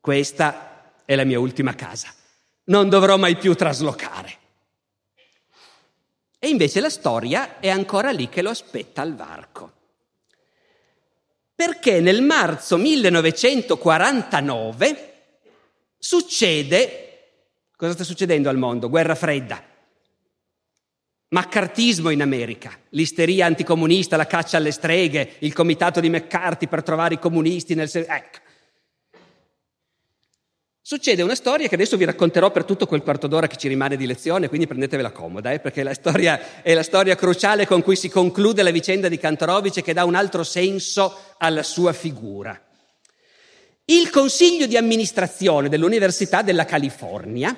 questa 0.00 0.94
è 1.04 1.14
la 1.14 1.24
mia 1.24 1.38
ultima 1.38 1.74
casa, 1.74 2.08
non 2.64 2.88
dovrò 2.88 3.18
mai 3.18 3.36
più 3.36 3.54
traslocare. 3.54 4.38
E 6.38 6.48
invece 6.48 6.80
la 6.80 6.88
storia 6.88 7.60
è 7.60 7.68
ancora 7.68 8.10
lì 8.10 8.30
che 8.30 8.40
lo 8.40 8.48
aspetta 8.48 9.02
al 9.02 9.14
varco 9.14 9.79
perché 11.60 12.00
nel 12.00 12.22
marzo 12.22 12.78
1949 12.78 15.12
succede, 15.98 17.18
cosa 17.76 17.92
sta 17.92 18.02
succedendo 18.02 18.48
al 18.48 18.56
mondo? 18.56 18.88
Guerra 18.88 19.14
fredda, 19.14 19.62
maccartismo 21.28 22.08
in 22.08 22.22
America, 22.22 22.72
l'isteria 22.90 23.44
anticomunista, 23.44 24.16
la 24.16 24.26
caccia 24.26 24.56
alle 24.56 24.70
streghe, 24.70 25.34
il 25.40 25.52
comitato 25.52 26.00
di 26.00 26.08
McCarthy 26.08 26.66
per 26.66 26.82
trovare 26.82 27.16
i 27.16 27.18
comunisti 27.18 27.74
nel... 27.74 27.90
Ecco, 27.92 28.38
Succede 30.92 31.22
una 31.22 31.36
storia 31.36 31.68
che 31.68 31.76
adesso 31.76 31.96
vi 31.96 32.04
racconterò 32.04 32.50
per 32.50 32.64
tutto 32.64 32.84
quel 32.88 33.02
quarto 33.02 33.28
d'ora 33.28 33.46
che 33.46 33.54
ci 33.54 33.68
rimane 33.68 33.96
di 33.96 34.06
lezione, 34.06 34.48
quindi 34.48 34.66
prendetevela 34.66 35.12
comoda, 35.12 35.52
eh, 35.52 35.60
perché 35.60 35.84
la 35.84 35.94
storia 35.94 36.62
è 36.62 36.74
la 36.74 36.82
storia 36.82 37.14
cruciale 37.14 37.64
con 37.64 37.80
cui 37.80 37.94
si 37.94 38.08
conclude 38.08 38.64
la 38.64 38.72
vicenda 38.72 39.06
di 39.06 39.16
Kantorowicz 39.16 39.76
e 39.76 39.82
che 39.82 39.92
dà 39.92 40.02
un 40.02 40.16
altro 40.16 40.42
senso 40.42 41.36
alla 41.38 41.62
sua 41.62 41.92
figura. 41.92 42.60
Il 43.84 44.10
consiglio 44.10 44.66
di 44.66 44.76
amministrazione 44.76 45.68
dell'Università 45.68 46.42
della 46.42 46.64
California 46.64 47.56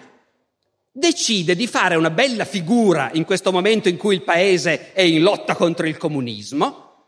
decide 0.93 1.57
di 1.57 1.67
fare 1.67 1.95
una 1.95 2.11
bella 2.11 2.45
figura 2.45 3.09
in 3.15 3.25
questo 3.25 3.51
momento 3.51 3.89
in 3.89 3.97
cui 3.97 4.17
il 4.17 4.25
paese 4.25 4.93
è 4.93 5.01
in 5.01 5.23
lotta 5.23 5.55
contro 5.55 5.87
il 5.87 5.97
comunismo, 5.97 7.07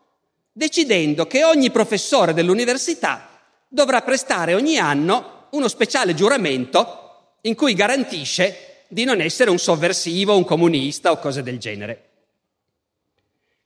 decidendo 0.50 1.26
che 1.26 1.44
ogni 1.44 1.70
professore 1.70 2.32
dell'università 2.32 3.28
dovrà 3.68 4.00
prestare 4.00 4.54
ogni 4.54 4.78
anno 4.78 5.33
uno 5.54 5.68
speciale 5.68 6.14
giuramento 6.14 7.36
in 7.42 7.54
cui 7.54 7.74
garantisce 7.74 8.82
di 8.88 9.04
non 9.04 9.20
essere 9.20 9.50
un 9.50 9.58
sovversivo, 9.58 10.36
un 10.36 10.44
comunista 10.44 11.10
o 11.10 11.18
cose 11.18 11.42
del 11.42 11.58
genere. 11.58 12.10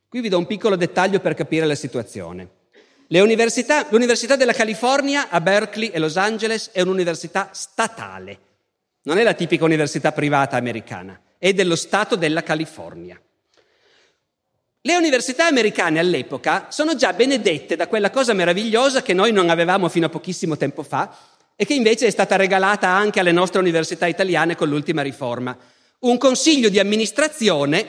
Qui 0.09 0.21
vi 0.21 0.29
do 0.29 0.39
un 0.39 0.47
piccolo 0.47 0.77
dettaglio 0.77 1.21
per 1.21 1.35
capire 1.35 1.67
la 1.67 1.75
situazione. 1.75 2.57
Università, 3.09 3.87
l'Università 3.91 4.37
della 4.37 4.53
California 4.53 5.29
a 5.31 5.41
Berkeley 5.41 5.89
e 5.89 5.99
Los 5.99 6.17
Angeles 6.17 6.71
è 6.73 6.83
un'università 6.83 7.51
statale, 7.53 8.39
non 9.03 9.19
è 9.19 9.23
la 9.23 9.33
tipica 9.33 9.65
università 9.65 10.13
privata 10.13 10.57
americana, 10.57 11.19
è 11.39 11.53
dello 11.55 11.77
Stato 11.77 12.17
della 12.17 12.43
California. 12.43 13.19
Le 14.81 14.97
università 14.97 15.47
americane 15.47 15.99
all'epoca 15.99 16.67
sono 16.71 16.95
già 16.95 17.13
benedette 17.13 17.77
da 17.77 17.89
quella 17.89 18.11
cosa 18.11 18.33
meravigliosa 18.33 19.03
che 19.03 19.15
noi 19.15 19.33
non 19.33 19.51
avevamo 19.51 19.89
fino 19.89 20.07
a 20.07 20.11
pochissimo 20.11 20.57
tempo 20.57 20.83
fa, 20.83 21.15
e 21.61 21.67
che 21.67 21.75
invece 21.75 22.07
è 22.07 22.11
stata 22.11 22.37
regalata 22.37 22.87
anche 22.87 23.19
alle 23.19 23.33
nostre 23.33 23.59
università 23.59 24.07
italiane 24.07 24.55
con 24.55 24.69
l'ultima 24.69 25.03
riforma. 25.03 25.59
Un 26.01 26.17
consiglio 26.17 26.69
di 26.69 26.79
amministrazione 26.79 27.85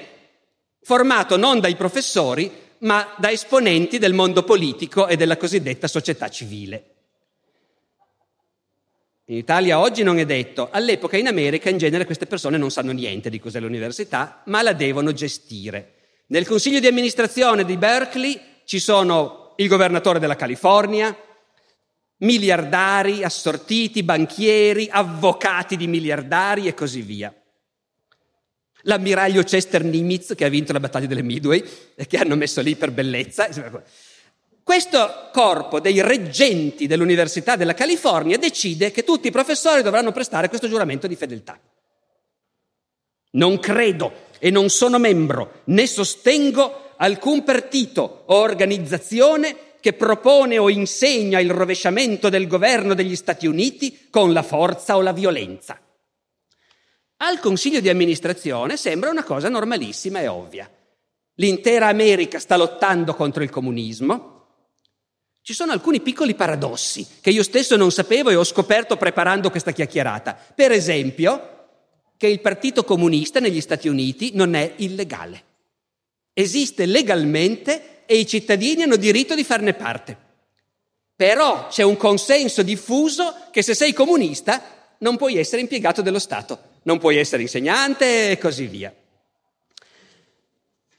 formato 0.81 1.37
non 1.37 1.59
dai 1.59 1.75
professori, 1.75 2.51
ma 2.79 3.13
da 3.19 3.29
esponenti 3.29 3.99
del 3.99 4.13
mondo 4.13 4.41
politico 4.41 5.05
e 5.05 5.15
della 5.15 5.37
cosiddetta 5.37 5.87
società 5.87 6.29
civile. 6.29 6.95
In 9.25 9.37
Italia 9.37 9.77
oggi 9.77 10.01
non 10.01 10.17
è 10.17 10.25
detto, 10.25 10.69
all'epoca 10.71 11.17
in 11.17 11.27
America 11.27 11.69
in 11.69 11.77
genere 11.77 12.05
queste 12.05 12.25
persone 12.25 12.57
non 12.57 12.71
sanno 12.71 12.91
niente 12.91 13.29
di 13.29 13.39
cos'è 13.39 13.59
l'università, 13.59 14.41
ma 14.45 14.63
la 14.63 14.73
devono 14.73 15.11
gestire. 15.11 15.93
Nel 16.29 16.47
consiglio 16.47 16.79
di 16.79 16.87
amministrazione 16.87 17.65
di 17.65 17.77
Berkeley 17.77 18.41
ci 18.65 18.79
sono 18.79 19.53
il 19.57 19.67
governatore 19.67 20.17
della 20.17 20.35
California, 20.35 21.15
miliardari 22.19 23.23
assortiti, 23.23 24.03
banchieri, 24.03 24.89
avvocati 24.91 25.77
di 25.77 25.87
miliardari 25.87 26.67
e 26.67 26.73
così 26.73 27.01
via. 27.01 27.33
L'ammiraglio 28.83 29.43
Chester 29.43 29.83
Nimitz 29.83 30.35
che 30.35 30.45
ha 30.45 30.49
vinto 30.49 30.71
la 30.71 30.79
battaglia 30.79 31.07
delle 31.07 31.21
Midway 31.21 31.63
e 31.95 32.07
che 32.07 32.17
hanno 32.17 32.35
messo 32.35 32.61
lì 32.61 32.75
per 32.75 32.91
bellezza. 32.91 33.49
Questo 34.63 35.29
corpo 35.33 35.79
dei 35.79 36.01
reggenti 36.01 36.87
dell'Università 36.87 37.55
della 37.55 37.73
California 37.73 38.37
decide 38.37 38.91
che 38.91 39.03
tutti 39.03 39.27
i 39.27 39.31
professori 39.31 39.81
dovranno 39.81 40.11
prestare 40.11 40.47
questo 40.47 40.69
giuramento 40.69 41.07
di 41.07 41.15
fedeltà. 41.15 41.59
Non 43.31 43.59
credo 43.59 44.27
e 44.39 44.49
non 44.49 44.69
sono 44.69 44.97
membro 44.97 45.61
né 45.65 45.85
sostengo 45.85 46.93
alcun 46.97 47.43
partito 47.43 48.23
o 48.27 48.35
organizzazione 48.35 49.55
che 49.79 49.93
propone 49.93 50.57
o 50.57 50.69
insegna 50.69 51.39
il 51.39 51.51
rovesciamento 51.51 52.29
del 52.29 52.47
governo 52.47 52.93
degli 52.93 53.15
Stati 53.15 53.47
Uniti 53.47 54.07
con 54.09 54.33
la 54.33 54.43
forza 54.43 54.97
o 54.97 55.01
la 55.01 55.13
violenza. 55.13 55.79
Al 57.17 57.39
consiglio 57.39 57.79
di 57.79 57.89
amministrazione 57.89 58.77
sembra 58.77 59.09
una 59.09 59.23
cosa 59.23 59.49
normalissima 59.49 60.21
e 60.21 60.27
ovvia. 60.27 60.69
L'intera 61.35 61.87
America 61.87 62.39
sta 62.39 62.55
lottando 62.57 63.13
contro 63.13 63.43
il 63.43 63.49
comunismo. 63.49 64.37
Ci 65.41 65.53
sono 65.53 65.71
alcuni 65.71 66.01
piccoli 66.01 66.35
paradossi 66.35 67.05
che 67.21 67.29
io 67.29 67.43
stesso 67.43 67.75
non 67.75 67.91
sapevo 67.91 68.29
e 68.29 68.35
ho 68.35 68.43
scoperto 68.43 68.97
preparando 68.97 69.49
questa 69.49 69.71
chiacchierata. 69.71 70.37
Per 70.55 70.71
esempio, 70.71 71.57
che 72.17 72.27
il 72.27 72.41
Partito 72.41 72.83
Comunista 72.83 73.39
negli 73.39 73.61
Stati 73.61 73.87
Uniti 73.87 74.31
non 74.33 74.53
è 74.53 74.73
illegale. 74.77 75.43
Esiste 76.33 76.85
legalmente 76.85 77.98
e 78.11 78.17
i 78.17 78.25
cittadini 78.25 78.81
hanno 78.81 78.95
diritto 78.95 79.35
di 79.35 79.43
farne 79.43 79.75
parte. 79.75 80.17
Però 81.15 81.67
c'è 81.67 81.83
un 81.83 81.95
consenso 81.95 82.63
diffuso 82.63 83.35
che 83.51 83.61
se 83.61 83.75
sei 83.75 83.93
comunista 83.93 84.95
non 84.99 85.15
puoi 85.15 85.37
essere 85.37 85.61
impiegato 85.61 86.01
dello 86.01 86.17
Stato, 86.17 86.59
non 86.83 86.97
puoi 86.97 87.17
essere 87.17 87.43
insegnante 87.43 88.31
e 88.31 88.39
così 88.39 88.65
via. 88.65 88.91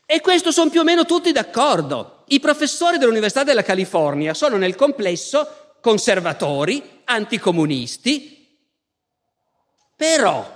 E 0.07 0.21
questo 0.21 0.53
sono 0.53 0.71
più 0.71 0.83
o 0.83 0.85
meno 0.85 1.05
tutti 1.05 1.33
d'accordo. 1.33 2.23
I 2.29 2.39
professori 2.39 2.97
dell'Università 2.97 3.43
della 3.43 3.65
California 3.65 4.33
sono 4.33 4.57
nel 4.57 4.77
complesso 4.77 5.75
conservatori, 5.81 7.01
anticomunisti, 7.07 8.47
però 9.97 10.49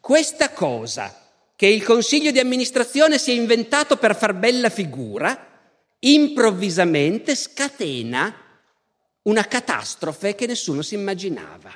questa 0.00 0.50
cosa 0.50 1.28
che 1.54 1.68
il 1.68 1.84
consiglio 1.84 2.32
di 2.32 2.40
amministrazione 2.40 3.16
si 3.16 3.30
è 3.30 3.34
inventato 3.34 3.96
per 3.96 4.16
far 4.16 4.34
bella 4.34 4.70
figura, 4.70 5.49
improvvisamente 6.00 7.34
scatena 7.34 8.34
una 9.22 9.44
catastrofe 9.44 10.34
che 10.34 10.46
nessuno 10.46 10.82
si 10.82 10.94
immaginava. 10.94 11.72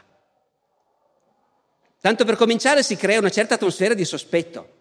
Tanto 2.01 2.25
per 2.25 2.37
cominciare 2.37 2.83
si 2.83 2.97
crea 2.97 3.19
una 3.19 3.31
certa 3.31 3.55
atmosfera 3.55 3.95
di 3.95 4.05
sospetto. 4.05 4.73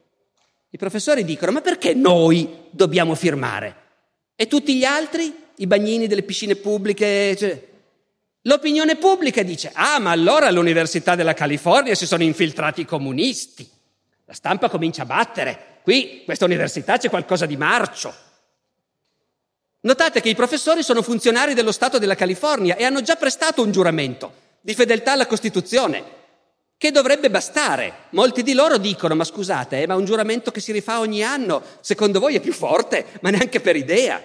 I 0.69 0.77
professori 0.77 1.23
dicono, 1.23 1.51
ma 1.51 1.61
perché 1.61 1.93
noi 1.93 2.67
dobbiamo 2.71 3.15
firmare? 3.15 3.75
E 4.35 4.47
tutti 4.47 4.75
gli 4.75 4.83
altri? 4.83 5.33
I 5.57 5.67
bagnini 5.67 6.07
delle 6.07 6.23
piscine 6.23 6.55
pubbliche? 6.55 7.35
Cioè, 7.37 7.67
L'opinione 8.45 8.97
pubblica 8.97 9.41
dice, 9.41 9.71
ah, 9.73 9.99
ma 9.99 10.11
allora 10.11 10.47
all'Università 10.47 11.15
della 11.15 11.33
California 11.33 11.95
si 11.95 12.05
sono 12.05 12.23
infiltrati 12.23 12.81
i 12.81 12.85
comunisti. 12.85 13.69
La 14.25 14.33
stampa 14.33 14.69
comincia 14.69 15.03
a 15.03 15.05
battere. 15.05 15.79
Qui, 15.81 16.23
questa 16.25 16.43
università, 16.43 16.97
c'è 16.97 17.09
qualcosa 17.09 17.45
di 17.45 17.55
marcio. 17.55 18.13
Notate 19.85 20.21
che 20.21 20.29
i 20.29 20.35
professori 20.35 20.81
sono 20.81 21.01
funzionari 21.01 21.53
dello 21.53 21.73
Stato 21.73 21.97
della 21.97 22.15
California 22.15 22.77
e 22.77 22.85
hanno 22.85 23.01
già 23.01 23.17
prestato 23.17 23.61
un 23.61 23.71
giuramento 23.71 24.33
di 24.61 24.73
fedeltà 24.73 25.11
alla 25.11 25.27
Costituzione, 25.27 26.21
che 26.77 26.91
dovrebbe 26.91 27.29
bastare. 27.29 28.05
Molti 28.11 28.43
di 28.43 28.53
loro 28.53 28.77
dicono, 28.77 29.13
ma 29.13 29.25
scusate, 29.25 29.81
eh, 29.81 29.87
ma 29.87 29.95
un 29.95 30.05
giuramento 30.05 30.51
che 30.51 30.61
si 30.61 30.71
rifà 30.71 30.99
ogni 30.99 31.21
anno, 31.21 31.61
secondo 31.81 32.21
voi 32.21 32.35
è 32.35 32.39
più 32.39 32.53
forte, 32.53 33.05
ma 33.19 33.29
neanche 33.29 33.59
per 33.59 33.75
idea. 33.75 34.23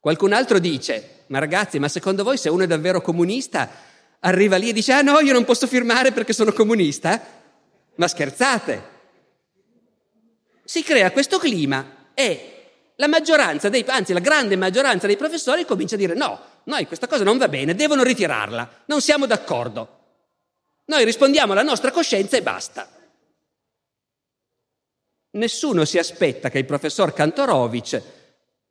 Qualcun 0.00 0.32
altro 0.32 0.58
dice, 0.58 1.22
ma 1.28 1.38
ragazzi, 1.38 1.78
ma 1.78 1.86
secondo 1.86 2.24
voi 2.24 2.38
se 2.38 2.48
uno 2.48 2.64
è 2.64 2.66
davvero 2.66 3.00
comunista 3.00 3.70
arriva 4.18 4.56
lì 4.56 4.70
e 4.70 4.72
dice 4.72 4.94
ah 4.94 5.02
no, 5.02 5.20
io 5.20 5.32
non 5.32 5.44
posso 5.44 5.68
firmare 5.68 6.10
perché 6.10 6.32
sono 6.32 6.52
comunista? 6.52 7.22
Ma 7.94 8.08
scherzate? 8.08 8.82
Si 10.64 10.82
crea 10.82 11.12
questo 11.12 11.38
clima 11.38 12.10
e 12.14 12.57
la 13.00 13.06
maggioranza 13.06 13.68
dei, 13.68 13.84
anzi 13.86 14.12
la 14.12 14.18
grande 14.18 14.56
maggioranza 14.56 15.06
dei 15.06 15.16
professori 15.16 15.64
comincia 15.64 15.94
a 15.94 15.98
dire 15.98 16.14
no, 16.14 16.40
noi 16.64 16.86
questa 16.86 17.06
cosa 17.06 17.22
non 17.22 17.38
va 17.38 17.48
bene, 17.48 17.74
devono 17.74 18.02
ritirarla, 18.02 18.82
non 18.86 19.00
siamo 19.00 19.26
d'accordo. 19.26 19.96
Noi 20.86 21.04
rispondiamo 21.04 21.52
alla 21.52 21.62
nostra 21.62 21.92
coscienza 21.92 22.36
e 22.36 22.42
basta. 22.42 22.88
Nessuno 25.30 25.84
si 25.84 25.98
aspetta 25.98 26.50
che 26.50 26.58
il 26.58 26.64
professor 26.64 27.12
Kantorovic 27.12 28.02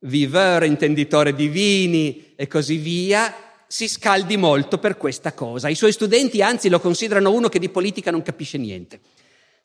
viveur, 0.00 0.64
intenditore 0.64 1.34
di 1.34 1.48
vini 1.48 2.34
e 2.36 2.46
così 2.46 2.76
via, 2.76 3.34
si 3.66 3.88
scaldi 3.88 4.36
molto 4.36 4.78
per 4.78 4.96
questa 4.96 5.32
cosa. 5.32 5.68
I 5.68 5.74
suoi 5.74 5.92
studenti 5.92 6.42
anzi 6.42 6.68
lo 6.68 6.80
considerano 6.80 7.32
uno 7.32 7.48
che 7.48 7.58
di 7.58 7.70
politica 7.70 8.10
non 8.10 8.22
capisce 8.22 8.58
niente. 8.58 9.00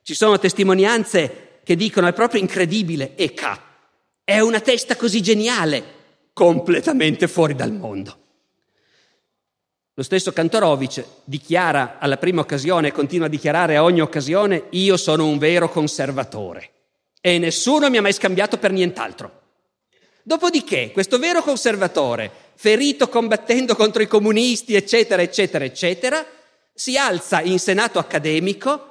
Ci 0.02 0.14
sono 0.14 0.40
testimonianze 0.40 1.60
che 1.64 1.76
dicono 1.76 2.08
è 2.08 2.14
proprio 2.14 2.40
incredibile, 2.40 3.16
Eka, 3.16 3.73
è 4.24 4.40
una 4.40 4.62
testa 4.62 4.96
così 4.96 5.22
geniale, 5.22 5.84
completamente 6.34 7.28
fuori 7.28 7.56
dal 7.56 7.72
mondo. 7.72 8.18
Lo 9.96 10.04
stesso 10.04 10.32
Kantorovic 10.32 11.06
dichiara 11.24 11.98
alla 12.00 12.18
prima 12.18 12.42
occasione 12.42 12.88
e 12.88 12.92
continua 12.92 13.28
a 13.28 13.30
dichiarare 13.30 13.76
a 13.76 13.84
ogni 13.84 14.02
occasione 14.02 14.66
io 14.72 14.98
sono 14.98 15.28
un 15.28 15.38
vero 15.38 15.70
conservatore 15.70 16.72
e 17.22 17.38
nessuno 17.38 17.90
mi 17.90 17.98
ha 17.98 18.02
mai 18.02 18.14
scambiato 18.14 18.58
per 18.58 18.72
nient'altro. 18.72 19.42
Dopodiché, 20.24 20.92
questo 20.92 21.20
vero 21.20 21.44
conservatore, 21.44 22.32
ferito 22.56 23.10
combattendo 23.10 23.76
contro 23.76 24.02
i 24.02 24.08
comunisti, 24.08 24.74
eccetera, 24.74 25.22
eccetera, 25.22 25.66
eccetera, 25.66 26.26
si 26.74 26.98
alza 26.98 27.42
in 27.42 27.60
senato 27.60 28.00
accademico 28.00 28.88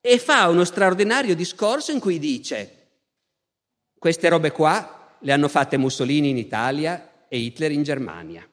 e 0.00 0.18
fa 0.18 0.48
uno 0.48 0.64
straordinario 0.64 1.34
discorso 1.34 1.90
in 1.90 2.00
cui 2.00 2.18
dice 2.18 2.83
queste 4.04 4.28
robe 4.28 4.52
qua 4.52 5.16
le 5.20 5.32
hanno 5.32 5.48
fatte 5.48 5.78
Mussolini 5.78 6.28
in 6.28 6.36
Italia 6.36 7.24
e 7.26 7.38
Hitler 7.38 7.72
in 7.72 7.84
Germania. 7.84 8.46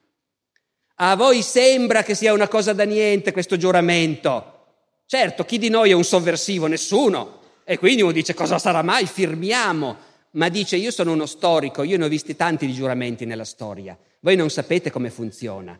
A 0.95 1.17
voi 1.17 1.41
sembra 1.41 2.03
che 2.03 2.15
sia 2.15 2.31
una 2.31 2.47
cosa 2.47 2.71
da 2.71 2.85
niente 2.85 3.33
questo 3.33 3.57
giuramento. 3.57 4.59
Certo, 5.05 5.43
chi 5.43 5.57
di 5.57 5.67
noi 5.67 5.89
è 5.89 5.93
un 5.93 6.05
sovversivo? 6.05 6.67
Nessuno. 6.67 7.39
E 7.65 7.77
quindi 7.77 8.01
uno 8.01 8.13
dice 8.13 8.33
cosa 8.33 8.59
sarà 8.59 8.81
mai? 8.81 9.05
Firmiamo 9.05 9.97
ma 10.35 10.47
dice 10.47 10.77
io 10.77 10.89
sono 10.89 11.11
uno 11.11 11.25
storico, 11.25 11.83
io 11.83 11.97
ne 11.97 12.05
ho 12.05 12.07
visti 12.07 12.37
tanti 12.37 12.65
di 12.65 12.73
giuramenti 12.73 13.25
nella 13.25 13.43
storia, 13.43 13.97
voi 14.21 14.37
non 14.37 14.49
sapete 14.49 14.89
come 14.89 15.09
funziona. 15.09 15.77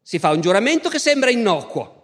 Si 0.00 0.18
fa 0.18 0.30
un 0.30 0.40
giuramento 0.40 0.88
che 0.88 0.98
sembra 0.98 1.28
innocuo, 1.28 2.03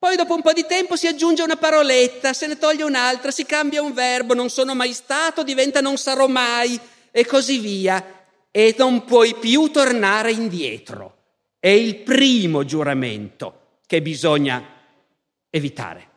poi 0.00 0.16
dopo 0.16 0.34
un 0.34 0.40
po' 0.40 0.54
di 0.54 0.64
tempo 0.66 0.96
si 0.96 1.06
aggiunge 1.06 1.42
una 1.42 1.56
paroletta, 1.56 2.32
se 2.32 2.46
ne 2.46 2.56
toglie 2.56 2.84
un'altra, 2.84 3.30
si 3.30 3.44
cambia 3.44 3.82
un 3.82 3.92
verbo, 3.92 4.32
non 4.32 4.48
sono 4.48 4.74
mai 4.74 4.94
stato, 4.94 5.42
diventa 5.42 5.82
non 5.82 5.98
sarò 5.98 6.26
mai 6.26 6.80
e 7.10 7.26
così 7.26 7.58
via, 7.58 8.02
e 8.50 8.74
non 8.78 9.04
puoi 9.04 9.34
più 9.34 9.70
tornare 9.70 10.32
indietro. 10.32 11.16
È 11.58 11.68
il 11.68 11.96
primo 11.96 12.64
giuramento 12.64 13.80
che 13.86 14.00
bisogna 14.00 14.64
evitare. 15.50 16.08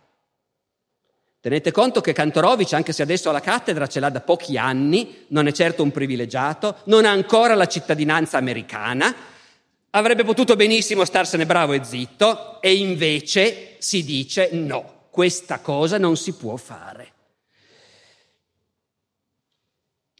Tenete 1.41 1.73
conto 1.73 1.99
che 1.99 2.13
Kantorovic, 2.13 2.71
anche 2.71 2.93
se 2.93 3.01
adesso 3.01 3.27
ha 3.27 3.33
la 3.33 3.41
cattedra, 3.41 3.87
ce 3.87 3.99
l'ha 3.99 4.09
da 4.09 4.21
pochi 4.21 4.57
anni, 4.57 5.25
non 5.27 5.47
è 5.47 5.51
certo 5.51 5.83
un 5.83 5.91
privilegiato, 5.91 6.77
non 6.85 7.03
ha 7.03 7.11
ancora 7.11 7.53
la 7.53 7.67
cittadinanza 7.67 8.37
americana, 8.37 9.13
avrebbe 9.95 10.23
potuto 10.23 10.55
benissimo 10.55 11.05
starsene 11.05 11.45
bravo 11.45 11.73
e 11.73 11.83
zitto, 11.83 12.61
e 12.61 12.75
invece 12.75 13.75
si 13.79 14.03
dice 14.03 14.49
no, 14.51 15.07
questa 15.09 15.59
cosa 15.59 15.97
non 15.97 16.17
si 16.17 16.33
può 16.33 16.55
fare. 16.55 17.11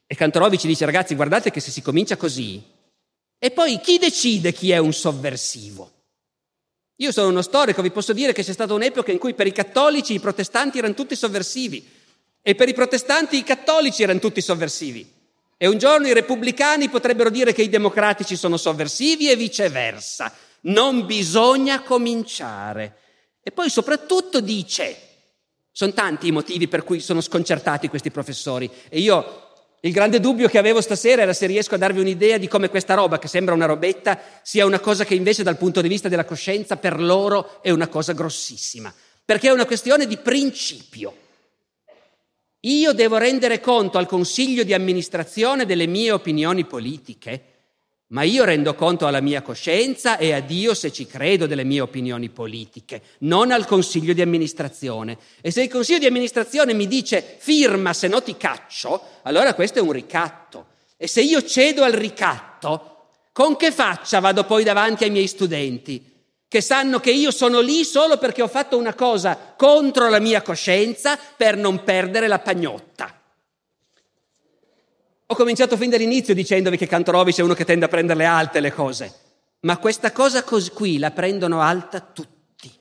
E 0.06 0.16
Kantorovic 0.16 0.66
dice 0.66 0.86
ragazzi 0.86 1.16
guardate 1.16 1.50
che 1.50 1.60
se 1.60 1.72
si 1.72 1.82
comincia 1.82 2.18
così, 2.18 2.62
e 3.40 3.52
poi 3.52 3.80
chi 3.80 3.98
decide 3.98 4.54
chi 4.54 4.72
è 4.72 4.78
un 4.78 4.94
sovversivo? 4.94 5.92
Io 6.98 7.12
sono 7.12 7.30
uno 7.30 7.42
storico, 7.42 7.82
vi 7.82 7.92
posso 7.92 8.14
dire 8.14 8.32
che 8.32 8.44
c'è 8.44 8.54
stata 8.54 8.76
un'epoca 8.76 9.12
in 9.12 9.18
cui 9.18 9.34
per 9.34 9.48
i 9.48 9.52
cattolici 9.52 10.14
i 10.14 10.20
protestanti 10.20 10.78
erano 10.78 10.94
tutti 10.94 11.16
sovversivi 11.16 11.86
e 12.42 12.54
per 12.54 12.70
i 12.70 12.74
protestanti 12.74 13.38
i 13.38 13.44
cattolici 13.44 14.04
erano 14.04 14.20
tutti 14.20 14.40
sovversivi. 14.40 15.22
E 15.64 15.68
un 15.68 15.78
giorno 15.78 16.08
i 16.08 16.14
repubblicani 16.14 16.90
potrebbero 16.90 17.30
dire 17.30 17.54
che 17.54 17.62
i 17.62 17.70
democratici 17.70 18.36
sono 18.36 18.58
sovversivi 18.58 19.32
e 19.32 19.38
viceversa. 19.38 20.30
Non 20.64 21.06
bisogna 21.06 21.84
cominciare. 21.84 22.98
E 23.42 23.52
poi 23.52 23.70
soprattutto 23.70 24.42
dice, 24.42 24.94
sono 25.72 25.94
tanti 25.94 26.28
i 26.28 26.32
motivi 26.32 26.68
per 26.68 26.84
cui 26.84 27.00
sono 27.00 27.22
sconcertati 27.22 27.88
questi 27.88 28.12
professori 28.12 28.70
e 28.90 29.00
io 29.00 29.52
il 29.80 29.94
grande 29.94 30.20
dubbio 30.20 30.50
che 30.50 30.58
avevo 30.58 30.82
stasera 30.82 31.22
era 31.22 31.32
se 31.32 31.46
riesco 31.46 31.76
a 31.76 31.78
darvi 31.78 32.02
un'idea 32.02 32.38
di 32.38 32.50
come 32.50 32.68
questa 32.68 32.96
roba, 32.96 33.18
che 33.18 33.30
sembra 33.30 33.56
una 33.56 33.66
robetta, 33.66 34.20
sia 34.42 34.66
una 34.66 34.82
cosa 34.82 35.06
che 35.06 35.16
invece 35.16 35.44
dal 35.44 35.56
punto 35.56 35.80
di 35.80 35.88
vista 35.88 36.10
della 36.10 36.26
coscienza 36.26 36.76
per 36.76 37.00
loro 37.00 37.62
è 37.62 37.70
una 37.70 37.88
cosa 37.88 38.12
grossissima, 38.12 38.94
perché 39.24 39.48
è 39.48 39.54
una 39.54 39.66
questione 39.66 40.08
di 40.08 40.18
principio. 40.18 41.22
Io 42.66 42.94
devo 42.94 43.18
rendere 43.18 43.60
conto 43.60 43.98
al 43.98 44.08
consiglio 44.08 44.64
di 44.64 44.74
amministrazione 44.74 45.66
delle 45.66 45.86
mie 45.86 46.12
opinioni 46.12 46.64
politiche, 46.64 47.44
ma 48.08 48.24
io 48.24 48.46
rendo 48.46 48.74
conto 48.74 49.06
alla 49.06 49.20
mia 49.20 49.42
coscienza 49.42 50.18
e 50.18 50.32
a 50.32 50.40
Dio 50.40 50.74
se 50.74 50.90
ci 50.94 51.06
credo 51.06 51.46
delle 51.46 51.66
mie 51.66 51.82
opinioni 51.82 52.30
politiche, 52.30 53.02
non 53.20 53.52
al 53.52 53.66
consiglio 53.66 54.14
di 54.14 54.22
amministrazione. 54.22 55.18
E 55.42 55.52
se 55.52 55.64
il 55.64 55.70
consiglio 55.70 56.00
di 56.00 56.06
amministrazione 56.06 56.74
mi 56.74 56.88
dice 56.88 57.36
firma 57.38 57.92
se 57.92 58.08
no 58.08 58.24
ti 58.24 58.38
caccio, 58.38 59.02
allora 59.24 59.56
questo 59.56 59.80
è 59.80 59.82
un 59.82 59.92
ricatto. 59.92 60.68
E 60.96 61.08
se 61.08 61.22
io 61.22 61.44
cedo 61.44 61.84
al 61.84 61.92
ricatto, 61.92 63.08
con 63.34 63.58
che 63.58 63.72
faccia 63.74 64.22
vado 64.22 64.46
poi 64.46 64.64
davanti 64.64 65.04
ai 65.04 65.10
miei 65.10 65.28
studenti? 65.28 66.13
Che 66.54 66.62
sanno 66.62 67.00
che 67.00 67.10
io 67.10 67.32
sono 67.32 67.62
lì 67.62 67.84
solo 67.84 68.20
perché 68.20 68.44
ho 68.44 68.48
fatto 68.48 68.78
una 68.78 68.94
cosa 68.94 69.56
contro 69.58 70.08
la 70.08 70.20
mia 70.20 70.44
coscienza 70.44 71.18
per 71.18 71.58
non 71.58 71.84
perdere 71.84 72.28
la 72.28 72.38
pagnotta. 72.38 73.22
Ho 75.26 75.34
cominciato 75.34 75.76
fin 75.78 75.90
dall'inizio 75.90 76.36
dicendovi 76.36 76.78
che 76.78 76.86
Cantorovic 76.86 77.40
è 77.40 77.42
uno 77.42 77.56
che 77.56 77.66
tende 77.66 77.86
a 77.86 77.88
prenderle 77.88 78.26
alte 78.26 78.60
le 78.60 78.72
cose, 78.72 79.16
ma 79.62 79.80
questa 79.80 80.12
cosa 80.12 80.44
così 80.44 80.70
qui 80.70 81.00
la 81.00 81.10
prendono 81.10 81.60
alta 81.60 82.00
tutti. 82.02 82.72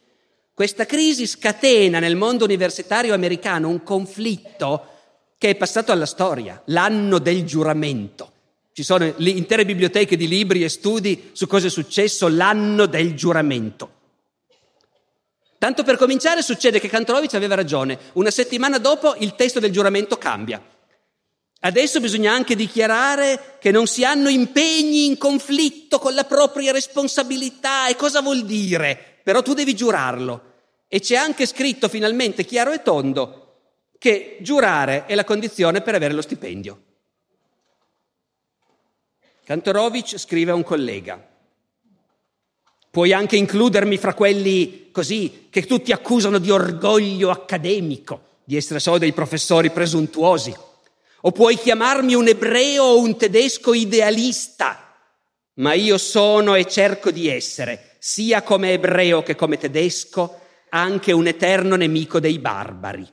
Questa 0.53 0.85
crisi 0.85 1.27
scatena 1.27 1.99
nel 1.99 2.14
mondo 2.14 2.45
universitario 2.45 3.14
americano 3.14 3.70
un 3.70 3.83
conflitto 3.83 4.87
che 5.39 5.49
è 5.49 5.55
passato 5.55 5.93
alla 5.93 6.05
storia, 6.05 6.61
l'anno 6.66 7.18
del 7.18 7.47
giuramento. 7.47 8.32
Ci 8.75 8.83
sono 8.83 9.12
intere 9.18 9.66
biblioteche 9.66 10.16
di 10.16 10.27
libri 10.27 10.64
e 10.64 10.70
studi 10.70 11.31
su 11.33 11.47
cosa 11.47 11.66
è 11.66 11.70
successo 11.70 12.29
l'anno 12.29 12.87
del 12.87 13.14
giuramento. 13.14 14.01
Tanto 15.59 15.85
per 15.85 15.97
cominciare 15.97 16.43
succede 16.43 16.81
che 16.81 16.89
Cantorovic 16.89 17.35
aveva 17.35 17.55
ragione. 17.55 17.99
Una 18.14 18.31
settimana 18.31 18.79
dopo 18.79 19.14
il 19.18 19.35
testo 19.35 19.61
del 19.61 19.70
giuramento 19.70 20.16
cambia. 20.16 20.61
Adesso 21.61 22.01
bisogna 22.01 22.33
anche 22.33 22.57
dichiarare 22.57 23.59
che 23.61 23.70
non 23.70 23.87
si 23.87 24.05
hanno 24.05 24.29
impegni 24.29 25.05
in 25.05 25.18
conflitto 25.18 25.99
con 25.99 26.14
la 26.14 26.25
propria 26.25 26.73
responsabilità. 26.73 27.87
E 27.89 27.95
cosa 27.95 28.23
vuol 28.23 28.45
dire? 28.45 29.20
Però 29.23 29.43
tu 29.43 29.53
devi 29.53 29.77
giurarlo. 29.77 30.51
E 30.89 30.99
c'è 30.99 31.14
anche 31.14 31.47
scritto 31.47 31.89
finalmente 31.89 32.45
chiaro 32.45 32.73
e 32.73 32.83
tondo 32.83 33.39
che 33.99 34.39
giurare 34.41 35.07
è 35.07 35.14
la 35.14 35.25
condizione 35.25 35.83
per 35.83 35.95
avere 35.95 36.14
lo 36.14 36.23
stipendio. 36.23 36.83
Kantorovic 39.45 40.18
scrive 40.18 40.53
a 40.53 40.55
un 40.55 40.62
collega. 40.62 41.20
Puoi 42.90 43.12
anche 43.12 43.36
includermi 43.36 43.97
fra 43.97 44.14
quelli 44.14 44.90
così 44.93 45.49
che 45.51 45.62
tutti 45.62 45.93
accusano 45.93 46.38
di 46.38 46.51
orgoglio 46.51 47.30
accademico, 47.30 48.40
di 48.45 48.57
essere 48.57 48.78
solo 48.78 48.99
dei 48.99 49.12
professori 49.12 49.70
presuntuosi. 49.70 50.55
O 51.22 51.32
puoi 51.32 51.57
chiamarmi 51.57 52.14
un 52.14 52.28
ebreo 52.28 52.84
o 52.84 53.01
un 53.01 53.16
tedesco 53.16 53.74
idealista, 53.74 54.95
ma 55.55 55.72
io 55.72 55.99
sono 55.99 56.55
e 56.55 56.66
cerco 56.66 57.11
di 57.11 57.28
essere, 57.28 57.97
sia 57.99 58.43
come 58.43 58.72
ebreo 58.72 59.22
che 59.22 59.34
come 59.34 59.59
tedesco, 59.59 60.40
anche 60.68 61.12
un 61.12 61.26
eterno 61.26 61.76
nemico 61.76 62.20
dei 62.20 62.38
barbari. 62.38 63.07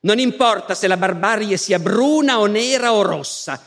Non 0.00 0.18
importa 0.18 0.74
se 0.74 0.86
la 0.86 0.96
barbarie 0.96 1.56
sia 1.56 1.78
bruna 1.78 2.38
o 2.38 2.46
nera 2.46 2.92
o 2.92 3.02
rossa, 3.02 3.60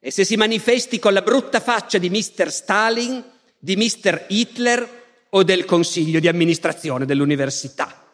e 0.00 0.10
se 0.10 0.24
si 0.24 0.36
manifesti 0.36 0.98
con 0.98 1.12
la 1.12 1.20
brutta 1.20 1.60
faccia 1.60 1.98
di 1.98 2.08
Mr. 2.08 2.50
Stalin, 2.50 3.22
di 3.58 3.76
Mr. 3.76 4.24
Hitler 4.28 4.98
o 5.28 5.42
del 5.42 5.66
consiglio 5.66 6.18
di 6.18 6.26
amministrazione 6.26 7.04
dell'università. 7.04 8.06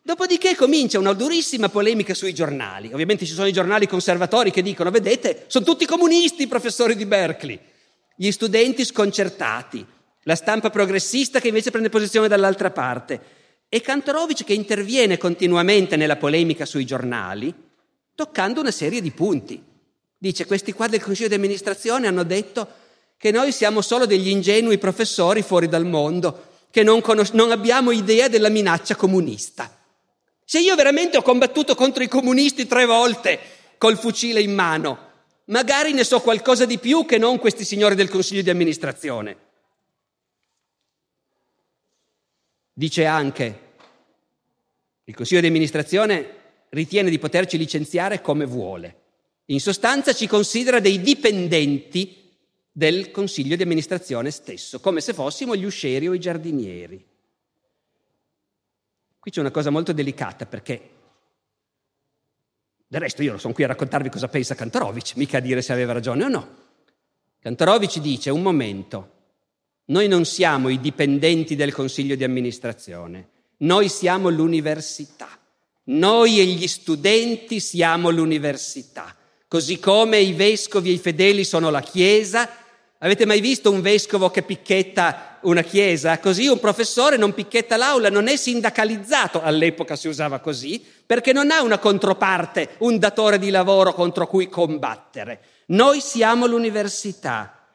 Dopodiché 0.00 0.54
comincia 0.54 0.98
una 0.98 1.12
durissima 1.12 1.68
polemica 1.68 2.14
sui 2.14 2.32
giornali. 2.32 2.92
Ovviamente 2.92 3.26
ci 3.26 3.32
sono 3.32 3.48
i 3.48 3.52
giornali 3.52 3.88
conservatori 3.88 4.50
che 4.50 4.62
dicono, 4.62 4.90
vedete, 4.90 5.44
sono 5.48 5.64
tutti 5.64 5.86
comunisti 5.86 6.42
i 6.42 6.46
professori 6.46 6.94
di 6.94 7.06
Berkeley. 7.06 7.58
Gli 8.14 8.30
studenti 8.30 8.84
sconcertati, 8.84 9.84
la 10.24 10.36
stampa 10.36 10.70
progressista 10.70 11.40
che 11.40 11.48
invece 11.48 11.70
prende 11.70 11.88
posizione 11.88 12.28
dall'altra 12.28 12.70
parte. 12.70 13.20
E 13.68 13.80
Kantorovic 13.80 14.44
che 14.44 14.52
interviene 14.52 15.16
continuamente 15.16 15.96
nella 15.96 16.16
polemica 16.16 16.64
sui 16.64 16.84
giornali, 16.84 17.52
toccando 18.14 18.60
una 18.60 18.70
serie 18.70 19.00
di 19.00 19.10
punti. 19.10 19.60
Dice, 20.16 20.46
questi 20.46 20.72
qua 20.72 20.88
del 20.88 21.02
Consiglio 21.02 21.28
di 21.28 21.34
amministrazione 21.34 22.06
hanno 22.06 22.22
detto 22.22 22.66
che 23.16 23.30
noi 23.30 23.52
siamo 23.52 23.80
solo 23.80 24.06
degli 24.06 24.28
ingenui 24.28 24.78
professori 24.78 25.42
fuori 25.42 25.68
dal 25.68 25.86
mondo, 25.86 26.52
che 26.70 26.82
non, 26.82 27.00
conos- 27.00 27.30
non 27.30 27.50
abbiamo 27.50 27.90
idea 27.90 28.28
della 28.28 28.48
minaccia 28.48 28.96
comunista. 28.96 29.82
Se 30.44 30.60
io 30.60 30.74
veramente 30.74 31.16
ho 31.16 31.22
combattuto 31.22 31.74
contro 31.74 32.02
i 32.02 32.08
comunisti 32.08 32.66
tre 32.66 32.84
volte 32.84 33.38
col 33.78 33.96
fucile 33.96 34.42
in 34.42 34.54
mano, 34.54 34.98
magari 35.46 35.92
ne 35.92 36.04
so 36.04 36.20
qualcosa 36.20 36.66
di 36.66 36.78
più 36.78 37.06
che 37.06 37.18
non 37.18 37.38
questi 37.38 37.64
signori 37.64 37.94
del 37.94 38.10
Consiglio 38.10 38.42
di 38.42 38.50
amministrazione. 38.50 39.36
Dice 42.72 43.04
anche, 43.04 43.60
il 45.04 45.14
Consiglio 45.14 45.40
di 45.40 45.46
amministrazione 45.46 46.42
ritiene 46.70 47.08
di 47.08 47.18
poterci 47.18 47.56
licenziare 47.56 48.20
come 48.20 48.44
vuole. 48.44 49.02
In 49.46 49.60
sostanza 49.60 50.12
ci 50.14 50.26
considera 50.26 50.80
dei 50.80 51.00
dipendenti 51.00 52.22
del 52.72 53.10
Consiglio 53.10 53.56
di 53.56 53.62
amministrazione 53.62 54.30
stesso, 54.30 54.80
come 54.80 55.00
se 55.00 55.12
fossimo 55.12 55.54
gli 55.54 55.64
uscieri 55.64 56.08
o 56.08 56.14
i 56.14 56.18
giardinieri. 56.18 57.06
Qui 59.18 59.30
c'è 59.30 59.40
una 59.40 59.50
cosa 59.50 59.70
molto 59.70 59.92
delicata 59.92 60.44
perché 60.44 60.90
del 62.86 63.00
resto 63.00 63.22
io 63.22 63.38
sono 63.38 63.52
qui 63.52 63.64
a 63.64 63.68
raccontarvi 63.68 64.08
cosa 64.08 64.28
pensa 64.28 64.54
Kantorovic, 64.54 65.16
mica 65.16 65.38
a 65.38 65.40
dire 65.40 65.62
se 65.62 65.72
aveva 65.72 65.92
ragione 65.92 66.24
o 66.24 66.28
no. 66.28 66.56
Kantorovic 67.40 67.98
dice 67.98 68.30
un 68.30 68.42
momento, 68.42 69.12
noi 69.86 70.08
non 70.08 70.24
siamo 70.24 70.68
i 70.68 70.80
dipendenti 70.80 71.56
del 71.56 71.72
consiglio 71.72 72.14
di 72.14 72.24
amministrazione, 72.24 73.28
noi 73.58 73.88
siamo 73.88 74.30
l'università, 74.30 75.28
noi 75.84 76.40
e 76.40 76.44
gli 76.44 76.66
studenti 76.66 77.60
siamo 77.60 78.10
l'università, 78.10 79.16
così 79.48 79.78
come 79.78 80.18
i 80.18 80.32
vescovi 80.32 80.90
e 80.90 80.94
i 80.94 80.98
fedeli 80.98 81.44
sono 81.44 81.70
la 81.70 81.80
Chiesa 81.80 82.62
Avete 83.04 83.26
mai 83.26 83.42
visto 83.42 83.70
un 83.70 83.82
vescovo 83.82 84.30
che 84.30 84.42
picchetta 84.42 85.38
una 85.42 85.60
chiesa? 85.60 86.18
Così 86.20 86.46
un 86.46 86.58
professore 86.58 87.18
non 87.18 87.34
picchetta 87.34 87.76
l'aula, 87.76 88.08
non 88.08 88.28
è 88.28 88.36
sindacalizzato, 88.36 89.42
all'epoca 89.42 89.94
si 89.94 90.08
usava 90.08 90.38
così, 90.38 90.82
perché 91.04 91.34
non 91.34 91.50
ha 91.50 91.60
una 91.60 91.76
controparte, 91.76 92.76
un 92.78 92.98
datore 92.98 93.38
di 93.38 93.50
lavoro 93.50 93.92
contro 93.92 94.26
cui 94.26 94.48
combattere. 94.48 95.42
Noi 95.66 96.00
siamo 96.00 96.46
l'università. 96.46 97.66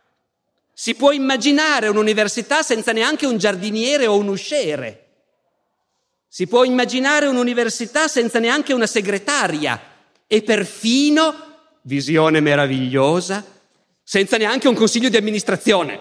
Si 0.74 0.96
può 0.96 1.12
immaginare 1.12 1.90
un'università 1.90 2.64
senza 2.64 2.92
neanche 2.92 3.28
un 3.28 3.38
giardiniere 3.38 4.08
o 4.08 4.18
un 4.18 4.30
usciere. 4.30 5.10
Si 6.28 6.48
può 6.48 6.64
immaginare 6.64 7.28
un'università 7.28 8.08
senza 8.08 8.40
neanche 8.40 8.74
una 8.74 8.88
segretaria 8.88 9.80
e 10.26 10.42
perfino, 10.42 11.49
visione 11.90 12.40
meravigliosa, 12.40 13.44
senza 14.04 14.38
neanche 14.38 14.68
un 14.68 14.76
consiglio 14.76 15.10
di 15.10 15.18
amministrazione. 15.18 16.00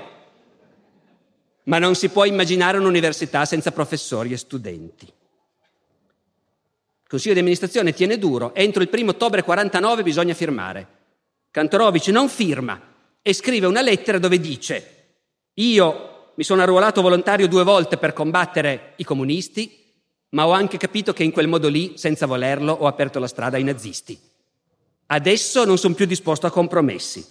Ma 1.64 1.78
non 1.78 1.94
si 1.94 2.10
può 2.10 2.26
immaginare 2.26 2.76
un'università 2.76 3.46
senza 3.46 3.72
professori 3.72 4.32
e 4.32 4.36
studenti. 4.36 5.06
Il 5.06 7.08
consiglio 7.08 7.32
di 7.32 7.40
amministrazione 7.40 7.94
tiene 7.94 8.18
duro, 8.18 8.54
entro 8.54 8.82
il 8.82 8.90
primo 8.90 9.12
ottobre 9.12 9.42
49 9.42 10.02
bisogna 10.02 10.34
firmare. 10.34 10.86
Cantorovic 11.50 12.08
non 12.08 12.28
firma 12.28 12.78
e 13.22 13.32
scrive 13.32 13.66
una 13.66 13.80
lettera 13.80 14.18
dove 14.18 14.38
dice 14.38 14.96
io 15.54 16.32
mi 16.34 16.44
sono 16.44 16.62
arruolato 16.62 17.00
volontario 17.00 17.48
due 17.48 17.64
volte 17.64 17.96
per 17.96 18.12
combattere 18.12 18.92
i 18.96 19.04
comunisti, 19.04 19.86
ma 20.30 20.46
ho 20.46 20.52
anche 20.52 20.76
capito 20.76 21.14
che 21.14 21.24
in 21.24 21.32
quel 21.32 21.48
modo 21.48 21.68
lì, 21.68 21.94
senza 21.96 22.26
volerlo, 22.26 22.72
ho 22.72 22.86
aperto 22.86 23.18
la 23.18 23.26
strada 23.26 23.56
ai 23.56 23.64
nazisti. 23.64 24.27
Adesso 25.10 25.64
non 25.64 25.78
sono 25.78 25.94
più 25.94 26.06
disposto 26.06 26.46
a 26.46 26.50
compromessi. 26.50 27.24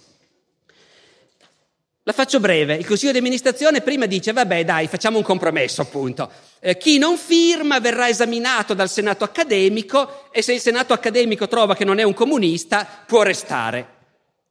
La 2.08 2.14
faccio 2.14 2.40
breve, 2.40 2.74
il 2.74 2.86
consiglio 2.86 3.12
di 3.12 3.18
amministrazione 3.18 3.82
prima 3.82 4.06
dice 4.06 4.32
vabbè 4.32 4.64
dai 4.64 4.86
facciamo 4.86 5.18
un 5.18 5.22
compromesso 5.22 5.82
appunto, 5.82 6.30
eh, 6.58 6.78
chi 6.78 6.96
non 6.96 7.18
firma 7.18 7.80
verrà 7.80 8.08
esaminato 8.08 8.72
dal 8.72 8.88
senato 8.88 9.24
accademico 9.24 10.30
e 10.32 10.40
se 10.40 10.54
il 10.54 10.60
senato 10.60 10.94
accademico 10.94 11.46
trova 11.48 11.76
che 11.76 11.84
non 11.84 11.98
è 11.98 12.04
un 12.04 12.14
comunista 12.14 13.04
può 13.06 13.22
restare. 13.22 13.96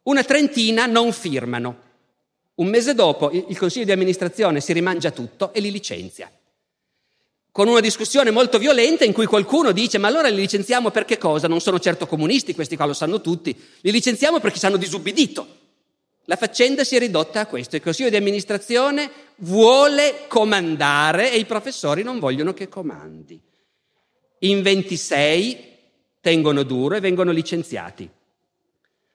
Una 0.03 0.23
trentina 0.23 0.85
non 0.85 1.11
firmano. 1.11 1.85
Un 2.55 2.67
mese 2.67 2.93
dopo 2.93 3.31
il 3.31 3.57
consiglio 3.57 3.85
di 3.85 3.91
amministrazione 3.91 4.61
si 4.61 4.71
rimangia 4.71 5.09
tutto 5.09 5.51
e 5.51 5.59
li 5.59 5.71
licenzia. 5.71 6.31
Con 7.57 7.67
una 7.67 7.79
discussione 7.79 8.29
molto 8.29 8.59
violenta 8.59 9.03
in 9.03 9.13
cui 9.13 9.25
qualcuno 9.25 9.71
dice 9.71 9.97
ma 9.97 10.07
allora 10.07 10.27
li 10.27 10.35
licenziamo 10.35 10.91
per 10.91 11.05
che 11.05 11.17
cosa? 11.17 11.47
Non 11.47 11.59
sono 11.59 11.79
certo 11.79 12.05
comunisti, 12.05 12.53
questi 12.53 12.75
qua 12.75 12.85
lo 12.85 12.93
sanno 12.93 13.19
tutti, 13.19 13.59
li 13.81 13.91
licenziamo 13.91 14.39
perché 14.39 14.59
ci 14.59 14.67
hanno 14.67 14.77
disubbidito. 14.77 15.47
La 16.25 16.35
faccenda 16.35 16.83
si 16.83 16.95
è 16.95 16.99
ridotta 16.99 17.39
a 17.39 17.45
questo. 17.47 17.75
Il 17.75 17.81
consiglio 17.81 18.11
di 18.11 18.15
amministrazione 18.15 19.09
vuole 19.37 20.25
comandare 20.27 21.31
e 21.31 21.39
i 21.39 21.45
professori 21.45 22.03
non 22.03 22.19
vogliono 22.19 22.53
che 22.53 22.69
comandi. 22.69 23.41
In 24.41 24.61
26 24.61 25.77
tengono 26.21 26.61
duro 26.61 26.93
e 26.93 26.99
vengono 26.99 27.31
licenziati. 27.31 28.07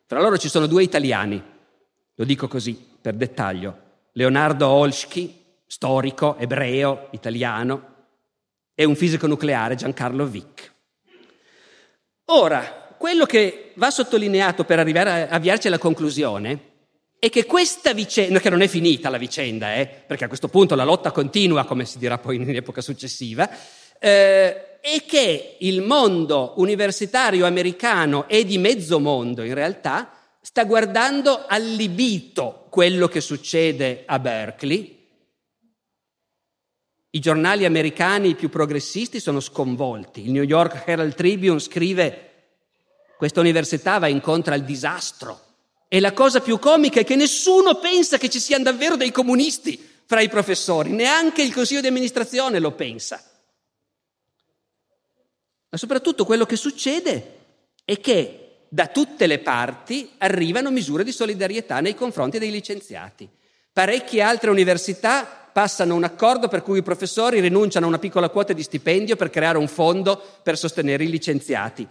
Tra 0.05 0.21
loro 0.21 0.37
ci 0.37 0.49
sono 0.49 0.67
due 0.67 0.83
italiani, 0.83 1.41
lo 2.13 2.25
dico 2.25 2.49
così. 2.49 2.77
per 3.01 3.15
dettaglio, 3.15 3.79
Leonardo 4.15 4.67
Olsky, 4.67 5.33
storico, 5.65 6.37
ebreo, 6.39 7.07
italiano, 7.13 7.92
e 8.75 8.85
un 8.85 8.97
fisico 8.97 9.27
nucleare, 9.27 9.75
Giancarlo 9.75 10.27
Vick. 10.27 10.73
Ora, 12.27 12.95
quello 12.99 13.27
che 13.27 13.73
va 13.75 13.91
sottolineato 13.91 14.65
per 14.65 14.79
arrivare 14.79 15.29
a 15.29 15.35
avviarci 15.35 15.67
alla 15.67 15.79
conclusione 15.79 16.71
è 17.19 17.31
che 17.31 17.47
questa 17.47 17.93
vicenda, 17.93 18.41
che 18.41 18.51
non 18.51 18.63
è 18.63 18.69
finita 18.69 19.09
la 19.09 19.19
vicenda, 19.19 19.75
eh, 19.75 19.87
perché 19.87 20.25
a 20.25 20.29
questo 20.29 20.49
punto 20.49 20.75
la 20.75 20.85
lotta 20.85 21.13
continua, 21.13 21.65
come 21.65 21.85
si 21.85 21.99
dirà 21.99 22.19
poi 22.19 22.37
in 22.37 22.55
epoca 22.55 22.81
successiva, 22.81 23.49
eh, 23.99 24.81
è 24.81 25.05
che 25.07 25.57
il 25.61 25.83
mondo 25.83 26.55
universitario 26.57 27.47
americano 27.47 28.27
e 28.27 28.45
di 28.45 28.59
mezzo 28.59 28.99
mondo 28.99 29.45
in 29.45 29.55
realtà 29.55 30.11
sta 30.41 30.65
guardando 30.65 31.45
allibito 31.47 32.67
quello 32.69 33.07
che 33.07 33.21
succede 33.21 34.03
a 34.07 34.19
Berkeley. 34.19 35.02
I 37.15 37.21
giornali 37.21 37.67
americani 37.67 38.35
più 38.35 38.49
progressisti 38.49 39.21
sono 39.21 39.41
sconvolti. 39.41 40.25
Il 40.25 40.31
New 40.31 40.43
York 40.43 40.85
Herald 40.87 41.15
Tribune 41.15 41.59
scrive 41.59 42.31
questa 43.19 43.41
università 43.41 43.99
va 43.99 44.07
incontro 44.07 44.55
al 44.55 44.65
disastro. 44.65 45.39
E 45.89 46.01
la 46.01 46.15
cosa 46.15 46.41
più 46.41 46.59
comica 46.59 47.01
è 47.01 47.05
che 47.05 47.15
nessuno 47.15 47.75
pensa 47.75 48.17
che 48.17 48.31
ci 48.31 48.41
siano 48.41 48.65
davvero 48.65 48.97
dei 48.97 49.11
comunisti 49.11 49.79
fra 50.07 50.23
i 50.23 50.31
professori, 50.31 50.89
neanche 50.89 51.43
il 51.43 51.53
consiglio 51.53 51.83
di 51.83 51.89
amministrazione 51.89 52.59
lo 52.59 52.73
pensa. 52.73 53.23
Ma 55.69 55.77
soprattutto 55.77 56.25
quello 56.25 56.47
che 56.47 56.57
succede 56.57 57.41
è 57.85 58.01
che 58.01 58.61
da 58.71 58.87
tutte 58.87 59.27
le 59.27 59.41
parti 59.41 60.13
arrivano 60.17 60.71
misure 60.71 61.05
di 61.05 61.13
solidarietà 61.13 61.81
nei 61.81 61.95
confronti 61.95 62.39
dei 62.39 62.51
licenziati. 62.51 63.29
Parecchie 63.73 64.21
altre 64.21 64.51
università 64.51 65.25
passano 65.53 65.95
un 65.95 66.05
accordo 66.05 66.49
per 66.49 66.63
cui 66.63 66.79
i 66.79 66.83
professori 66.83 67.41
rinunciano 67.41 67.87
a 67.87 67.89
una 67.89 67.99
piccola 67.99 68.29
quota 68.29 68.53
di 68.53 68.63
stipendio 68.63 69.17
per 69.17 69.31
creare 69.31 69.59
un 69.59 69.69
fondo 69.69 70.21
per 70.43 70.59
sostenere 70.59 71.05
i 71.05 71.11
licenziati. 71.11 71.87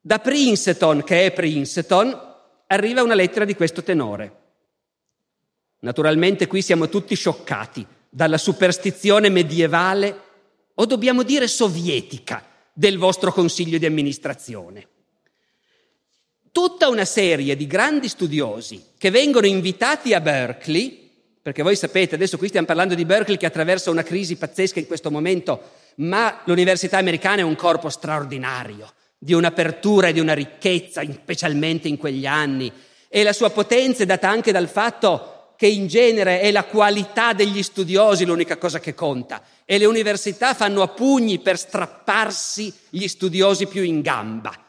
Da 0.00 0.18
Princeton, 0.18 1.02
che 1.04 1.26
è 1.26 1.32
Princeton, 1.32 2.26
arriva 2.66 3.02
una 3.02 3.14
lettera 3.14 3.44
di 3.44 3.54
questo 3.54 3.82
tenore. 3.82 4.36
Naturalmente 5.80 6.46
qui 6.46 6.60
siamo 6.60 6.88
tutti 6.88 7.14
scioccati 7.14 7.86
dalla 8.08 8.38
superstizione 8.38 9.28
medievale, 9.28 10.22
o 10.74 10.86
dobbiamo 10.86 11.22
dire 11.22 11.46
sovietica, 11.46 12.44
del 12.72 12.98
vostro 12.98 13.32
consiglio 13.32 13.78
di 13.78 13.86
amministrazione. 13.86 14.86
Tutta 16.58 16.88
una 16.88 17.04
serie 17.04 17.54
di 17.54 17.68
grandi 17.68 18.08
studiosi 18.08 18.82
che 18.98 19.10
vengono 19.10 19.46
invitati 19.46 20.12
a 20.12 20.20
Berkeley, 20.20 21.08
perché 21.40 21.62
voi 21.62 21.76
sapete, 21.76 22.16
adesso 22.16 22.36
qui 22.36 22.48
stiamo 22.48 22.66
parlando 22.66 22.96
di 22.96 23.04
Berkeley 23.04 23.38
che 23.38 23.46
attraversa 23.46 23.92
una 23.92 24.02
crisi 24.02 24.34
pazzesca 24.34 24.80
in 24.80 24.88
questo 24.88 25.08
momento, 25.08 25.60
ma 25.98 26.40
l'università 26.46 26.98
americana 26.98 27.42
è 27.42 27.44
un 27.44 27.54
corpo 27.54 27.88
straordinario, 27.90 28.92
di 29.16 29.34
un'apertura 29.34 30.08
e 30.08 30.12
di 30.12 30.18
una 30.18 30.32
ricchezza, 30.32 31.00
specialmente 31.04 31.86
in 31.86 31.96
quegli 31.96 32.26
anni, 32.26 32.72
e 33.08 33.22
la 33.22 33.32
sua 33.32 33.50
potenza 33.50 34.02
è 34.02 34.06
data 34.06 34.28
anche 34.28 34.50
dal 34.50 34.68
fatto 34.68 35.52
che 35.56 35.68
in 35.68 35.86
genere 35.86 36.40
è 36.40 36.50
la 36.50 36.64
qualità 36.64 37.34
degli 37.34 37.62
studiosi 37.62 38.24
l'unica 38.24 38.56
cosa 38.56 38.80
che 38.80 38.94
conta 38.94 39.42
e 39.64 39.78
le 39.78 39.84
università 39.84 40.54
fanno 40.54 40.82
a 40.82 40.88
pugni 40.88 41.38
per 41.38 41.56
strapparsi 41.56 42.74
gli 42.88 43.06
studiosi 43.06 43.68
più 43.68 43.84
in 43.84 44.00
gamba. 44.00 44.66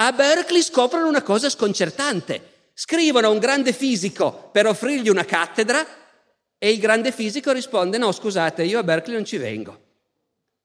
A 0.00 0.12
Berkeley 0.12 0.62
scoprono 0.62 1.08
una 1.08 1.22
cosa 1.22 1.50
sconcertante. 1.50 2.70
Scrivono 2.72 3.26
a 3.26 3.30
un 3.30 3.38
grande 3.38 3.72
fisico 3.72 4.48
per 4.52 4.66
offrirgli 4.66 5.08
una 5.08 5.24
cattedra 5.24 5.84
e 6.56 6.70
il 6.70 6.78
grande 6.78 7.10
fisico 7.10 7.50
risponde 7.50 7.98
no 7.98 8.12
scusate 8.12 8.62
io 8.62 8.78
a 8.78 8.84
Berkeley 8.84 9.16
non 9.16 9.24
ci 9.24 9.38
vengo. 9.38 9.86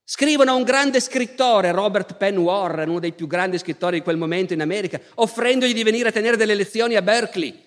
Scrivono 0.03 0.51
a 0.51 0.53
un 0.53 0.61
grande 0.61 0.99
scrittore, 0.99 1.71
Robert 1.71 2.15
Penn 2.15 2.38
Warren, 2.38 2.89
uno 2.89 2.99
dei 2.99 3.13
più 3.13 3.25
grandi 3.25 3.57
scrittori 3.57 3.97
di 3.97 4.03
quel 4.03 4.17
momento 4.17 4.53
in 4.53 4.61
America, 4.61 4.99
offrendogli 5.15 5.73
di 5.73 5.81
venire 5.81 6.09
a 6.09 6.11
tenere 6.11 6.38
delle 6.38 6.53
lezioni 6.53 6.95
a 6.95 7.01
Berkeley. 7.01 7.59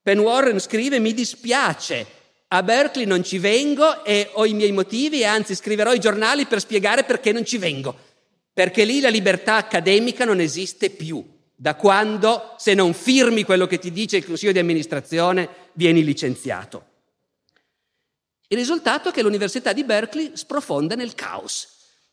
Penn 0.00 0.20
Warren 0.20 0.60
scrive 0.60 0.98
mi 0.98 1.12
dispiace, 1.12 2.06
a 2.48 2.62
Berkeley 2.62 3.04
non 3.04 3.22
ci 3.22 3.38
vengo 3.38 4.02
e 4.02 4.30
ho 4.32 4.46
i 4.46 4.54
miei 4.54 4.72
motivi 4.72 5.20
e 5.20 5.26
anzi 5.26 5.54
scriverò 5.54 5.92
i 5.92 6.00
giornali 6.00 6.46
per 6.46 6.60
spiegare 6.60 7.04
perché 7.04 7.32
non 7.32 7.44
ci 7.44 7.58
vengo, 7.58 7.94
perché 8.54 8.84
lì 8.84 9.00
la 9.00 9.08
libertà 9.08 9.56
accademica 9.56 10.24
non 10.24 10.40
esiste 10.40 10.88
più, 10.88 11.22
da 11.56 11.74
quando 11.74 12.54
se 12.56 12.72
non 12.72 12.94
firmi 12.94 13.42
quello 13.42 13.66
che 13.66 13.78
ti 13.78 13.90
dice 13.90 14.16
il 14.16 14.24
consiglio 14.24 14.52
di 14.52 14.60
amministrazione 14.60 15.48
vieni 15.72 16.04
licenziato. 16.04 16.92
Il 18.48 18.56
risultato 18.56 19.08
è 19.08 19.12
che 19.12 19.22
l'Università 19.22 19.72
di 19.72 19.82
Berkeley 19.82 20.30
sprofonda 20.34 20.94
nel 20.94 21.14
caos. 21.14 21.68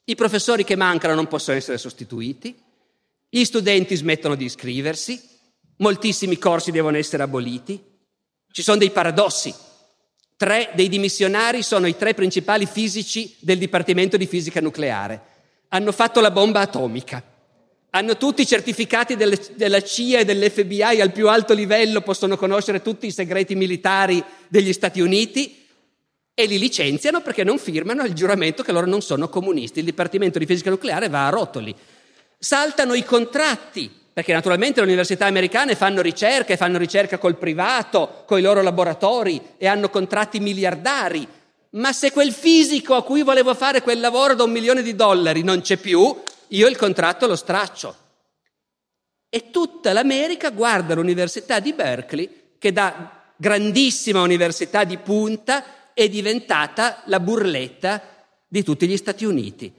I 0.05 0.15
professori 0.15 0.63
che 0.63 0.75
mancano 0.75 1.13
non 1.13 1.27
possono 1.27 1.57
essere 1.57 1.77
sostituiti, 1.77 2.59
gli 3.29 3.43
studenti 3.43 3.95
smettono 3.95 4.33
di 4.33 4.45
iscriversi, 4.45 5.21
moltissimi 5.77 6.39
corsi 6.39 6.71
devono 6.71 6.97
essere 6.97 7.21
aboliti, 7.21 7.81
ci 8.51 8.63
sono 8.63 8.77
dei 8.77 8.89
paradossi. 8.89 9.53
Tre 10.35 10.71
dei 10.73 10.89
dimissionari 10.89 11.61
sono 11.61 11.85
i 11.85 11.95
tre 11.95 12.15
principali 12.15 12.65
fisici 12.65 13.35
del 13.39 13.59
Dipartimento 13.59 14.17
di 14.17 14.25
Fisica 14.25 14.59
Nucleare. 14.59 15.30
Hanno 15.73 15.91
fatto 15.91 16.19
la 16.19 16.31
bomba 16.31 16.59
atomica. 16.59 17.23
Hanno 17.91 18.17
tutti 18.17 18.41
i 18.41 18.45
certificati 18.45 19.15
delle, 19.15 19.39
della 19.55 19.81
CIA 19.81 20.19
e 20.19 20.25
dell'FBI 20.25 21.01
al 21.01 21.11
più 21.11 21.29
alto 21.29 21.53
livello, 21.53 22.01
possono 22.01 22.35
conoscere 22.37 22.81
tutti 22.81 23.07
i 23.07 23.11
segreti 23.11 23.55
militari 23.55 24.23
degli 24.47 24.73
Stati 24.73 24.99
Uniti 24.99 25.65
e 26.33 26.45
li 26.45 26.57
licenziano 26.57 27.21
perché 27.21 27.43
non 27.43 27.57
firmano 27.57 28.03
il 28.03 28.13
giuramento 28.13 28.63
che 28.63 28.71
loro 28.71 28.85
non 28.85 29.01
sono 29.01 29.29
comunisti. 29.29 29.79
Il 29.79 29.85
Dipartimento 29.85 30.39
di 30.39 30.45
Fisica 30.45 30.69
Nucleare 30.69 31.07
va 31.07 31.27
a 31.27 31.29
rotoli. 31.29 31.73
Saltano 32.37 32.93
i 32.93 33.03
contratti 33.03 33.89
perché 34.13 34.33
naturalmente 34.33 34.81
le 34.81 34.87
università 34.87 35.25
americane 35.25 35.75
fanno 35.75 36.01
ricerca 36.01 36.51
e 36.51 36.57
fanno 36.57 36.77
ricerca 36.77 37.17
col 37.17 37.37
privato, 37.37 38.23
con 38.25 38.39
i 38.39 38.41
loro 38.41 38.61
laboratori 38.61 39.41
e 39.57 39.67
hanno 39.67 39.89
contratti 39.89 40.39
miliardari, 40.41 41.25
ma 41.71 41.93
se 41.93 42.11
quel 42.11 42.33
fisico 42.33 42.95
a 42.95 43.03
cui 43.03 43.23
volevo 43.23 43.53
fare 43.53 43.81
quel 43.81 43.99
lavoro 43.99 44.35
da 44.35 44.43
un 44.43 44.51
milione 44.51 44.81
di 44.81 44.95
dollari 44.95 45.43
non 45.43 45.61
c'è 45.61 45.77
più, 45.77 46.21
io 46.47 46.67
il 46.67 46.77
contratto 46.77 47.27
lo 47.27 47.35
straccio. 47.35 47.95
E 49.29 49.49
tutta 49.51 49.93
l'America 49.93 50.49
guarda 50.49 50.95
l'Università 50.95 51.59
di 51.59 51.71
Berkeley, 51.71 52.55
che 52.57 52.73
da 52.73 53.31
grandissima 53.37 54.21
università 54.21 54.83
di 54.83 54.97
punta 54.97 55.93
è 55.93 56.09
diventata 56.09 57.01
la 57.05 57.19
burletta 57.19 58.01
di 58.47 58.63
tutti 58.63 58.87
gli 58.87 58.97
Stati 58.97 59.23
Uniti. 59.23 59.73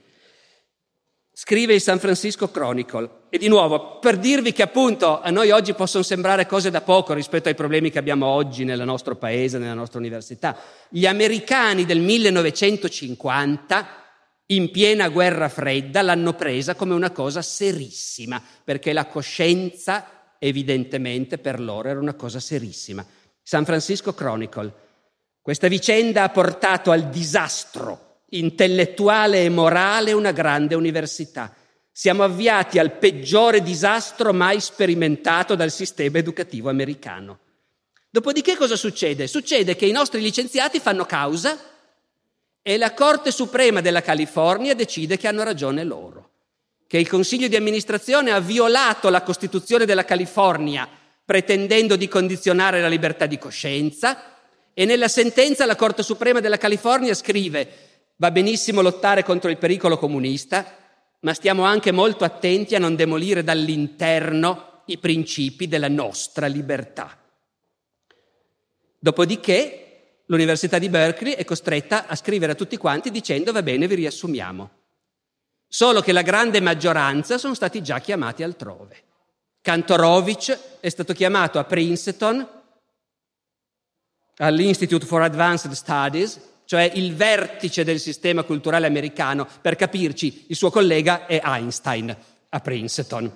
Scrive 1.31 1.75
il 1.75 1.81
San 1.81 1.99
Francisco 1.99 2.49
Chronicle. 2.49 3.21
E 3.33 3.39
di 3.39 3.47
nuovo, 3.47 3.97
per 3.97 4.19
dirvi 4.19 4.51
che 4.51 4.61
appunto 4.61 5.19
a 5.19 5.31
noi 5.31 5.49
oggi 5.49 5.73
possono 5.73 6.03
sembrare 6.03 6.45
cose 6.45 6.69
da 6.69 6.81
poco 6.81 7.15
rispetto 7.15 7.49
ai 7.49 7.55
problemi 7.55 7.89
che 7.89 7.97
abbiamo 7.97 8.27
oggi 8.27 8.63
nel 8.63 8.83
nostro 8.83 9.15
paese, 9.15 9.57
nella 9.57 9.73
nostra 9.73 9.97
università. 9.97 10.55
Gli 10.87 11.07
americani 11.07 11.83
del 11.83 11.99
1950, 11.99 13.87
in 14.45 14.69
piena 14.69 15.09
guerra 15.09 15.49
fredda, 15.49 16.03
l'hanno 16.03 16.33
presa 16.33 16.75
come 16.75 16.93
una 16.93 17.09
cosa 17.09 17.41
serissima, 17.41 18.39
perché 18.63 18.93
la 18.93 19.07
coscienza, 19.07 20.35
evidentemente, 20.37 21.39
per 21.39 21.59
loro 21.59 21.89
era 21.89 21.99
una 21.99 22.13
cosa 22.13 22.39
serissima. 22.39 23.03
San 23.41 23.65
Francisco 23.65 24.13
Chronicle. 24.13 24.71
Questa 25.41 25.67
vicenda 25.67 26.21
ha 26.21 26.29
portato 26.29 26.91
al 26.91 27.09
disastro 27.09 28.17
intellettuale 28.29 29.43
e 29.43 29.49
morale 29.49 30.11
una 30.11 30.31
grande 30.31 30.75
università. 30.75 31.51
Siamo 31.95 32.23
avviati 32.23 32.79
al 32.79 32.93
peggiore 32.93 33.61
disastro 33.61 34.33
mai 34.33 34.59
sperimentato 34.59 35.53
dal 35.53 35.69
sistema 35.69 36.17
educativo 36.17 36.69
americano. 36.69 37.37
Dopodiché 38.09 38.55
cosa 38.55 38.75
succede? 38.75 39.27
Succede 39.27 39.75
che 39.75 39.85
i 39.85 39.91
nostri 39.91 40.19
licenziati 40.19 40.79
fanno 40.79 41.05
causa 41.05 41.55
e 42.63 42.77
la 42.77 42.95
Corte 42.95 43.29
Suprema 43.31 43.79
della 43.79 44.01
California 44.01 44.73
decide 44.73 45.17
che 45.17 45.27
hanno 45.27 45.43
ragione 45.43 45.83
loro, 45.83 46.31
che 46.87 46.97
il 46.97 47.07
Consiglio 47.07 47.47
di 47.47 47.55
amministrazione 47.55 48.31
ha 48.31 48.39
violato 48.39 49.09
la 49.09 49.21
Costituzione 49.21 49.85
della 49.85 50.03
California 50.03 50.89
pretendendo 51.23 51.95
di 51.95 52.07
condizionare 52.07 52.81
la 52.81 52.87
libertà 52.87 53.27
di 53.27 53.37
coscienza 53.37 54.39
e 54.73 54.85
nella 54.85 55.07
sentenza 55.07 55.67
la 55.67 55.75
Corte 55.75 56.01
Suprema 56.01 56.39
della 56.39 56.57
California 56.57 57.13
scrive 57.13 57.69
Va 58.15 58.31
benissimo 58.31 58.81
lottare 58.81 59.23
contro 59.23 59.49
il 59.49 59.57
pericolo 59.57 59.97
comunista, 59.97 60.82
ma 61.23 61.33
stiamo 61.33 61.63
anche 61.63 61.91
molto 61.91 62.23
attenti 62.23 62.75
a 62.75 62.79
non 62.79 62.95
demolire 62.95 63.43
dall'interno 63.43 64.81
i 64.85 64.97
principi 64.97 65.67
della 65.67 65.87
nostra 65.87 66.47
libertà. 66.47 67.17
Dopodiché 68.99 70.21
l'Università 70.25 70.79
di 70.79 70.89
Berkeley 70.89 71.33
è 71.33 71.45
costretta 71.45 72.07
a 72.07 72.15
scrivere 72.15 72.53
a 72.53 72.55
tutti 72.55 72.77
quanti 72.77 73.09
dicendo 73.09 73.51
va 73.51 73.63
bene, 73.63 73.87
vi 73.87 73.95
riassumiamo. 73.95 74.71
Solo 75.67 76.01
che 76.01 76.11
la 76.11 76.21
grande 76.21 76.59
maggioranza 76.59 77.37
sono 77.37 77.55
stati 77.55 77.81
già 77.81 77.99
chiamati 77.99 78.43
altrove. 78.43 79.03
Kantorowicz 79.61 80.79
è 80.81 80.89
stato 80.89 81.13
chiamato 81.13 81.57
a 81.57 81.63
Princeton 81.63 82.47
all'Institute 84.37 85.05
for 85.05 85.21
Advanced 85.21 85.71
Studies, 85.71 86.39
cioè 86.65 86.91
il 86.95 87.15
vertice 87.15 87.83
del 87.83 87.99
sistema 87.99 88.43
culturale 88.43 88.87
americano, 88.87 89.47
per 89.61 89.75
capirci, 89.75 90.45
il 90.47 90.55
suo 90.55 90.69
collega 90.69 91.25
è 91.25 91.41
Einstein 91.43 92.15
a 92.49 92.59
Princeton. 92.59 93.31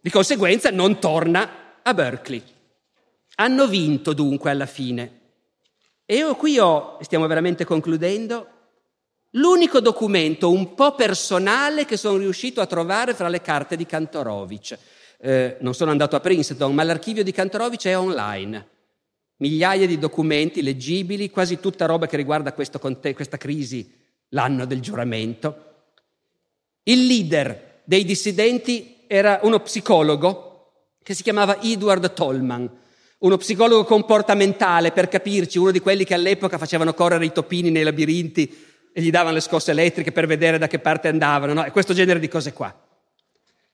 Di 0.00 0.10
conseguenza 0.10 0.70
non 0.70 0.98
torna 0.98 1.80
a 1.82 1.94
Berkeley. 1.94 2.42
Hanno 3.36 3.66
vinto 3.66 4.12
dunque 4.12 4.50
alla 4.50 4.66
fine. 4.66 5.16
E 6.06 6.16
io 6.16 6.34
qui 6.36 6.58
ho, 6.58 6.98
stiamo 7.02 7.26
veramente 7.26 7.64
concludendo, 7.64 8.48
l'unico 9.32 9.80
documento 9.80 10.50
un 10.50 10.74
po' 10.74 10.94
personale 10.94 11.84
che 11.84 11.96
sono 11.96 12.16
riuscito 12.16 12.60
a 12.60 12.66
trovare 12.66 13.14
fra 13.14 13.28
le 13.28 13.42
carte 13.42 13.76
di 13.76 13.84
Kantorowicz. 13.84 14.78
Eh, 15.20 15.56
non 15.60 15.74
sono 15.74 15.90
andato 15.90 16.16
a 16.16 16.20
Princeton, 16.20 16.74
ma 16.74 16.82
l'archivio 16.84 17.22
di 17.22 17.32
Kantorowicz 17.32 17.84
è 17.86 17.98
online. 17.98 18.68
Migliaia 19.40 19.86
di 19.86 19.98
documenti 19.98 20.62
leggibili, 20.62 21.30
quasi 21.30 21.60
tutta 21.60 21.86
roba 21.86 22.06
che 22.06 22.16
riguarda 22.16 22.52
questo, 22.52 22.78
questa 22.78 23.36
crisi, 23.36 23.90
l'anno 24.30 24.64
del 24.64 24.80
giuramento. 24.80 25.66
Il 26.82 27.06
leader 27.06 27.82
dei 27.84 28.04
dissidenti 28.04 29.04
era 29.06 29.40
uno 29.42 29.60
psicologo 29.60 30.72
che 31.02 31.14
si 31.14 31.22
chiamava 31.22 31.60
Edward 31.62 32.12
Tolman, 32.12 32.70
uno 33.18 33.36
psicologo 33.36 33.84
comportamentale, 33.84 34.92
per 34.92 35.08
capirci, 35.08 35.58
uno 35.58 35.70
di 35.70 35.80
quelli 35.80 36.04
che 36.04 36.14
all'epoca 36.14 36.58
facevano 36.58 36.92
correre 36.94 37.24
i 37.24 37.32
topini 37.32 37.70
nei 37.70 37.82
labirinti 37.82 38.66
e 38.92 39.00
gli 39.00 39.10
davano 39.10 39.34
le 39.34 39.40
scosse 39.40 39.70
elettriche 39.70 40.12
per 40.12 40.26
vedere 40.26 40.58
da 40.58 40.66
che 40.66 40.78
parte 40.78 41.08
andavano, 41.08 41.52
no? 41.52 41.64
E 41.64 41.70
questo 41.70 41.94
genere 41.94 42.18
di 42.18 42.28
cose 42.28 42.52
qua. 42.52 42.87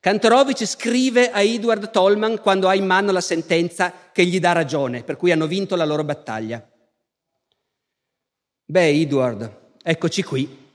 Kantorowicz 0.04 0.66
scrive 0.66 1.30
a 1.30 1.40
Edward 1.40 1.90
Tolman 1.90 2.38
quando 2.38 2.68
ha 2.68 2.74
in 2.74 2.84
mano 2.84 3.10
la 3.10 3.22
sentenza 3.22 4.10
che 4.12 4.26
gli 4.26 4.38
dà 4.38 4.52
ragione, 4.52 5.02
per 5.02 5.16
cui 5.16 5.32
hanno 5.32 5.46
vinto 5.46 5.76
la 5.76 5.86
loro 5.86 6.04
battaglia. 6.04 6.62
Beh, 8.66 8.88
Edward, 8.88 9.72
eccoci 9.82 10.22
qui. 10.22 10.72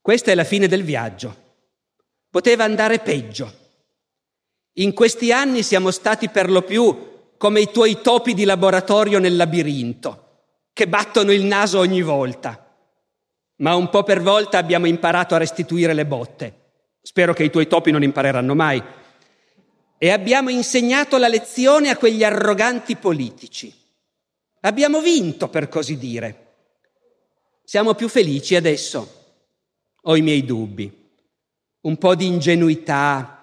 Questa 0.00 0.30
è 0.30 0.34
la 0.34 0.44
fine 0.44 0.66
del 0.66 0.82
viaggio. 0.82 1.36
Poteva 2.30 2.64
andare 2.64 3.00
peggio. 3.00 3.52
In 4.78 4.94
questi 4.94 5.30
anni 5.30 5.62
siamo 5.62 5.90
stati 5.90 6.30
per 6.30 6.48
lo 6.48 6.62
più 6.62 7.34
come 7.36 7.60
i 7.60 7.70
tuoi 7.70 8.00
topi 8.00 8.32
di 8.32 8.46
laboratorio 8.46 9.18
nel 9.18 9.36
labirinto, 9.36 10.46
che 10.72 10.88
battono 10.88 11.32
il 11.32 11.44
naso 11.44 11.80
ogni 11.80 12.00
volta. 12.00 12.66
Ma 13.56 13.74
un 13.74 13.90
po' 13.90 14.04
per 14.04 14.22
volta 14.22 14.56
abbiamo 14.56 14.86
imparato 14.86 15.34
a 15.34 15.38
restituire 15.38 15.92
le 15.92 16.06
botte 16.06 16.67
Spero 17.02 17.32
che 17.32 17.44
i 17.44 17.50
tuoi 17.50 17.66
topi 17.66 17.90
non 17.90 18.02
impareranno 18.02 18.54
mai. 18.54 18.82
E 19.98 20.10
abbiamo 20.10 20.50
insegnato 20.50 21.16
la 21.16 21.28
lezione 21.28 21.90
a 21.90 21.96
quegli 21.96 22.22
arroganti 22.22 22.96
politici. 22.96 23.72
Abbiamo 24.60 25.00
vinto, 25.00 25.48
per 25.48 25.68
così 25.68 25.96
dire. 25.96 26.46
Siamo 27.64 27.94
più 27.94 28.08
felici 28.08 28.54
adesso. 28.54 29.24
Ho 30.02 30.16
i 30.16 30.22
miei 30.22 30.44
dubbi. 30.44 30.90
Un 31.80 31.96
po' 31.96 32.14
di 32.14 32.26
ingenuità 32.26 33.38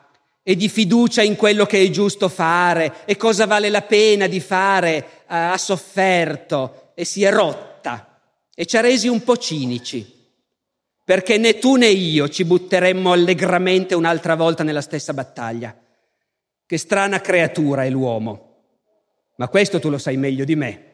e 0.48 0.56
di 0.56 0.70
fiducia 0.70 1.24
in 1.24 1.36
quello 1.36 1.66
che 1.66 1.82
è 1.82 1.90
giusto 1.90 2.30
fare 2.30 3.06
e 3.06 3.18
cosa 3.18 3.48
vale 3.48 3.70
la 3.70 3.82
pena 3.82 4.28
di 4.28 4.40
fare 4.40 5.24
ha 5.26 5.58
sofferto 5.58 6.92
e 6.94 7.04
si 7.04 7.24
è 7.24 7.32
rotta 7.32 8.22
e 8.54 8.66
ci 8.68 8.78
ha 8.78 8.82
resi 8.82 9.08
un 9.08 9.24
po' 9.24 9.38
cinici 9.38 10.15
perché 11.06 11.38
né 11.38 11.60
tu 11.60 11.76
né 11.76 11.88
io 11.88 12.28
ci 12.30 12.46
butteremmo 12.46 13.12
allegramente 13.12 13.94
un'altra 13.94 14.36
volta 14.36 14.64
nella 14.64 14.82
stessa 14.82 15.14
battaglia. 15.14 15.78
Che 16.66 16.78
strana 16.80 17.22
creatura 17.22 17.86
è 17.86 17.92
l'uomo. 17.92 18.54
Ma 19.36 19.48
questo 19.48 19.80
tu 19.80 19.90
lo 19.90 20.00
sai 20.00 20.18
meglio 20.18 20.46
di 20.46 20.56
me. 20.56 20.94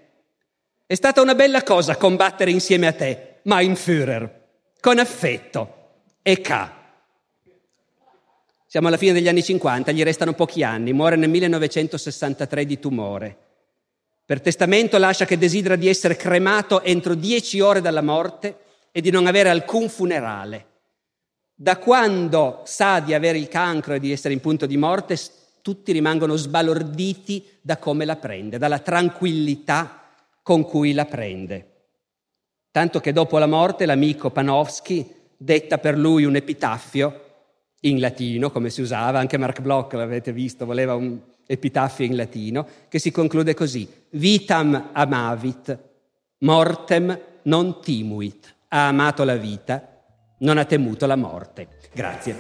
È 0.86 0.96
stata 0.96 1.22
una 1.22 1.34
bella 1.34 1.64
cosa 1.64 1.96
combattere 1.96 2.52
insieme 2.52 2.88
a 2.88 2.92
te, 2.92 3.40
mein 3.44 3.76
Führer, 3.76 4.50
con 4.82 5.00
affetto 5.00 5.76
e 6.22 6.42
ca. 6.42 6.76
Siamo 8.68 8.88
alla 8.90 8.98
fine 8.98 9.14
degli 9.14 9.30
anni 9.30 9.44
50, 9.44 9.94
gli 9.94 10.04
restano 10.04 10.34
pochi 10.34 10.62
anni, 10.62 10.92
muore 10.92 11.16
nel 11.16 11.30
1963 11.30 12.66
di 12.66 12.80
tumore. 12.80 13.38
Per 14.26 14.42
testamento 14.42 14.98
lascia 14.98 15.24
che 15.24 15.38
desidera 15.38 15.78
di 15.78 15.88
essere 15.88 16.18
cremato 16.18 16.82
entro 16.84 17.16
dieci 17.16 17.62
ore 17.62 17.80
dalla 17.80 18.02
morte 18.02 18.61
e 18.92 19.02
di 19.02 19.10
non 19.10 19.26
avere 19.26 19.50
alcun 19.50 19.90
funerale. 19.90 20.68
Da 21.56 21.78
quando 21.78 22.62
sa 22.66 23.00
di 23.00 23.14
avere 23.14 23.38
il 23.38 23.48
cancro 23.48 23.94
e 23.94 24.00
di 24.00 24.12
essere 24.12 24.34
in 24.34 24.42
punto 24.42 24.66
di 24.66 24.78
morte, 24.78 25.18
tutti 25.62 25.92
rimangono 25.92 26.36
sbalorditi 26.36 27.46
da 27.62 27.78
come 27.78 28.04
la 28.04 28.16
prende, 28.16 28.58
dalla 28.58 28.80
tranquillità 28.80 30.02
con 30.42 30.64
cui 30.64 30.94
la 30.94 31.06
prende. 31.06 31.68
Tanto 32.72 33.00
che 33.00 33.14
dopo 33.14 33.38
la 33.38 33.48
morte 33.48 33.86
l'amico 33.86 34.32
Panofsky 34.32 35.08
detta 35.38 35.78
per 35.78 35.98
lui 35.98 36.24
un 36.24 36.36
epitaffio 36.36 37.26
in 37.82 38.00
latino, 38.00 38.52
come 38.52 38.70
si 38.70 38.82
usava, 38.82 39.20
anche 39.20 39.38
Mark 39.38 39.62
Bloch 39.62 39.94
l'avete 39.94 40.34
visto, 40.34 40.66
voleva 40.66 40.96
un 40.96 41.20
epitaffio 41.46 42.06
in 42.06 42.16
latino, 42.16 42.68
che 42.88 43.00
si 43.00 43.12
conclude 43.12 43.54
così: 43.54 43.88
Vitam 44.12 44.90
amavit, 44.94 45.80
mortem 46.40 47.20
non 47.44 47.82
timuit 47.82 48.56
ha 48.74 48.88
amato 48.88 49.26
la 49.26 49.36
vita, 49.36 49.84
non 50.40 50.58
ha 50.58 50.64
temuto 50.64 51.06
la 51.06 51.18
morte. 51.18 51.68
Grazie. 51.94 52.38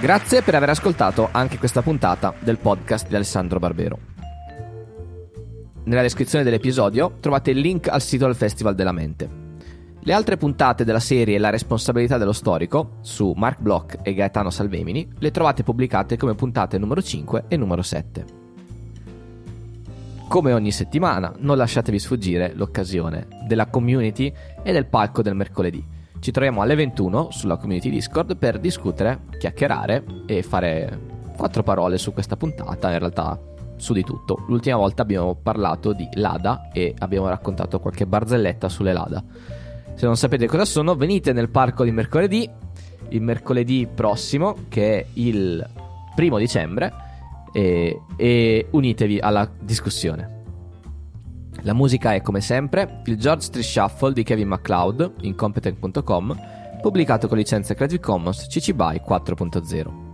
Grazie 0.00 0.42
per 0.42 0.54
aver 0.54 0.70
ascoltato 0.70 1.28
anche 1.32 1.58
questa 1.58 1.82
puntata 1.82 2.34
del 2.38 2.58
podcast 2.58 3.08
di 3.08 3.14
Alessandro 3.14 3.58
Barbero. 3.58 3.98
Nella 5.84 6.02
descrizione 6.02 6.44
dell'episodio 6.44 7.16
trovate 7.20 7.52
il 7.52 7.58
link 7.58 7.88
al 7.88 8.02
sito 8.02 8.26
del 8.26 8.34
Festival 8.34 8.74
della 8.74 8.92
Mente. 8.92 9.46
Le 10.00 10.12
altre 10.12 10.36
puntate 10.36 10.84
della 10.84 11.00
serie 11.00 11.38
La 11.38 11.50
responsabilità 11.50 12.18
dello 12.18 12.32
storico 12.32 12.98
su 13.00 13.32
Mark 13.34 13.60
Bloch 13.60 13.96
e 14.02 14.12
Gaetano 14.12 14.50
Salvemini 14.50 15.08
le 15.18 15.30
trovate 15.30 15.62
pubblicate 15.62 16.18
come 16.18 16.34
puntate 16.34 16.78
numero 16.78 17.02
5 17.02 17.46
e 17.48 17.56
numero 17.56 17.82
7. 17.82 18.37
Come 20.28 20.52
ogni 20.52 20.72
settimana, 20.72 21.32
non 21.38 21.56
lasciatevi 21.56 21.98
sfuggire 21.98 22.52
l'occasione 22.54 23.28
della 23.46 23.68
community 23.68 24.30
e 24.62 24.72
del 24.72 24.84
palco 24.84 25.22
del 25.22 25.34
mercoledì. 25.34 25.82
Ci 26.20 26.30
troviamo 26.30 26.60
alle 26.60 26.74
21 26.74 27.30
sulla 27.30 27.56
community 27.56 27.88
Discord 27.88 28.36
per 28.36 28.58
discutere, 28.58 29.20
chiacchierare 29.38 30.04
e 30.26 30.42
fare 30.42 31.00
quattro 31.34 31.62
parole 31.62 31.96
su 31.96 32.12
questa 32.12 32.36
puntata, 32.36 32.92
in 32.92 32.98
realtà 32.98 33.40
su 33.76 33.94
di 33.94 34.04
tutto. 34.04 34.44
L'ultima 34.48 34.76
volta 34.76 35.00
abbiamo 35.00 35.34
parlato 35.34 35.94
di 35.94 36.06
Lada 36.12 36.68
e 36.74 36.94
abbiamo 36.98 37.28
raccontato 37.28 37.80
qualche 37.80 38.06
barzelletta 38.06 38.68
sulle 38.68 38.92
Lada. 38.92 39.24
Se 39.94 40.04
non 40.04 40.18
sapete 40.18 40.46
cosa 40.46 40.66
sono, 40.66 40.94
venite 40.94 41.32
nel 41.32 41.48
parco 41.48 41.84
di 41.84 41.90
mercoledì, 41.90 42.48
il 43.08 43.22
mercoledì 43.22 43.88
prossimo, 43.92 44.56
che 44.68 44.98
è 44.98 45.06
il 45.14 45.66
primo 46.14 46.36
dicembre 46.36 47.06
e, 47.52 48.00
e 48.16 48.66
unitevi 48.70 49.18
alla 49.18 49.50
discussione. 49.60 50.36
La 51.62 51.72
musica 51.72 52.14
è 52.14 52.22
come 52.22 52.40
sempre 52.40 53.02
il 53.06 53.18
George 53.18 53.46
Street 53.46 53.66
Shuffle 53.66 54.12
di 54.12 54.22
Kevin 54.22 54.48
MacLeod 54.48 55.14
in 55.22 55.34
competent.com, 55.34 56.40
pubblicato 56.80 57.26
con 57.26 57.36
licenza 57.36 57.74
Creative 57.74 58.00
Commons 58.00 58.46
CC 58.46 58.72
BY 58.72 59.02
4.0. 59.06 60.06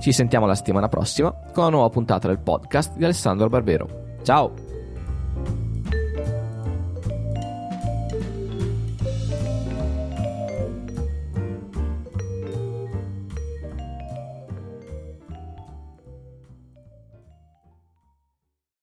Ci 0.00 0.12
sentiamo 0.12 0.46
la 0.46 0.54
settimana 0.54 0.88
prossima 0.88 1.30
con 1.30 1.64
una 1.64 1.70
nuova 1.70 1.88
puntata 1.88 2.28
del 2.28 2.40
podcast 2.40 2.96
di 2.96 3.04
Alessandro 3.04 3.48
Barbero. 3.48 4.16
Ciao! 4.22 4.71